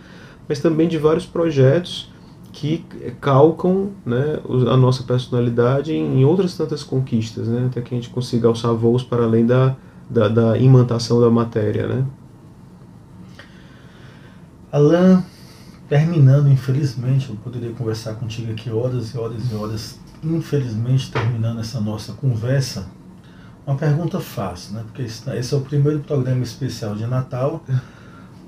mas 0.47 0.59
também 0.59 0.87
de 0.87 0.99
vários 0.99 1.25
projetos 1.25 2.12
que 2.53 2.85
calcam 3.19 3.89
né, 4.05 4.39
a 4.71 4.77
nossa 4.77 5.03
personalidade 5.03 5.91
em 5.91 6.23
outras 6.23 6.55
tantas 6.55 6.83
conquistas, 6.83 7.47
né, 7.47 7.65
até 7.65 7.81
que 7.81 7.93
a 7.93 7.97
gente 7.97 8.11
consiga 8.11 8.47
alçar 8.47 8.73
voos 8.75 9.03
para 9.03 9.23
além 9.23 9.43
da, 9.43 9.75
da, 10.07 10.27
da 10.27 10.57
imantação 10.57 11.19
da 11.19 11.31
matéria. 11.31 11.87
Né. 11.87 12.05
Alain, 14.71 15.23
terminando, 15.89 16.47
infelizmente, 16.47 17.31
eu 17.31 17.35
poderia 17.37 17.71
conversar 17.71 18.13
contigo 18.13 18.51
aqui 18.51 18.69
horas 18.69 19.09
e 19.09 19.17
horas 19.17 19.51
e 19.51 19.55
horas, 19.55 19.99
infelizmente, 20.23 21.11
terminando 21.11 21.59
essa 21.59 21.81
nossa 21.81 22.13
conversa, 22.13 22.87
uma 23.65 23.75
pergunta 23.75 24.19
fácil, 24.19 24.75
né? 24.75 24.83
Porque 24.85 25.01
esse 25.01 25.53
é 25.53 25.57
o 25.57 25.61
primeiro 25.61 25.99
programa 26.01 26.43
especial 26.43 26.95
de 26.95 27.05
Natal. 27.05 27.63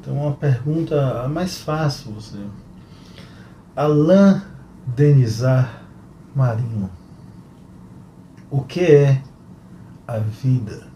Então, 0.06 0.18
uma 0.18 0.34
pergunta 0.34 1.28
mais 1.28 1.58
fácil 1.58 2.12
você. 2.12 2.38
Alain 3.76 4.41
Denizar 4.95 5.82
Marinho. 6.34 6.89
O 8.49 8.61
que 8.61 8.80
é 8.80 9.21
a 10.07 10.17
vida? 10.17 10.88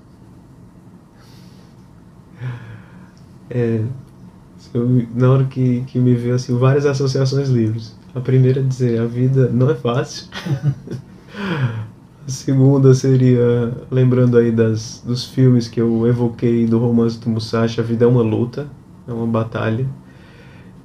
É, 3.49 3.83
na 5.13 5.29
hora 5.29 5.43
que, 5.45 5.81
que 5.81 5.99
me 5.99 6.15
veio 6.15 6.35
assim, 6.35 6.57
várias 6.57 6.85
associações 6.85 7.49
livres. 7.49 7.97
A 8.15 8.21
primeira 8.21 8.61
é 8.61 8.63
dizer, 8.63 9.01
a 9.01 9.05
vida 9.05 9.49
não 9.49 9.69
é 9.69 9.75
fácil. 9.75 10.27
a 11.35 12.29
segunda 12.29 12.93
seria, 12.93 13.73
lembrando 13.91 14.37
aí 14.37 14.51
das, 14.51 15.01
dos 15.05 15.25
filmes 15.25 15.67
que 15.67 15.81
eu 15.81 16.07
evoquei 16.07 16.65
do 16.65 16.79
romance 16.79 17.19
do 17.19 17.29
Musashi, 17.29 17.81
a 17.81 17.83
vida 17.83 18.05
é 18.05 18.07
uma 18.07 18.21
luta, 18.21 18.67
é 19.07 19.11
uma 19.11 19.27
batalha, 19.27 19.85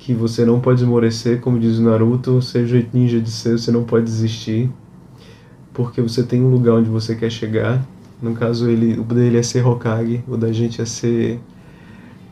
que 0.04 0.12
você 0.12 0.44
não 0.44 0.60
pode 0.60 0.82
esmorecer, 0.82 1.40
como 1.40 1.58
diz 1.58 1.78
o 1.78 1.82
Naruto, 1.82 2.42
seja 2.42 2.64
o 2.64 2.68
jeito 2.68 2.90
ninja 2.92 3.18
de 3.18 3.30
ser, 3.30 3.58
você 3.58 3.72
não 3.72 3.84
pode 3.84 4.04
desistir, 4.04 4.70
porque 5.72 6.02
você 6.02 6.22
tem 6.22 6.42
um 6.42 6.50
lugar 6.50 6.74
onde 6.74 6.90
você 6.90 7.16
quer 7.16 7.30
chegar. 7.30 7.82
No 8.20 8.34
caso, 8.34 8.68
ele, 8.68 9.00
o 9.00 9.02
dele 9.02 9.38
é 9.38 9.42
ser 9.42 9.66
Hokage, 9.66 10.22
o 10.28 10.36
da 10.36 10.52
gente 10.52 10.82
é 10.82 10.84
ser 10.84 11.40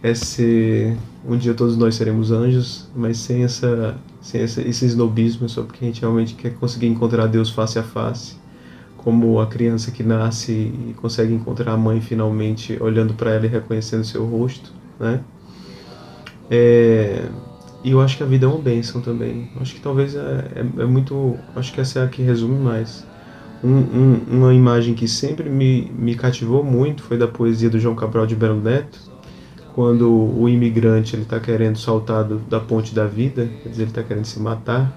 é 0.03 0.13
ser 0.13 0.99
um 1.27 1.35
dia 1.35 1.55
todos 1.55 1.75
nós 1.79 1.95
seremos 1.95 2.31
anjos, 2.31 2.91
mas 2.95 3.17
sem 3.17 3.43
essa 3.43 3.97
sem 4.21 4.43
essa, 4.43 4.61
esse 4.61 4.85
snobismo, 4.85 5.49
só 5.49 5.63
porque 5.63 5.83
a 5.83 5.89
gente 5.89 6.03
realmente 6.03 6.35
quer 6.35 6.53
conseguir 6.55 6.89
encontrar 6.89 7.27
Deus 7.27 7.49
face 7.49 7.79
a 7.79 7.83
face, 7.83 8.37
como 8.99 9.41
a 9.41 9.47
criança 9.47 9.91
que 9.91 10.03
nasce 10.03 10.53
e 10.53 10.95
consegue 11.01 11.33
encontrar 11.33 11.73
a 11.73 11.77
mãe 11.79 12.03
finalmente 12.03 12.77
olhando 12.83 13.15
para 13.15 13.31
ela 13.31 13.47
e 13.47 13.49
reconhecendo 13.49 14.05
seu 14.05 14.27
rosto, 14.27 14.75
né? 15.01 15.21
É, 16.51 17.29
e 17.85 17.91
eu 17.91 18.01
acho 18.01 18.17
que 18.17 18.23
a 18.23 18.27
vida 18.27 18.47
é 18.47 18.49
uma 18.49 18.59
bênção 18.59 19.01
também. 19.01 19.49
Acho 19.61 19.75
que 19.75 19.81
talvez 19.81 20.15
é, 20.15 20.21
é, 20.55 20.83
é 20.83 20.85
muito. 20.85 21.37
Acho 21.57 21.73
que 21.73 21.81
essa 21.81 22.01
é 22.01 22.05
a 22.05 22.09
que 22.09 22.23
resume 22.23 22.59
mais. 22.59 23.05
Um, 23.63 23.71
um, 23.71 24.21
uma 24.31 24.55
imagem 24.55 24.95
que 24.95 25.07
sempre 25.07 25.49
me, 25.49 25.91
me 25.97 26.15
cativou 26.15 26.65
muito 26.65 27.03
foi 27.03 27.17
da 27.17 27.29
poesia 27.29 27.71
do 27.71 27.79
João 27.79 27.95
Cabral 27.95 28.27
de 28.27 28.35
Belo 28.35 28.61
Neto, 28.61 28.99
quando 29.75 30.11
o 30.11 30.49
imigrante 30.49 31.15
ele 31.15 31.23
está 31.23 31.39
querendo 31.39 31.79
saltar 31.79 32.25
do, 32.25 32.39
da 32.39 32.59
ponte 32.59 32.95
da 32.95 33.07
vida, 33.07 33.49
quer 33.63 33.69
dizer, 33.69 33.83
ele 33.83 33.91
está 33.91 34.03
querendo 34.03 34.25
se 34.25 34.41
matar, 34.41 34.93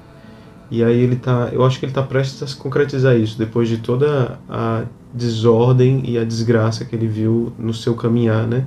e 0.70 0.84
aí 0.84 1.00
ele 1.00 1.16
tá, 1.16 1.50
eu 1.52 1.64
acho 1.64 1.80
que 1.80 1.86
ele 1.86 1.92
está 1.92 2.02
prestes 2.02 2.42
a 2.42 2.48
se 2.48 2.56
concretizar 2.56 3.16
isso, 3.16 3.38
depois 3.38 3.70
de 3.70 3.78
toda 3.78 4.40
a 4.50 4.84
desordem 5.14 6.02
e 6.04 6.18
a 6.18 6.24
desgraça 6.24 6.84
que 6.84 6.96
ele 6.96 7.08
viu 7.08 7.54
no 7.58 7.74
seu 7.74 7.94
caminhar, 7.94 8.48
né? 8.48 8.66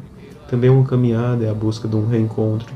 Também 0.48 0.70
é 0.70 0.72
uma 0.72 0.84
caminhada, 0.84 1.44
é 1.44 1.50
a 1.50 1.54
busca 1.54 1.88
de 1.88 1.96
um 1.96 2.06
reencontro. 2.06 2.72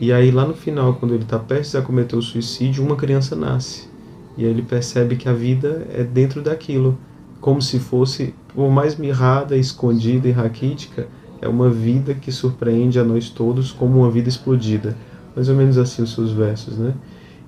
E 0.00 0.12
aí 0.12 0.30
lá 0.30 0.46
no 0.46 0.54
final, 0.54 0.94
quando 0.94 1.14
ele 1.14 1.22
está 1.22 1.38
prestes 1.38 1.74
a 1.74 1.82
cometer 1.82 2.16
o 2.16 2.22
suicídio, 2.22 2.84
uma 2.84 2.96
criança 2.96 3.34
nasce. 3.34 3.88
E 4.36 4.44
aí 4.44 4.50
ele 4.50 4.62
percebe 4.62 5.16
que 5.16 5.28
a 5.28 5.32
vida 5.32 5.86
é 5.92 6.04
dentro 6.04 6.42
daquilo, 6.42 6.98
como 7.40 7.62
se 7.62 7.78
fosse, 7.78 8.34
por 8.54 8.70
mais 8.70 8.96
mirrada, 8.96 9.56
escondida 9.56 10.28
e 10.28 10.32
raquítica, 10.32 11.06
é 11.40 11.48
uma 11.48 11.70
vida 11.70 12.14
que 12.14 12.30
surpreende 12.30 12.98
a 12.98 13.04
nós 13.04 13.30
todos 13.30 13.72
como 13.72 14.00
uma 14.00 14.10
vida 14.10 14.28
explodida. 14.28 14.96
Mais 15.34 15.48
ou 15.48 15.54
menos 15.54 15.78
assim 15.78 16.02
os 16.02 16.12
seus 16.12 16.32
versos, 16.32 16.76
né? 16.78 16.94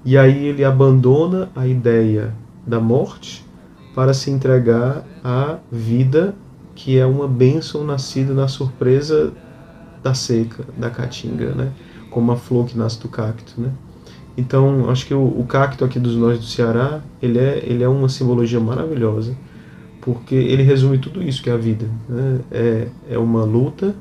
E 0.05 0.17
aí 0.17 0.47
ele 0.47 0.65
abandona 0.65 1.51
a 1.55 1.67
ideia 1.67 2.35
da 2.67 2.81
morte 2.81 3.45
para 3.95 4.15
se 4.15 4.31
entregar 4.31 5.05
à 5.25 5.59
vida 5.71 6.35
que 6.75 6.97
é 6.97 7.05
uma 7.05 7.27
bênção 7.27 7.85
nascida 7.85 8.33
na 8.33 8.47
surpresa 8.47 9.33
da 10.03 10.15
seca, 10.15 10.65
da 10.77 10.89
caatinga, 10.89 11.53
né? 11.53 11.73
Como 12.11 12.33
a 12.33 12.37
flor 12.37 12.67
que 12.67 12.77
nasce 12.77 13.01
do 13.01 13.09
cacto, 13.09 13.61
né? 13.61 13.71
Então, 14.37 14.89
acho 14.89 15.07
que 15.07 15.15
o, 15.15 15.21
o 15.21 15.45
cacto 15.47 15.85
aqui 15.85 15.99
dos 15.99 16.15
nós 16.15 16.39
do 16.39 16.45
Ceará, 16.45 17.03
ele 17.21 17.39
é, 17.39 17.63
ele 17.65 17.83
é 17.83 17.89
uma 17.89 18.09
simbologia 18.09 18.61
maravilhosa 18.61 19.37
porque 20.01 20.35
ele 20.35 20.63
resume 20.63 20.97
tudo 20.97 21.23
isso 21.23 21.43
que 21.43 21.51
é 21.51 21.53
a 21.53 21.57
vida. 21.57 21.87
Né? 22.09 22.41
É, 22.51 22.89
é 23.11 23.19
uma 23.19 23.45
luta, 23.45 23.95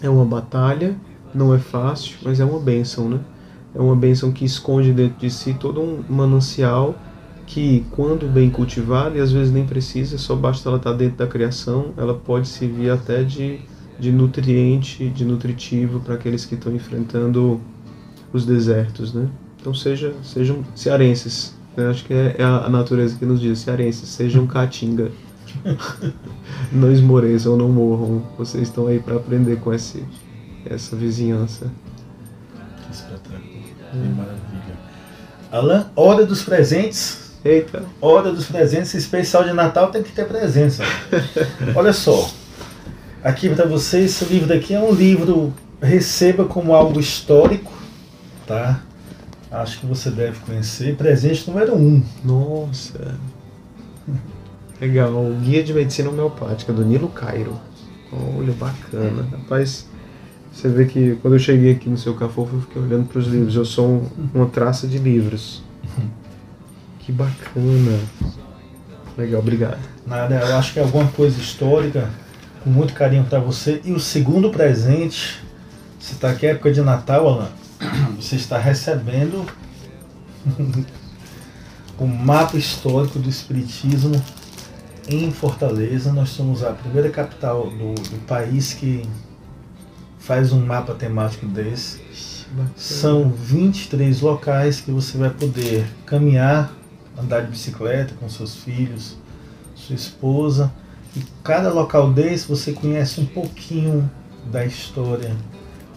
é 0.00 0.08
uma 0.08 0.24
batalha, 0.24 0.96
não 1.34 1.52
é 1.54 1.58
fácil, 1.58 2.16
mas 2.22 2.40
é 2.40 2.44
uma 2.44 2.58
bênção, 2.58 3.08
né? 3.08 3.20
É 3.74 3.78
uma 3.78 3.94
bênção 3.94 4.32
que 4.32 4.44
esconde 4.44 4.94
dentro 4.94 5.18
de 5.18 5.30
si 5.30 5.52
todo 5.52 5.82
um 5.82 6.02
manancial 6.08 6.94
que, 7.46 7.84
quando 7.90 8.26
bem 8.26 8.48
cultivado, 8.48 9.18
e 9.18 9.20
às 9.20 9.30
vezes 9.30 9.52
nem 9.52 9.66
precisa, 9.66 10.16
só 10.16 10.34
basta 10.34 10.66
ela 10.66 10.78
estar 10.78 10.94
dentro 10.94 11.18
da 11.18 11.26
criação, 11.26 11.92
ela 11.98 12.14
pode 12.14 12.48
servir 12.48 12.90
até 12.90 13.22
de, 13.22 13.60
de 13.98 14.12
nutriente, 14.12 15.08
de 15.08 15.24
nutritivo 15.24 16.00
para 16.00 16.14
aqueles 16.14 16.44
que 16.44 16.54
estão 16.54 16.74
enfrentando 16.74 17.60
os 18.32 18.44
desertos, 18.44 19.14
né? 19.14 19.28
Então 19.60 19.74
seja, 19.74 20.14
sejam 20.22 20.64
cearenses, 20.74 21.54
eu 21.76 21.90
acho 21.90 22.04
que 22.04 22.14
é, 22.14 22.36
é 22.38 22.44
a 22.44 22.68
natureza 22.68 23.16
que 23.18 23.26
nos 23.26 23.40
diz, 23.40 23.58
cearenses, 23.58 24.08
sejam 24.08 24.46
caatinga. 24.48 25.10
não 26.72 26.90
esmoreçam, 26.90 27.56
não 27.56 27.68
morram. 27.68 28.22
Vocês 28.38 28.68
estão 28.68 28.86
aí 28.86 28.98
para 28.98 29.16
aprender 29.16 29.56
com 29.60 29.72
esse, 29.72 30.04
essa 30.64 30.96
vizinhança. 30.96 31.70
Que 32.84 32.92
espetáculo. 32.92 33.42
Que 33.90 33.96
maravilha. 33.96 34.76
Alan, 35.50 35.90
hora 35.94 36.26
dos 36.26 36.42
presentes. 36.42 37.32
Eita. 37.44 37.84
Hora 38.00 38.32
dos 38.32 38.46
presentes, 38.46 38.92
especial 38.94 39.44
de 39.44 39.52
Natal 39.52 39.90
tem 39.90 40.02
que 40.02 40.12
ter 40.12 40.26
presença. 40.26 40.82
Olha 41.76 41.92
só. 41.92 42.28
Aqui 43.26 43.48
para 43.48 43.66
vocês, 43.66 44.04
esse 44.04 44.24
livro 44.32 44.46
daqui 44.46 44.72
é 44.72 44.78
um 44.78 44.92
livro 44.92 45.52
receba 45.82 46.44
como 46.44 46.72
algo 46.72 47.00
histórico, 47.00 47.72
tá? 48.46 48.80
acho 49.50 49.80
que 49.80 49.86
você 49.86 50.10
deve 50.10 50.38
conhecer. 50.46 50.94
Presente 50.94 51.50
número 51.50 51.74
1. 51.74 51.76
Um. 51.76 52.02
Nossa. 52.24 53.18
Legal. 54.80 55.10
O 55.10 55.34
Guia 55.40 55.64
de 55.64 55.74
Medicina 55.74 56.08
Homeopática, 56.08 56.72
do 56.72 56.84
Nilo 56.84 57.08
Cairo. 57.08 57.58
Olha, 58.12 58.52
bacana. 58.52 59.26
Rapaz, 59.32 59.88
você 60.52 60.68
vê 60.68 60.84
que 60.84 61.16
quando 61.20 61.34
eu 61.34 61.40
cheguei 61.40 61.72
aqui 61.72 61.90
no 61.90 61.98
seu 61.98 62.14
cafofo, 62.14 62.54
eu 62.54 62.60
fiquei 62.60 62.80
olhando 62.80 63.08
para 63.08 63.18
os 63.18 63.26
livros. 63.26 63.56
Eu 63.56 63.64
sou 63.64 63.88
um, 63.88 64.08
uma 64.32 64.46
traça 64.46 64.86
de 64.86 64.98
livros. 64.98 65.64
Que 67.00 67.12
bacana. 67.12 68.00
Legal, 69.16 69.40
obrigado. 69.40 69.78
Nada, 70.04 70.40
eu 70.44 70.56
acho 70.56 70.72
que 70.72 70.80
é 70.80 70.82
alguma 70.82 71.06
coisa 71.06 71.40
histórica, 71.40 72.10
com 72.66 72.70
muito 72.70 72.94
carinho 72.94 73.22
para 73.22 73.38
você. 73.38 73.80
E 73.84 73.92
o 73.92 74.00
segundo 74.00 74.50
presente, 74.50 75.40
você 76.00 76.14
está 76.14 76.30
aqui, 76.30 76.46
é 76.46 76.50
época 76.50 76.72
de 76.72 76.80
Natal, 76.80 77.28
Alan 77.28 77.48
você 78.20 78.34
está 78.34 78.58
recebendo 78.58 79.46
o 81.96 82.06
mapa 82.08 82.56
histórico 82.56 83.20
do 83.20 83.28
Espiritismo 83.28 84.20
em 85.06 85.30
Fortaleza. 85.30 86.12
Nós 86.12 86.30
somos 86.30 86.64
a 86.64 86.72
primeira 86.72 87.08
capital 87.08 87.70
do, 87.70 87.94
do 87.94 88.26
país 88.26 88.74
que 88.74 89.08
faz 90.18 90.50
um 90.50 90.66
mapa 90.66 90.92
temático 90.92 91.46
desse. 91.46 92.04
São 92.74 93.30
23 93.30 94.22
locais 94.22 94.80
que 94.80 94.90
você 94.90 95.16
vai 95.16 95.30
poder 95.30 95.86
caminhar, 96.04 96.72
andar 97.16 97.42
de 97.42 97.50
bicicleta 97.52 98.14
com 98.18 98.28
seus 98.28 98.56
filhos, 98.56 99.16
sua 99.76 99.94
esposa. 99.94 100.72
E 101.16 101.24
cada 101.42 101.72
local 101.72 102.12
desse 102.12 102.46
você 102.46 102.72
conhece 102.72 103.20
um 103.20 103.26
pouquinho 103.26 104.10
da 104.50 104.64
história 104.64 105.34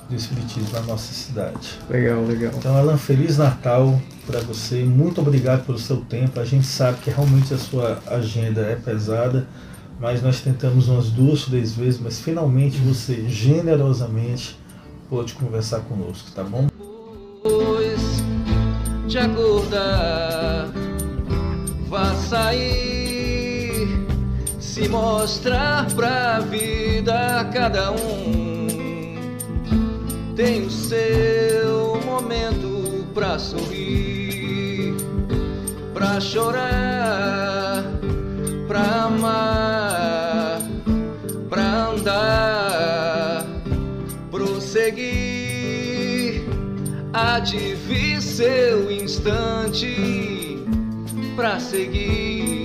do 0.10 0.16
Espiritismo 0.16 0.70
na 0.74 0.82
nossa 0.82 1.14
cidade. 1.14 1.78
Legal, 1.90 2.24
legal. 2.24 2.52
Então, 2.58 2.76
Alan, 2.76 2.98
Feliz 2.98 3.38
Natal 3.38 4.02
para 4.26 4.40
você. 4.40 4.84
Muito 4.84 5.22
obrigado 5.22 5.66
pelo 5.66 5.78
seu 5.78 5.98
tempo. 5.98 6.40
A 6.40 6.46
gente 6.46 6.66
sabe 6.66 7.00
que 7.00 7.10
realmente 7.10 7.54
a 7.54 7.58
sua 7.58 8.02
agenda 8.08 8.62
é 8.62 8.76
pesada, 8.76 9.48
mas 10.00 10.22
nós 10.22 10.42
tentamos 10.42 10.88
umas 10.88 11.10
duas, 11.10 11.46
três 11.46 11.74
vezes, 11.74 12.00
mas 12.00 12.20
finalmente 12.20 12.78
você 12.78 13.26
generosamente 13.28 14.58
pôde 15.10 15.34
conversar 15.34 15.82
conosco, 15.82 16.32
tá 16.32 16.44
bom? 16.44 16.68
Depois 17.44 18.00
de 19.08 19.18
acordar, 19.18 20.72
vá 21.88 22.14
sair, 22.16 22.89
mostrar 24.90 25.86
pra 25.94 26.40
vida 26.40 27.48
cada 27.54 27.92
um 27.92 28.60
tem 30.36 30.66
o 30.66 30.72
seu 30.72 32.00
momento 32.06 33.06
pra 33.14 33.38
sorrir, 33.38 34.96
pra 35.94 36.20
chorar, 36.22 37.84
pra 38.68 39.04
amar, 39.04 40.62
pra 41.50 41.90
andar, 41.90 43.46
prosseguir. 44.32 45.30
Há 47.12 47.40
de 47.40 47.76
vir 47.76 48.22
seu 48.22 48.90
instante 48.90 50.58
pra 51.36 51.60
seguir. 51.60 52.59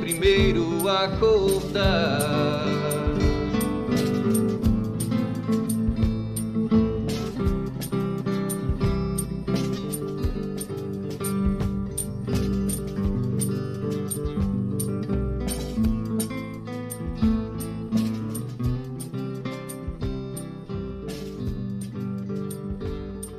Primeiro 0.00 0.88
acordar. 0.88 2.69